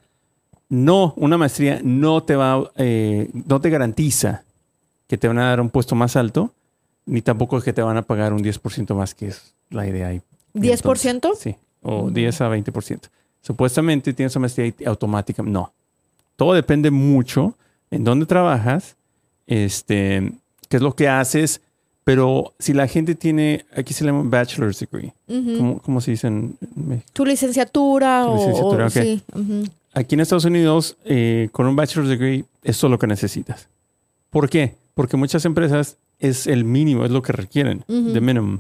no, 0.69 1.15
una 1.17 1.37
maestría 1.39 1.81
no 1.83 2.23
te 2.23 2.37
va, 2.37 2.71
eh, 2.77 3.31
no 3.33 3.61
te 3.61 3.71
garantiza 3.71 4.45
que 5.07 5.19
te 5.19 5.27
van 5.27 5.39
a 5.39 5.49
dar 5.49 5.61
un 5.61 5.71
puesto 5.71 5.95
más 5.95 6.17
alto, 6.17 6.53
ni 7.07 7.23
tampoco 7.23 7.61
que 7.61 7.73
te 7.73 7.83
van 7.83 7.97
a 7.97 8.03
pagar 8.03 8.33
un 8.33 8.43
10% 8.43 8.95
más, 8.95 9.15
que 9.15 9.29
es 9.29 9.55
la 9.71 9.87
idea 9.87 10.09
ahí. 10.09 10.23
¿10%? 10.55 11.11
Entonces, 11.11 11.43
sí, 11.43 11.57
o 11.83 12.09
Mm. 12.09 12.15
10 12.15 12.41
a 12.41 12.49
20%. 12.49 13.09
Supuestamente 13.41 14.13
tienes 14.15 14.35
una 14.37 14.43
maestría 14.43 14.73
automática. 14.87 15.43
No. 15.43 15.73
Todo 16.37 16.55
depende 16.55 16.91
mucho 16.91 17.55
en 17.91 18.05
dónde 18.05 18.25
trabajas, 18.27 18.97
este, 19.47 20.33
qué 20.69 20.77
es 20.77 20.83
lo 20.83 20.95
que 20.95 21.09
haces, 21.09 21.61
pero 22.05 22.53
si 22.59 22.73
la 22.75 22.87
gente 22.87 23.15
tiene, 23.15 23.65
aquí 23.77 23.95
se 23.95 24.05
llama 24.05 24.23
bachelor's 24.25 24.79
degree. 24.81 25.13
Ujú. 25.29 25.57
¿Cómo, 25.59 25.79
cómo 25.81 26.01
se 26.01 26.11
dice 26.13 26.27
en 26.27 26.57
México? 26.75 27.09
Tu 27.13 27.25
licenciatura 27.27 28.25
Tu 28.27 28.31
o- 28.33 28.37
licenciatura, 28.37 28.85
o, 28.85 28.89
ok. 28.89 28.93
sí. 28.93 29.23
ujú. 29.35 29.65
Aquí 29.95 30.15
en 30.17 30.21
Estados 30.21 30.45
Unidos, 30.45 30.97
eh, 31.05 31.49
con 31.53 31.67
un 31.67 31.77
bachelor's 31.77 32.09
degree, 32.11 32.45
es 32.63 32.79
todo 32.79 32.91
lo 32.91 32.99
que 32.99 33.07
necesitas. 33.07 33.69
¿Por 34.31 34.51
qué? 34.51 34.75
Porque 34.95 35.17
muchas 35.17 35.45
empresas 35.45 35.97
es 36.19 36.47
el 36.47 36.65
mínimo, 36.65 37.05
es 37.05 37.11
lo 37.11 37.23
que 37.23 37.33
requieren, 37.33 37.85
de 37.87 38.21
minimum. 38.21 38.59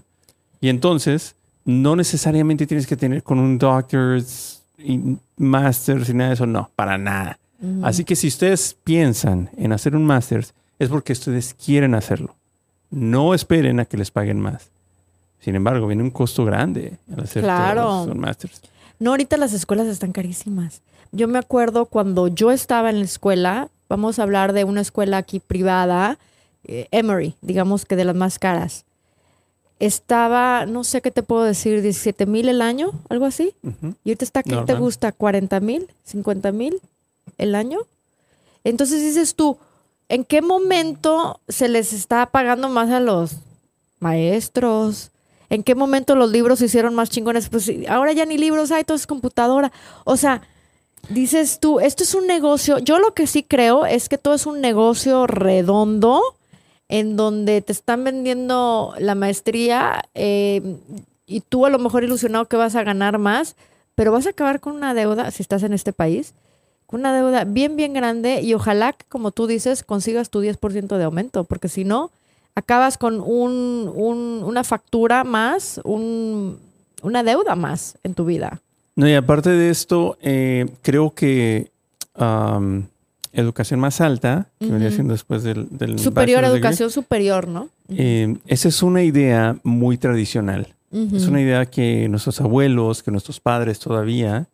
Y 0.60 0.68
entonces, 0.68 1.34
no 1.64 1.96
necesariamente 1.96 2.66
tienes 2.66 2.86
que 2.86 2.96
tener 2.96 3.22
con 3.22 3.38
un 3.40 3.58
doctor's 3.58 4.62
y 4.78 5.00
master's 5.36 6.08
y 6.08 6.14
nada 6.14 6.28
de 6.30 6.34
eso, 6.34 6.46
no, 6.46 6.70
para 6.76 6.98
nada. 6.98 7.38
Así 7.82 8.04
que 8.04 8.14
si 8.14 8.28
ustedes 8.28 8.76
piensan 8.84 9.48
en 9.56 9.72
hacer 9.72 9.96
un 9.96 10.04
master's, 10.04 10.52
es 10.84 10.90
porque 10.90 11.12
ustedes 11.12 11.54
quieren 11.54 11.94
hacerlo. 11.94 12.34
No 12.90 13.34
esperen 13.34 13.80
a 13.80 13.84
que 13.84 13.96
les 13.96 14.10
paguen 14.10 14.40
más. 14.40 14.68
Sin 15.40 15.54
embargo, 15.56 15.86
viene 15.86 16.02
un 16.02 16.10
costo 16.10 16.44
grande 16.44 16.98
al 17.12 17.24
hacer 17.24 17.42
Claro. 17.42 17.82
todos 17.82 18.08
un 18.08 18.20
master's. 18.20 18.60
No, 18.98 19.10
ahorita 19.10 19.36
las 19.36 19.52
escuelas 19.52 19.86
están 19.88 20.12
carísimas. 20.12 20.80
Yo 21.12 21.28
me 21.28 21.38
acuerdo 21.38 21.86
cuando 21.86 22.28
yo 22.28 22.50
estaba 22.50 22.90
en 22.90 22.98
la 23.00 23.04
escuela, 23.04 23.68
vamos 23.88 24.18
a 24.18 24.22
hablar 24.22 24.52
de 24.52 24.64
una 24.64 24.80
escuela 24.80 25.18
aquí 25.18 25.40
privada, 25.40 26.18
eh, 26.64 26.86
Emory, 26.92 27.34
digamos 27.42 27.84
que 27.84 27.96
de 27.96 28.04
las 28.04 28.16
más 28.16 28.38
caras. 28.38 28.84
Estaba, 29.80 30.66
no 30.66 30.84
sé 30.84 31.02
qué 31.02 31.10
te 31.10 31.22
puedo 31.22 31.42
decir, 31.42 31.82
17 31.82 32.26
mil 32.26 32.48
el 32.48 32.62
año, 32.62 32.92
algo 33.08 33.26
así. 33.26 33.54
Y 34.04 34.10
ahorita 34.10 34.24
está, 34.24 34.42
¿qué 34.42 34.50
te 34.50 34.56
Normal. 34.56 34.78
gusta? 34.78 35.12
¿40 35.12 35.60
mil? 35.60 35.88
¿50 36.10 36.52
mil 36.52 36.80
el 37.38 37.54
año? 37.54 37.80
Entonces 38.62 39.02
dices 39.02 39.34
tú, 39.34 39.58
¿en 40.08 40.24
qué 40.24 40.42
momento 40.42 41.40
se 41.48 41.68
les 41.68 41.92
está 41.92 42.26
pagando 42.26 42.68
más 42.68 42.90
a 42.90 43.00
los 43.00 43.36
maestros? 44.00 45.10
¿En 45.50 45.62
qué 45.62 45.74
momento 45.74 46.16
los 46.16 46.30
libros 46.30 46.58
se 46.58 46.66
hicieron 46.66 46.94
más 46.94 47.10
chingones? 47.10 47.48
Pues 47.48 47.70
ahora 47.88 48.12
ya 48.12 48.24
ni 48.26 48.38
libros 48.38 48.70
hay, 48.70 48.84
todo 48.84 48.96
es 48.96 49.06
computadora. 49.06 49.72
O 50.04 50.16
sea, 50.16 50.42
dices 51.08 51.60
tú, 51.60 51.80
esto 51.80 52.02
es 52.02 52.14
un 52.14 52.26
negocio. 52.26 52.78
Yo 52.78 52.98
lo 52.98 53.14
que 53.14 53.26
sí 53.26 53.42
creo 53.42 53.86
es 53.86 54.08
que 54.08 54.18
todo 54.18 54.34
es 54.34 54.46
un 54.46 54.60
negocio 54.60 55.26
redondo 55.26 56.22
en 56.88 57.16
donde 57.16 57.62
te 57.62 57.72
están 57.72 58.04
vendiendo 58.04 58.94
la 58.98 59.14
maestría 59.14 60.02
eh, 60.14 60.76
y 61.26 61.40
tú 61.40 61.66
a 61.66 61.70
lo 61.70 61.78
mejor 61.78 62.04
ilusionado 62.04 62.46
que 62.46 62.56
vas 62.56 62.74
a 62.74 62.82
ganar 62.82 63.18
más, 63.18 63.56
pero 63.94 64.12
vas 64.12 64.26
a 64.26 64.30
acabar 64.30 64.60
con 64.60 64.74
una 64.74 64.94
deuda, 64.94 65.30
si 65.30 65.42
estás 65.42 65.62
en 65.62 65.72
este 65.72 65.92
país, 65.92 66.34
una 66.88 67.12
deuda 67.14 67.44
bien, 67.44 67.76
bien 67.76 67.92
grande 67.92 68.40
y 68.42 68.54
ojalá 68.54 68.92
que, 68.92 69.04
como 69.08 69.30
tú 69.32 69.46
dices, 69.46 69.82
consigas 69.82 70.30
tu 70.30 70.40
10% 70.42 70.96
de 70.96 71.04
aumento, 71.04 71.44
porque 71.44 71.68
si 71.68 71.84
no, 71.84 72.10
acabas 72.54 72.98
con 72.98 73.20
un, 73.20 73.90
un- 73.94 74.42
una 74.44 74.62
factura 74.64 75.24
más, 75.24 75.80
un- 75.84 76.58
una 77.02 77.22
deuda 77.24 77.56
más 77.56 77.96
en 78.04 78.14
tu 78.14 78.24
vida. 78.24 78.60
No, 78.96 79.08
y 79.08 79.14
aparte 79.14 79.50
de 79.50 79.70
esto, 79.70 80.16
eh, 80.22 80.66
creo 80.82 81.10
que 81.10 81.70
educación 83.32 83.80
más 83.80 84.00
alta, 84.00 84.46
que 84.60 84.66
vendría 84.66 84.88
Ujú. 84.88 84.94
siendo 84.94 85.12
después 85.14 85.42
del, 85.42 85.66
del 85.76 85.98
Superior, 85.98 86.42
degree, 86.42 86.58
educación 86.58 86.90
superior, 86.90 87.48
¿no? 87.48 87.68
eh, 87.88 88.36
esa 88.46 88.68
es 88.68 88.82
una 88.82 89.02
idea 89.02 89.56
muy 89.64 89.98
tradicional. 89.98 90.68
Es 91.12 91.26
una 91.26 91.40
idea 91.40 91.66
que 91.66 92.08
nuestros 92.08 92.40
abuelos, 92.40 93.02
que 93.02 93.10
nuestros 93.10 93.40
padres 93.40 93.80
todavía 93.80 94.46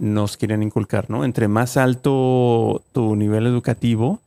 nos 0.00 0.36
quieren 0.36 0.62
inculcar, 0.62 1.08
¿no? 1.10 1.24
Entre 1.24 1.46
más 1.46 1.76
alto 1.76 2.82
tu 2.92 3.14
nivel 3.16 3.46
educativo, 3.46 4.18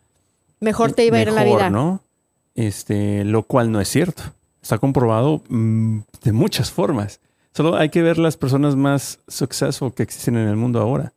Mejor 0.60 0.94
te 0.94 1.06
iba 1.06 1.18
a 1.18 1.22
ir 1.22 1.28
en 1.30 1.36
la 1.36 1.44
mejor, 1.44 1.58
vida. 1.60 1.70
¿no? 1.70 2.00
Este, 2.56 3.26
lo 3.26 3.44
cual 3.44 3.72
no 3.72 3.82
es 3.82 3.90
cierto. 3.90 4.24
Está 4.62 4.78
comprobado 4.78 5.42
mm, 5.50 5.98
de 6.24 6.32
muchas 6.32 6.72
formas. 6.72 7.20
Solo 7.54 7.76
hay 7.76 7.90
que 7.90 8.02
ver 8.02 8.18
las 8.18 8.38
personas 8.38 8.76
más 8.76 9.20
successful 9.28 9.94
que 9.94 10.04
existen 10.04 10.38
en 10.38 10.48
el 10.48 10.56
mundo 10.56 10.80
ahora. 10.80 11.12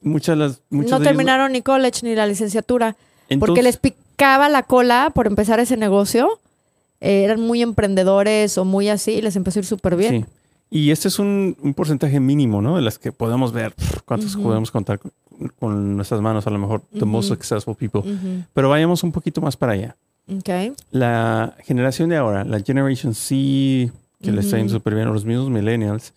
Muchas 0.00 0.36
las 0.38 0.60
no 0.70 0.80
de 0.82 0.86
ellos- 0.88 1.02
terminaron 1.02 1.52
ni 1.52 1.62
college 1.62 2.00
ni 2.02 2.14
la 2.14 2.26
licenciatura. 2.26 2.96
Entonces- 3.28 3.38
porque 3.38 3.62
les 3.62 3.76
picaba 3.76 4.48
la 4.48 4.62
cola 4.62 5.10
por 5.14 5.26
empezar 5.26 5.60
ese 5.60 5.76
negocio. 5.76 6.40
Eh, 7.00 7.22
eran 7.24 7.40
muy 7.40 7.62
emprendedores 7.62 8.58
o 8.58 8.64
muy 8.64 8.88
así 8.88 9.12
y 9.12 9.22
les 9.22 9.36
empezó 9.36 9.58
a 9.58 9.60
ir 9.60 9.66
súper 9.66 9.94
bien. 9.96 10.24
Sí. 10.26 10.32
Y 10.70 10.90
este 10.90 11.08
es 11.08 11.18
un, 11.18 11.56
un 11.62 11.72
porcentaje 11.74 12.20
mínimo, 12.20 12.60
¿no? 12.60 12.76
De 12.76 12.82
las 12.82 12.98
que 12.98 13.10
podemos 13.12 13.52
ver. 13.52 13.74
¿Cuántos 14.04 14.36
podemos 14.36 14.70
contar 14.70 14.98
con, 14.98 15.12
con 15.58 15.96
nuestras 15.96 16.20
manos? 16.20 16.46
A 16.46 16.50
lo 16.50 16.58
mejor, 16.58 16.82
the 16.98 17.04
most 17.06 17.30
Ujú. 17.30 17.36
successful 17.36 17.74
people. 17.74 18.02
Pero 18.52 18.68
vayamos 18.68 19.02
un 19.02 19.12
poquito 19.12 19.40
más 19.40 19.56
para 19.56 19.72
allá. 19.72 19.96
Ok. 20.30 20.76
La 20.90 21.56
generación 21.64 22.10
de 22.10 22.16
ahora, 22.16 22.44
la 22.44 22.60
Generation 22.60 23.14
C, 23.14 23.90
que 24.22 24.30
le 24.32 24.40
está 24.40 24.58
yendo 24.58 24.72
súper 24.74 24.94
bien, 24.94 25.10
los 25.12 25.24
mismos 25.24 25.48
millennials, 25.48 26.12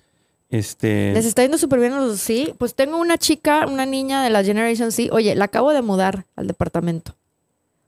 este... 0.50 1.14
Les 1.14 1.26
está 1.26 1.44
yendo 1.44 1.58
súper 1.58 1.80
bien 1.80 1.94
a 1.94 2.02
los 2.02 2.20
sí. 2.20 2.54
Pues 2.58 2.76
tengo 2.76 2.98
una 2.98 3.18
chica, 3.18 3.66
una 3.68 3.86
niña 3.86 4.22
de 4.22 4.30
la 4.32 4.44
Generation 4.44 4.92
C. 4.92 5.08
Oye, 5.14 5.34
la 5.36 5.46
acabo 5.46 5.72
de 5.72 5.82
mudar 5.82 6.26
al 6.36 6.48
departamento. 6.48 7.16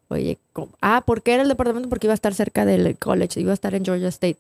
Oye, 0.08 0.38
¿cómo? 0.54 0.70
ah, 0.80 1.04
¿por 1.06 1.24
qué 1.24 1.34
era 1.34 1.44
el 1.44 1.50
departamento? 1.50 1.90
Porque 1.90 2.08
iba 2.08 2.14
a 2.14 2.16
estar 2.16 2.34
cerca 2.34 2.64
del 2.66 2.98
college, 2.98 3.42
iba 3.42 3.52
a 3.52 3.54
estar 3.56 3.76
en 3.76 3.84
Georgia 3.84 4.08
State. 4.08 4.38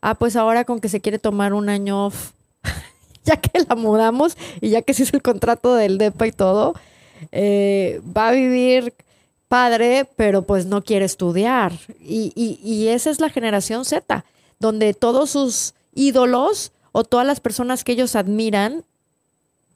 Ah, 0.00 0.14
pues 0.14 0.36
ahora 0.36 0.64
con 0.64 0.80
que 0.80 0.88
se 0.88 1.00
quiere 1.00 1.18
tomar 1.18 1.52
un 1.54 1.68
año 1.68 2.06
off, 2.06 2.32
ya 3.24 3.36
que 3.36 3.60
la 3.68 3.74
mudamos 3.74 4.36
y 4.60 4.70
ya 4.70 4.82
que 4.82 4.94
se 4.94 5.02
hizo 5.04 5.16
el 5.16 5.22
contrato 5.22 5.74
del 5.74 5.98
DEPA 5.98 6.26
y 6.28 6.32
todo, 6.32 6.74
eh, 7.32 8.00
va 8.16 8.28
a 8.28 8.32
vivir 8.32 8.94
padre, 9.48 10.06
pero 10.16 10.42
pues 10.42 10.66
no 10.66 10.82
quiere 10.82 11.04
estudiar. 11.04 11.72
Y, 12.00 12.32
y- 12.34 12.60
y 12.62 12.88
esa 12.88 13.10
es 13.10 13.20
la 13.20 13.30
generación 13.30 13.84
Z, 13.84 14.24
donde 14.58 14.92
todos 14.94 15.30
sus 15.30 15.74
ídolos 15.94 16.72
o 16.92 17.04
todas 17.04 17.26
las 17.26 17.40
personas 17.40 17.84
que 17.84 17.92
ellos 17.92 18.16
admiran 18.16 18.84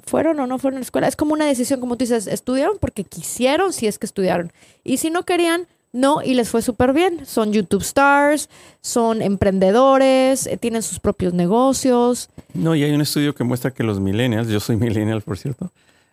fueron 0.05 0.41
o 0.41 0.47
no 0.47 0.59
fueron 0.59 0.79
a 0.79 0.81
la 0.81 0.85
escuela. 0.85 1.07
Es 1.09 1.17
como 1.17 1.33
una 1.35 1.47
decisión, 1.47 1.81
como 1.81 1.97
tú 1.97 2.05
dices, 2.05 2.27
estudiaron 2.27 2.79
porque 2.81 3.05
quisieron, 3.05 3.73
si 3.73 3.87
es 3.87 3.99
que 3.99 4.07
estudiaron. 4.07 4.53
Y 4.85 4.97
si 4.99 5.11
no 5.11 5.25
querían, 5.25 5.67
no, 5.93 6.23
y 6.23 6.35
les 6.35 6.49
fue 6.49 6.63
súper 6.63 6.93
bien. 6.93 7.27
Son 7.27 7.53
YouTube 7.53 7.83
stars, 7.83 8.49
son 8.81 9.23
emprendedores, 9.23 10.47
eh, 10.47 10.57
tienen 10.57 10.83
sus 10.83 11.01
propios 11.01 11.35
negocios. 11.35 12.31
No, 12.55 12.75
y 12.75 12.85
hay 12.85 12.93
un 12.93 13.01
estudio 13.01 13.35
que 13.35 13.45
muestra 13.45 13.73
que 13.73 13.83
los 13.83 14.01
millennials, 14.01 14.49
yo 14.49 14.61
soy 14.61 14.77
millennial, 14.79 15.23
por 15.23 15.39
cierto, 15.39 15.73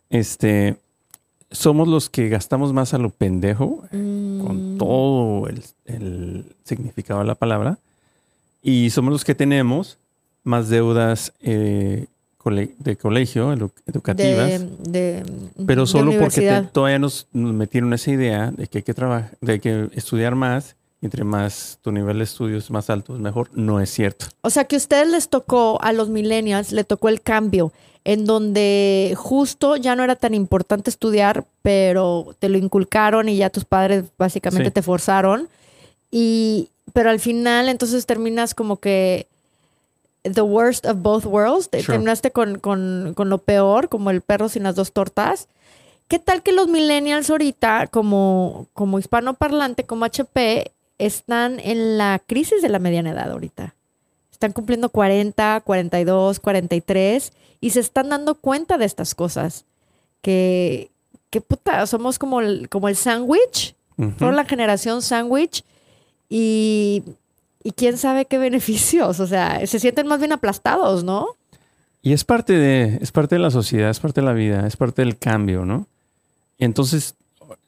este, 0.09 0.77
somos 1.51 1.87
los 1.87 2.09
que 2.09 2.29
gastamos 2.29 2.73
más 2.73 2.93
a 2.93 2.97
lo 2.97 3.09
pendejo, 3.09 3.83
con 3.91 4.75
Mm, 4.75 4.77
todo 4.77 5.47
el, 5.47 5.63
el 5.85 6.45
significado 6.63 7.19
de 7.19 7.25
la 7.25 7.35
palabra, 7.35 7.77
y 8.61 8.89
somos 8.89 9.11
los 9.11 9.23
que 9.23 9.35
tenemos 9.35 9.97
más 10.43 10.69
deudas 10.69 11.33
eh, 11.41 12.07
cole- 12.49 12.75
de 12.79 12.95
colegio, 12.95 13.53
edu- 13.53 13.71
educativas, 13.85 14.49
de, 14.49 15.23
de- 15.23 15.23
pero 15.65 15.81
de 15.81 15.87
solo 15.87 16.11
porque 16.19 16.41
te- 16.41 16.61
todavía 16.71 16.99
nos, 16.99 17.27
nos 17.33 17.53
metieron 17.53 17.93
esa 17.93 18.11
idea 18.11 18.51
de 18.51 18.67
que 18.67 18.79
hay 18.79 18.83
que 18.83 18.93
trabajar, 18.93 19.31
de 19.41 19.59
que 19.59 19.89
estudiar 19.93 20.35
más 20.35 20.75
entre 21.01 21.23
más 21.23 21.77
tu 21.83 21.91
nivel 21.91 22.17
de 22.17 22.23
estudios 22.23 22.71
más 22.71 22.89
alto 22.89 23.13
es 23.13 23.19
mejor, 23.21 23.49
no 23.53 23.79
es 23.79 23.91
cierto. 23.91 24.25
O 24.41 24.49
sea 24.49 24.63
que 24.65 24.75
a 24.75 24.79
ustedes 24.79 25.07
les 25.07 25.29
tocó, 25.29 25.79
a 25.83 25.93
los 25.93 26.09
millennials, 26.09 26.71
le 26.71 26.83
tocó 26.83 27.07
el 27.09 27.21
cambio, 27.21 27.71
en 28.03 28.25
donde 28.25 29.13
justo 29.15 29.75
ya 29.75 29.95
no 29.95 30.03
era 30.03 30.15
tan 30.15 30.33
importante 30.33 30.89
estudiar, 30.89 31.45
pero 31.61 32.33
te 32.39 32.49
lo 32.49 32.57
inculcaron 32.57 33.29
y 33.29 33.37
ya 33.37 33.51
tus 33.51 33.63
padres 33.63 34.05
básicamente 34.17 34.69
Sí. 34.69 34.73
te 34.73 34.81
forzaron. 34.81 35.47
Y, 36.09 36.69
pero 36.93 37.11
al 37.11 37.19
final 37.19 37.69
entonces 37.69 38.07
terminas 38.07 38.55
como 38.55 38.77
que 38.77 39.27
the 40.33 40.41
worst 40.43 40.85
of 40.85 40.97
both 41.01 41.25
worlds. 41.25 41.69
Sure. 41.71 41.83
Terminaste 41.83 42.31
con, 42.31 42.59
con- 42.59 43.13
con 43.15 43.29
lo 43.29 43.37
peor, 43.39 43.89
como 43.89 44.09
el 44.09 44.21
perro 44.21 44.49
sin 44.49 44.63
las 44.63 44.75
dos 44.75 44.91
tortas. 44.91 45.47
¿Qué 46.07 46.19
tal 46.19 46.41
que 46.41 46.53
los 46.53 46.67
millennials 46.67 47.29
ahorita, 47.29 47.87
como, 47.87 48.67
como 48.73 48.97
hispanoparlante, 48.99 49.83
como 49.85 50.05
HP, 50.05 50.71
están 50.97 51.59
en 51.59 51.97
la 51.97 52.21
crisis 52.25 52.61
de 52.61 52.69
la 52.69 52.79
mediana 52.79 53.11
edad 53.11 53.31
ahorita? 53.31 53.73
Están 54.31 54.53
cumpliendo 54.53 54.89
40, 54.89 55.61
42, 55.65 56.39
43 56.39 57.33
y 57.59 57.71
se 57.71 57.79
están 57.79 58.09
dando 58.09 58.35
cuenta 58.35 58.77
de 58.77 58.85
estas 58.85 59.15
cosas. 59.15 59.65
Que, 60.21 60.89
que 61.29 61.41
puta, 61.41 61.85
somos 61.87 62.17
como 62.19 62.39
el, 62.41 62.69
como 62.69 62.87
el 62.87 62.95
sándwich, 62.95 63.75
Ujú. 63.97 64.11
toda 64.11 64.31
la 64.31 64.45
generación 64.45 65.01
sándwich 65.01 65.63
y, 66.29 67.03
y 67.67 67.71
quién 67.71 67.97
sabe 67.97 68.25
qué 68.25 68.37
beneficios. 68.37 69.19
O 69.19 69.27
sea, 69.27 69.65
se 69.67 69.79
sienten 69.79 70.07
más 70.07 70.19
bien 70.19 70.31
aplastados, 70.31 71.03
¿no? 71.03 71.27
Y 72.01 72.13
es 72.13 72.23
parte 72.23 72.53
de, 72.53 72.97
es 73.01 73.11
parte 73.11 73.35
de 73.35 73.39
la 73.39 73.51
sociedad, 73.51 73.89
es 73.89 73.99
parte 73.99 74.21
de 74.21 74.27
la 74.27 74.33
vida, 74.33 74.65
es 74.65 74.77
parte 74.77 75.01
del 75.01 75.17
cambio, 75.17 75.65
¿no? 75.65 75.87
Y 76.57 76.63
entonces, 76.65 77.15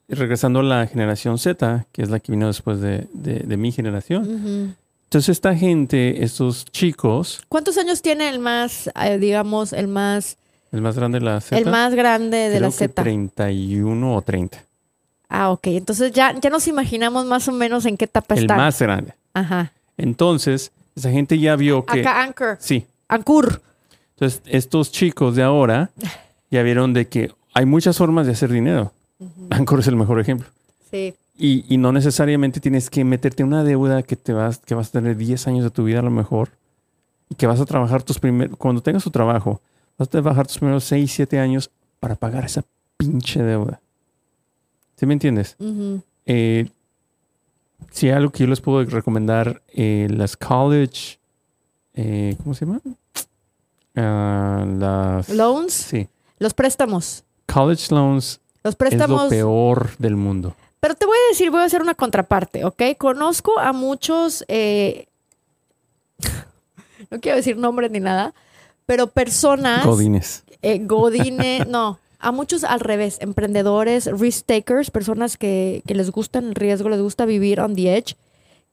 regresando 0.08 0.60
a 0.62 0.64
la 0.64 0.88
generación 0.88 1.38
Z, 1.38 1.86
que 1.92 2.02
es 2.04 2.10
la 2.10 2.20
que 2.20 2.32
vino 2.32 2.48
después 2.48 2.80
de, 2.80 3.08
de- 3.14 3.40
de 3.42 3.58
mi 3.58 3.72
generación. 3.72 4.76
Entonces, 5.06 5.30
esta 5.30 5.56
gente, 5.56 6.24
estos 6.24 6.66
chicos, 6.66 7.42
¿Cuántos 7.50 7.78
años 7.78 8.02
tiene 8.02 8.30
el 8.30 8.40
más, 8.40 8.90
eh, 9.04 9.18
digamos, 9.18 9.74
el 9.74 9.88
más, 9.88 10.38
el 10.72 10.82
más 10.82 10.96
grande 10.96 11.20
de 11.20 11.26
la 11.26 11.42
Z, 11.42 11.58
el 11.58 11.66
más 11.66 11.94
grande 11.96 12.38
de 12.38 12.58
creo 12.58 12.62
la 12.62 12.68
que 12.68 12.88
Z? 12.88 13.02
31 13.04 14.16
o 14.16 14.22
30. 14.22 14.64
Ah, 15.28 15.52
ok. 15.52 15.68
Entonces 15.68 16.12
ya, 16.12 16.34
ya 16.40 16.50
nos 16.50 16.68
imaginamos 16.68 17.26
más 17.26 17.48
o 17.48 17.52
menos 17.52 17.86
en 17.86 17.98
qué 17.98 18.06
etapa 18.06 18.36
El 18.36 18.42
están. 18.44 18.58
más 18.58 18.80
grande. 18.80 19.14
Ajá. 19.34 19.74
Entonces, 20.00 20.72
esa 20.96 21.12
gente 21.12 21.38
ya 21.40 21.56
vio 21.56 21.86
que... 21.86 22.02
Acá 22.02 22.22
Anchor. 22.24 22.58
Sí. 22.60 22.86
Anchor. 23.08 23.62
Entonces, 24.16 24.42
estos 24.46 24.92
chicos 24.92 25.36
de 25.36 25.44
ahora 25.44 25.92
ya 26.52 26.64
vieron 26.64 26.94
de 26.94 27.08
que 27.08 27.32
hay 27.54 27.66
muchas 27.66 27.98
formas 27.98 28.26
de 28.26 28.34
hacer 28.34 28.52
dinero. 28.52 28.92
Anchor 29.50 29.80
es 29.80 29.88
el 29.88 29.96
mejor 29.96 30.20
ejemplo. 30.20 30.48
Sí. 30.90 31.14
Y, 31.38 31.66
y 31.74 31.78
no 31.78 31.92
necesariamente 31.92 32.60
tienes 32.60 32.90
que 32.90 33.04
meterte 33.04 33.44
en 33.44 33.48
una 33.48 33.64
deuda 33.64 34.04
que 34.04 34.16
te 34.16 34.34
vas, 34.34 34.60
que 34.60 34.76
vas 34.76 34.90
a 34.90 34.92
tener 34.92 35.18
10 35.18 35.48
años 35.48 35.64
de 35.64 35.70
tu 35.70 35.84
vida 35.84 36.00
a 36.00 36.04
lo 36.04 36.12
mejor. 36.12 36.50
Y 37.30 37.36
que 37.36 37.48
vas 37.48 37.60
a 37.60 37.66
trabajar 37.66 38.04
tus 38.04 38.20
primeros, 38.20 38.58
cuando 38.58 38.82
tengas 38.82 39.04
tu 39.04 39.12
trabajo, 39.12 39.62
vas 39.98 40.08
a 40.08 40.12
trabajar 40.12 40.48
tus 40.48 40.58
primeros 40.58 40.84
6, 40.86 41.12
7 41.12 41.40
años 41.40 41.70
para 42.00 42.16
pagar 42.16 42.46
esa 42.46 42.64
pinche 42.98 43.42
deuda. 43.44 43.80
¿Sí 44.96 45.06
me 45.06 45.14
entiendes? 45.14 45.56
Eh, 46.26 46.68
si 47.92 48.08
hay 48.08 48.14
algo 48.14 48.32
que 48.32 48.40
yo 48.44 48.48
les 48.48 48.62
puedo 48.62 48.84
recomendar, 48.86 49.62
eh, 49.70 50.08
las 50.12 50.36
college, 50.38 51.20
eh, 51.96 52.36
¿cómo 52.44 52.54
se 52.54 52.66
llama? 52.66 52.82
Ah, 53.96 54.66
las 54.68 55.30
Loans. 55.30 55.74
Sí, 55.74 56.08
Los 56.38 56.54
préstamos. 56.54 57.24
college 57.52 57.88
loans 57.94 58.40
Los 58.64 58.74
es 58.74 58.76
préstamos. 58.78 59.24
lo 59.24 59.30
peor 59.30 59.90
del 59.98 60.16
mundo. 60.16 60.56
Pero 60.80 60.96
te 60.96 61.06
voy 61.06 61.18
a 61.18 61.30
decir, 61.32 61.52
voy 61.52 61.62
a 61.62 61.66
hacer 61.66 61.82
una 61.82 61.94
contraparte, 61.96 62.64
¿ok? 62.64 62.82
Conozco 62.98 63.60
a 63.60 63.74
muchos, 63.74 64.46
eh, 64.48 65.08
no 67.10 67.20
quiero 67.20 67.36
decir 67.38 67.58
nombres 67.58 67.92
ni 67.92 68.00
nada, 68.00 68.34
pero 68.86 69.08
personas, 69.08 69.86
Godines. 69.86 70.44
eh, 70.62 70.80
godine, 70.80 71.66
no, 71.68 72.00
a 72.20 72.32
muchos 72.32 72.64
al 72.64 72.82
revés, 72.82 73.18
emprendedores, 73.22 74.06
risk 74.06 74.46
takers, 74.46 74.92
personas 74.92 75.38
que, 75.38 75.82
que 75.88 75.96
les 75.96 76.12
gusta 76.12 76.40
el 76.40 76.54
riesgo, 76.54 76.90
les 76.90 77.02
gusta 77.02 77.26
vivir 77.26 77.62
on 77.62 77.76
the 77.76 77.96
edge, 77.96 78.16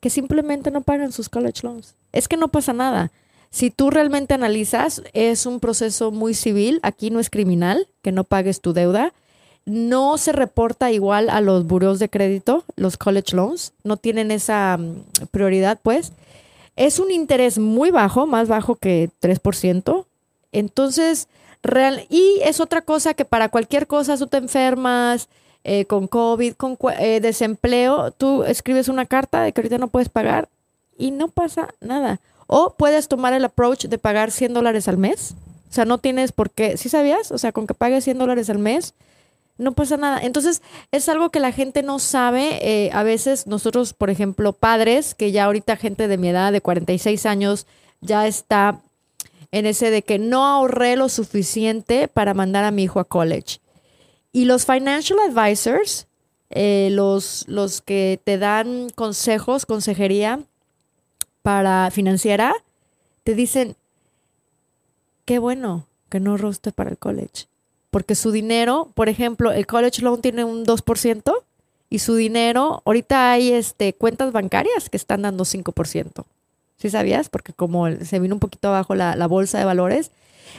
que 0.00 0.10
simplemente 0.10 0.70
no 0.70 0.82
pagan 0.82 1.12
sus 1.12 1.28
college 1.28 1.60
loans. 1.62 1.94
Es 2.12 2.28
que 2.28 2.36
no 2.36 2.48
pasa 2.48 2.72
nada. 2.72 3.12
Si 3.50 3.70
tú 3.70 3.90
realmente 3.90 4.34
analizas, 4.34 5.02
es 5.12 5.46
un 5.46 5.60
proceso 5.60 6.10
muy 6.10 6.34
civil, 6.34 6.80
aquí 6.82 7.10
no 7.10 7.20
es 7.20 7.30
criminal 7.30 7.88
que 8.02 8.12
no 8.12 8.24
pagues 8.24 8.60
tu 8.60 8.72
deuda. 8.72 9.12
No 9.64 10.18
se 10.18 10.32
reporta 10.32 10.92
igual 10.92 11.30
a 11.30 11.40
los 11.40 11.66
bureaus 11.66 11.98
de 11.98 12.08
crédito, 12.08 12.64
los 12.76 12.96
college 12.96 13.34
loans, 13.34 13.72
no 13.82 13.96
tienen 13.96 14.30
esa 14.30 14.76
mm, 14.76 15.26
prioridad, 15.30 15.80
pues. 15.82 16.12
Es 16.76 16.98
un 16.98 17.10
interés 17.10 17.58
muy 17.58 17.90
bajo, 17.90 18.26
más 18.26 18.48
bajo 18.48 18.76
que 18.76 19.10
3%. 19.22 20.04
Entonces, 20.52 21.28
real, 21.66 22.06
y 22.08 22.40
es 22.44 22.60
otra 22.60 22.82
cosa 22.82 23.14
que 23.14 23.24
para 23.24 23.48
cualquier 23.48 23.86
cosa, 23.86 24.16
tú 24.16 24.26
te 24.26 24.38
enfermas 24.38 25.28
eh, 25.64 25.84
con 25.84 26.06
COVID, 26.06 26.54
con 26.54 26.78
eh, 26.98 27.20
desempleo, 27.20 28.12
tú 28.12 28.44
escribes 28.44 28.88
una 28.88 29.06
carta 29.06 29.42
de 29.42 29.52
que 29.52 29.60
ahorita 29.60 29.78
no 29.78 29.88
puedes 29.88 30.08
pagar 30.08 30.48
y 30.96 31.10
no 31.10 31.28
pasa 31.28 31.74
nada. 31.80 32.20
O 32.46 32.74
puedes 32.78 33.08
tomar 33.08 33.32
el 33.32 33.44
approach 33.44 33.86
de 33.86 33.98
pagar 33.98 34.30
100 34.30 34.54
dólares 34.54 34.86
al 34.86 34.98
mes. 34.98 35.34
O 35.68 35.74
sea, 35.74 35.84
no 35.84 35.98
tienes 35.98 36.32
por 36.32 36.50
qué, 36.50 36.76
¿sí 36.76 36.88
sabías? 36.88 37.32
O 37.32 37.38
sea, 37.38 37.52
con 37.52 37.66
que 37.66 37.74
pagues 37.74 38.04
100 38.04 38.18
dólares 38.18 38.48
al 38.48 38.58
mes, 38.58 38.94
no 39.58 39.72
pasa 39.72 39.96
nada. 39.96 40.20
Entonces, 40.22 40.62
es 40.92 41.08
algo 41.08 41.30
que 41.30 41.40
la 41.40 41.52
gente 41.52 41.82
no 41.82 41.98
sabe. 41.98 42.58
Eh, 42.62 42.90
a 42.92 43.02
veces 43.02 43.46
nosotros, 43.46 43.92
por 43.92 44.10
ejemplo, 44.10 44.52
padres, 44.52 45.14
que 45.14 45.32
ya 45.32 45.44
ahorita 45.44 45.76
gente 45.76 46.08
de 46.08 46.18
mi 46.18 46.28
edad, 46.28 46.52
de 46.52 46.60
46 46.60 47.26
años, 47.26 47.66
ya 48.00 48.26
está 48.26 48.80
en 49.56 49.64
ese 49.64 49.90
de 49.90 50.02
que 50.02 50.18
no 50.18 50.44
ahorré 50.44 50.96
lo 50.96 51.08
suficiente 51.08 52.08
para 52.08 52.34
mandar 52.34 52.64
a 52.64 52.70
mi 52.70 52.82
hijo 52.82 53.00
a 53.00 53.04
college. 53.04 53.58
Y 54.30 54.44
los 54.44 54.66
financial 54.66 55.18
advisors, 55.18 56.06
eh, 56.50 56.90
los, 56.92 57.46
los 57.48 57.80
que 57.80 58.20
te 58.22 58.36
dan 58.36 58.90
consejos, 58.90 59.64
consejería 59.64 60.40
para 61.40 61.90
financiera, 61.90 62.54
te 63.24 63.34
dicen, 63.34 63.76
qué 65.24 65.38
bueno 65.38 65.86
que 66.10 66.20
no 66.20 66.32
ahorraste 66.32 66.70
para 66.72 66.90
el 66.90 66.98
college. 66.98 67.46
Porque 67.90 68.14
su 68.14 68.32
dinero, 68.32 68.90
por 68.94 69.08
ejemplo, 69.08 69.52
el 69.52 69.66
college 69.66 70.02
loan 70.02 70.20
tiene 70.20 70.44
un 70.44 70.66
2% 70.66 71.32
y 71.88 72.00
su 72.00 72.14
dinero, 72.14 72.82
ahorita 72.84 73.32
hay 73.32 73.52
este, 73.52 73.94
cuentas 73.94 74.32
bancarias 74.32 74.90
que 74.90 74.98
están 74.98 75.22
dando 75.22 75.44
5%. 75.44 76.26
¿Sí 76.78 76.90
sabías? 76.90 77.28
Porque 77.28 77.52
como 77.52 77.90
se 77.90 78.18
vino 78.18 78.34
un 78.34 78.40
poquito 78.40 78.68
abajo 78.68 78.94
la, 78.94 79.26
bolsa 79.26 79.58
de 79.58 79.64
valores. 79.64 80.10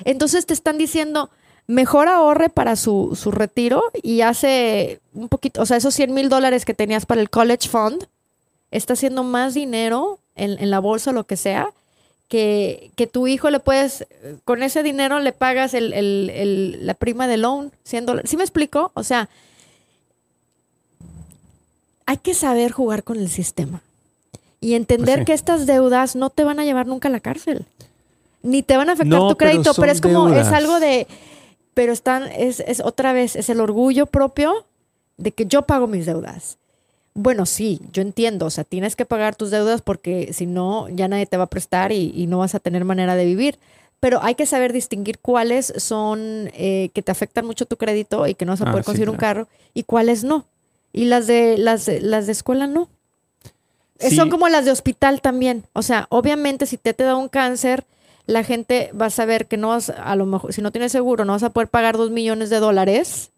Entonces 0.04 0.46
te 0.46 0.54
están 0.54 0.78
diciendo, 0.78 1.30
mejor 1.68 2.08
ahorre 2.08 2.50
para 2.50 2.76
su, 2.76 3.16
su 3.20 3.32
retiro 3.32 3.84
y 4.02 4.22
hace 4.22 5.00
un 5.14 5.30
poquito, 5.30 5.62
o 5.62 5.66
sea, 5.66 5.78
esos 5.78 5.94
100 5.94 6.14
mil 6.14 6.30
dólares 6.30 6.66
que 6.66 6.74
tenías 6.74 7.06
para 7.06 7.22
el 7.22 7.30
college 7.30 7.70
fund, 7.70 8.08
está 8.72 8.94
haciendo 8.94 9.24
más 9.24 9.54
dinero 9.54 10.20
en, 10.36 10.60
en 10.60 10.72
la 10.72 10.80
bolsa 10.80 11.12
o 11.12 11.14
lo 11.14 11.26
que 11.26 11.38
sea, 11.38 11.70
que, 12.28 12.92
que 12.96 13.08
tu 13.08 13.28
hijo 13.28 13.50
le 13.50 13.60
puedes, 13.60 14.06
con 14.44 14.62
ese 14.62 14.84
dinero 14.84 15.20
le 15.20 15.32
pagas 15.32 15.74
el- 15.74 15.94
el- 15.94 16.86
la 16.86 16.94
prima 16.94 17.28
de 17.28 17.38
loan, 17.38 17.72
100 17.84 18.06
dólares. 18.06 18.30
¿Sí 18.30 18.36
me 18.38 18.44
explico? 18.44 18.92
O 18.96 19.04
sea, 19.04 19.30
hay 22.06 22.18
que 22.18 22.34
saber 22.34 22.72
jugar 22.72 23.04
con 23.04 23.18
el 23.18 23.30
sistema 23.30 23.82
y 24.60 24.74
entender 24.74 25.16
Pues 25.16 25.20
sí. 25.20 25.26
que 25.26 25.34
estas 25.34 25.66
deudas 25.66 26.16
no 26.16 26.30
te 26.30 26.44
van 26.44 26.60
a 26.60 26.66
llevar 26.66 26.88
nunca 26.88 27.08
a 27.08 27.12
la 27.12 27.20
cárcel, 27.20 27.66
ni 28.44 28.64
te 28.64 28.78
van 28.78 28.90
a 28.90 28.94
afectar 28.94 29.20
No, 29.20 29.30
tu 29.30 29.38
crédito, 29.38 29.74
pero, 29.76 29.92
es 29.92 30.02
como, 30.02 30.30
es 30.30 30.48
algo 30.48 30.80
de, 30.80 31.08
pero 31.74 31.92
están, 31.94 32.24
es, 32.32 32.60
es 32.62 32.80
otra 32.80 33.14
vez, 33.14 33.36
es 33.36 33.50
el 33.50 33.60
orgullo 33.60 34.06
propio 34.08 34.66
de 35.18 35.32
que 35.32 35.46
yo 35.46 35.64
pago 35.64 35.88
mis 35.88 36.06
deudas. 36.06 36.58
Bueno, 37.14 37.46
sí, 37.48 37.82
yo 37.92 38.04
entiendo, 38.04 38.46
o 38.46 38.50
sea, 38.52 38.64
tienes 38.64 38.96
que 38.96 39.06
pagar 39.06 39.36
tus 39.36 39.50
deudas 39.50 39.82
porque 39.82 40.34
si 40.34 40.46
no, 40.46 40.88
ya 40.90 41.08
nadie 41.08 41.26
te 41.26 41.38
va 41.38 41.46
a 41.46 41.50
prestar 41.50 41.92
y, 41.92 42.12
y 42.16 42.28
no 42.28 42.38
vas 42.40 42.54
a 42.54 42.60
tener 42.60 42.86
manera 42.86 43.16
de 43.16 43.26
vivir. 43.26 43.58
Pero 44.00 44.20
hay 44.22 44.36
que 44.36 44.46
saber 44.46 44.74
distinguir 44.74 45.18
cuáles 45.18 45.74
son 45.78 46.52
eh, 46.54 46.92
que 46.94 47.02
te 47.02 47.12
afectan 47.12 47.48
mucho 47.48 47.66
tu 47.66 47.78
crédito 47.78 48.28
y 48.28 48.36
que 48.36 48.46
no 48.46 48.52
vas 48.52 48.62
a 48.62 48.66
Ah, 48.66 48.72
poder 48.72 48.84
sí, 48.84 48.86
conseguir 48.86 49.10
un 49.10 49.18
carro 49.18 49.48
y 49.74 49.84
cuáles 49.84 50.24
no. 50.24 50.46
Y 50.94 51.06
las 51.06 51.26
de 51.26 51.58
las 51.58 51.88
las 51.88 52.28
de 52.28 52.32
escuela 52.34 52.68
no. 52.68 52.90
Son 54.16 54.30
como 54.30 54.48
las 54.50 54.66
de 54.66 54.72
hospital 54.72 55.22
también. 55.22 55.64
O 55.74 55.82
sea, 55.82 56.08
obviamente 56.10 56.66
si 56.66 56.78
te 56.78 56.94
te 56.94 57.04
da 57.04 57.16
un 57.16 57.30
cáncer, 57.30 57.84
la 58.28 58.44
gente 58.44 58.92
va 59.00 59.08
a 59.08 59.10
saber 59.10 59.48
que 59.48 59.58
no 59.58 59.70
vas, 59.70 59.90
a 59.90 60.16
lo 60.16 60.26
mejor, 60.26 60.54
si 60.54 60.62
no 60.62 60.72
tienes 60.72 60.92
seguro, 60.92 61.26
no 61.26 61.34
vas 61.34 61.44
a 61.44 61.50
poder 61.50 61.70
pagar 61.70 61.98
dos 61.98 62.12
millones 62.12 62.50
de 62.50 62.60
dólares 62.60 63.32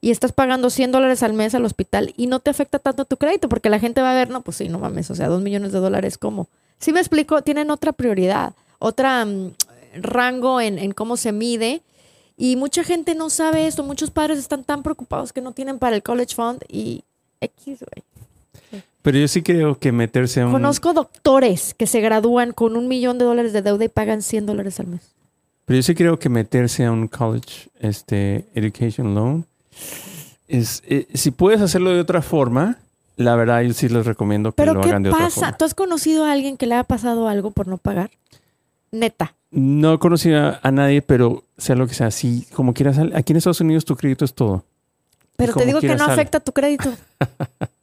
y 0.00 0.10
estás 0.10 0.32
pagando 0.32 0.70
100 0.70 0.92
dólares 0.92 1.22
al 1.22 1.32
mes 1.34 1.54
al 1.54 1.64
hospital 1.64 2.14
y 2.16 2.26
no 2.26 2.40
te 2.40 2.50
afecta 2.50 2.78
tanto 2.78 3.04
tu 3.04 3.16
crédito 3.16 3.48
porque 3.48 3.68
la 3.68 3.78
gente 3.78 4.00
va 4.00 4.12
a 4.12 4.14
ver, 4.14 4.30
no, 4.30 4.40
pues 4.42 4.56
sí, 4.56 4.68
no 4.68 4.78
mames, 4.78 5.10
o 5.10 5.14
sea, 5.14 5.28
dos 5.28 5.42
millones 5.42 5.72
de 5.72 5.80
dólares, 5.80 6.16
¿cómo? 6.16 6.48
Si 6.78 6.92
me 6.92 7.00
explico, 7.00 7.42
tienen 7.42 7.70
otra 7.70 7.92
prioridad, 7.92 8.54
otra 8.78 9.24
mm, 9.24 9.52
rango 9.96 10.60
en, 10.60 10.78
en 10.78 10.92
cómo 10.92 11.16
se 11.16 11.32
mide 11.32 11.82
y 12.36 12.56
mucha 12.56 12.84
gente 12.84 13.14
no 13.14 13.28
sabe 13.28 13.66
esto, 13.66 13.82
muchos 13.82 14.10
padres 14.10 14.38
están 14.38 14.64
tan 14.64 14.82
preocupados 14.82 15.32
que 15.32 15.42
no 15.42 15.52
tienen 15.52 15.78
para 15.78 15.96
el 15.96 16.02
college 16.02 16.34
fund 16.34 16.62
y 16.68 17.04
X, 17.40 17.80
güey. 17.80 18.04
Pero 19.02 19.18
yo 19.18 19.28
sí 19.28 19.42
creo 19.42 19.78
que 19.78 19.92
meterse 19.92 20.42
a 20.42 20.46
un... 20.46 20.52
Conozco 20.52 20.92
doctores 20.92 21.74
que 21.74 21.86
se 21.86 22.00
gradúan 22.00 22.52
con 22.52 22.76
un 22.76 22.86
millón 22.86 23.18
de 23.18 23.24
dólares 23.24 23.52
de 23.52 23.62
deuda 23.62 23.84
y 23.84 23.88
pagan 23.88 24.22
100 24.22 24.46
dólares 24.46 24.78
al 24.78 24.88
mes. 24.88 25.00
Pero 25.64 25.76
yo 25.78 25.82
sí 25.82 25.94
creo 25.94 26.18
que 26.18 26.28
meterse 26.28 26.84
a 26.84 26.92
un 26.92 27.08
college 27.08 27.70
este, 27.78 28.46
education 28.54 29.14
loan 29.14 29.46
es... 30.48 30.82
eh, 30.86 31.06
si 31.14 31.30
puedes 31.30 31.60
hacerlo 31.60 31.90
de 31.90 32.00
otra 32.00 32.20
forma, 32.22 32.78
la 33.16 33.36
verdad 33.36 33.62
yo 33.62 33.72
sí 33.72 33.88
les 33.88 34.04
recomiendo 34.04 34.50
que 34.52 34.56
Pero 34.56 34.74
lo 34.74 34.80
¿qué 34.80 34.90
hagan 34.90 35.02
de 35.02 35.10
otra 35.10 35.24
pasa? 35.24 35.40
forma. 35.40 35.56
¿Tú 35.56 35.64
has 35.64 35.74
conocido 35.74 36.24
a 36.24 36.32
alguien 36.32 36.56
que 36.56 36.66
le 36.66 36.74
ha 36.74 36.84
pasado 36.84 37.28
algo 37.28 37.52
por 37.52 37.68
no 37.68 37.78
pagar? 37.78 38.10
Neta. 38.90 39.34
No 39.50 39.94
he 39.94 39.98
conocido 39.98 40.58
a, 40.62 40.70
nadie, 40.70 41.02
pero 41.02 41.44
sea 41.56 41.74
lo 41.74 41.86
que 41.86 41.94
sea, 41.94 42.10
si 42.10 42.46
como 42.52 42.74
quieras, 42.74 42.98
aquí 43.14 43.32
en 43.32 43.38
Estados 43.38 43.60
Unidos 43.60 43.84
tu 43.84 43.96
crédito 43.96 44.24
es 44.24 44.34
todo. 44.34 44.64
Pero 45.36 45.54
te 45.54 45.64
digo 45.64 45.80
que 45.80 45.88
no 45.88 45.98
sale. 45.98 46.12
afecta 46.12 46.40
tu 46.40 46.52
crédito 46.52 46.92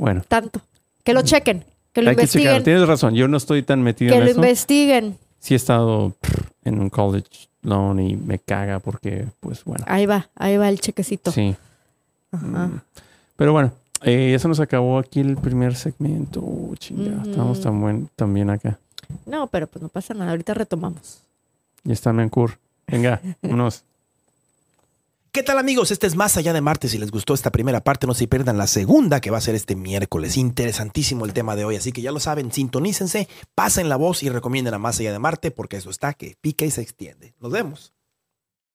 Bueno, 0.00 0.22
tanto. 0.26 0.60
Que 1.04 1.12
lo 1.14 1.22
chequen, 1.22 1.64
que 1.92 2.02
lo 2.02 2.10
hay 2.10 2.16
que 2.16 2.26
checar. 2.26 2.40
investiguen, 2.40 2.64
Tienes 2.64 2.88
razón, 2.88 3.14
yo 3.14 3.28
no 3.28 3.36
estoy 3.36 3.62
tan 3.62 3.82
metido 3.82 4.12
que 4.12 4.18
en 4.18 4.24
lo 4.24 4.30
eso. 4.30 4.40
investiguen. 4.40 5.18
Sí 5.38 5.54
he 5.54 5.56
estado 5.56 6.14
en 6.64 6.80
un 6.80 6.88
college 6.90 7.48
loan 7.62 8.00
y 8.00 8.16
me 8.16 8.38
caga 8.38 8.78
porque, 8.80 9.26
pues 9.40 9.62
bueno, 9.64 9.84
Ahí 9.86 10.06
va, 10.06 10.28
ahí 10.36 10.56
va 10.56 10.68
el 10.70 10.80
chequecito. 10.80 11.30
sí. 11.30 11.54
Ajá. 12.32 12.46
Mm. 12.68 12.80
Pero 13.36 13.52
bueno, 13.52 13.72
eh, 14.02 14.32
eso 14.34 14.48
nos 14.48 14.60
acabó 14.60 14.98
aquí 14.98 15.20
el 15.20 15.36
primer 15.36 15.74
segmento. 15.74 16.40
Uh, 16.40 16.74
chinga, 16.76 17.16
Ujú. 17.22 17.30
estamos 17.30 17.60
tan, 17.60 17.80
buen, 17.80 18.08
tan 18.16 18.32
bien 18.32 18.48
acá. 18.50 18.78
No, 19.26 19.48
pero 19.48 19.66
pues 19.66 19.82
no 19.82 19.88
pasa 19.88 20.14
nada. 20.14 20.30
Ahorita 20.30 20.54
retomamos. 20.54 21.20
Ya 21.84 21.92
está 21.92 22.12
Mencur. 22.12 22.58
Venga, 22.86 23.20
vámonos. 23.42 23.82
¿Qué 25.32 25.44
tal 25.44 25.58
amigos? 25.58 25.92
Este 25.92 26.08
es 26.08 26.16
Más 26.16 26.36
Allá 26.36 26.52
de 26.52 26.60
Marte. 26.60 26.88
Si 26.88 26.98
les 26.98 27.12
gustó 27.12 27.34
esta 27.34 27.52
primera 27.52 27.80
parte, 27.84 28.08
no 28.08 28.14
se 28.14 28.26
pierdan 28.26 28.58
la 28.58 28.66
segunda 28.66 29.20
que 29.20 29.30
va 29.30 29.38
a 29.38 29.40
ser 29.40 29.54
este 29.54 29.76
miércoles. 29.76 30.36
Interesantísimo 30.36 31.24
el 31.24 31.32
tema 31.32 31.54
de 31.54 31.64
hoy, 31.64 31.76
así 31.76 31.92
que 31.92 32.02
ya 32.02 32.10
lo 32.10 32.18
saben, 32.18 32.50
sintonícense, 32.50 33.28
pasen 33.54 33.88
la 33.88 33.94
voz 33.94 34.24
y 34.24 34.28
recomienden 34.28 34.74
a 34.74 34.78
Más 34.80 34.98
Allá 34.98 35.12
de 35.12 35.20
Marte 35.20 35.52
porque 35.52 35.76
eso 35.76 35.90
está 35.90 36.14
que 36.14 36.34
pica 36.40 36.64
y 36.64 36.72
se 36.72 36.82
extiende. 36.82 37.36
Nos 37.38 37.52
vemos. 37.52 37.92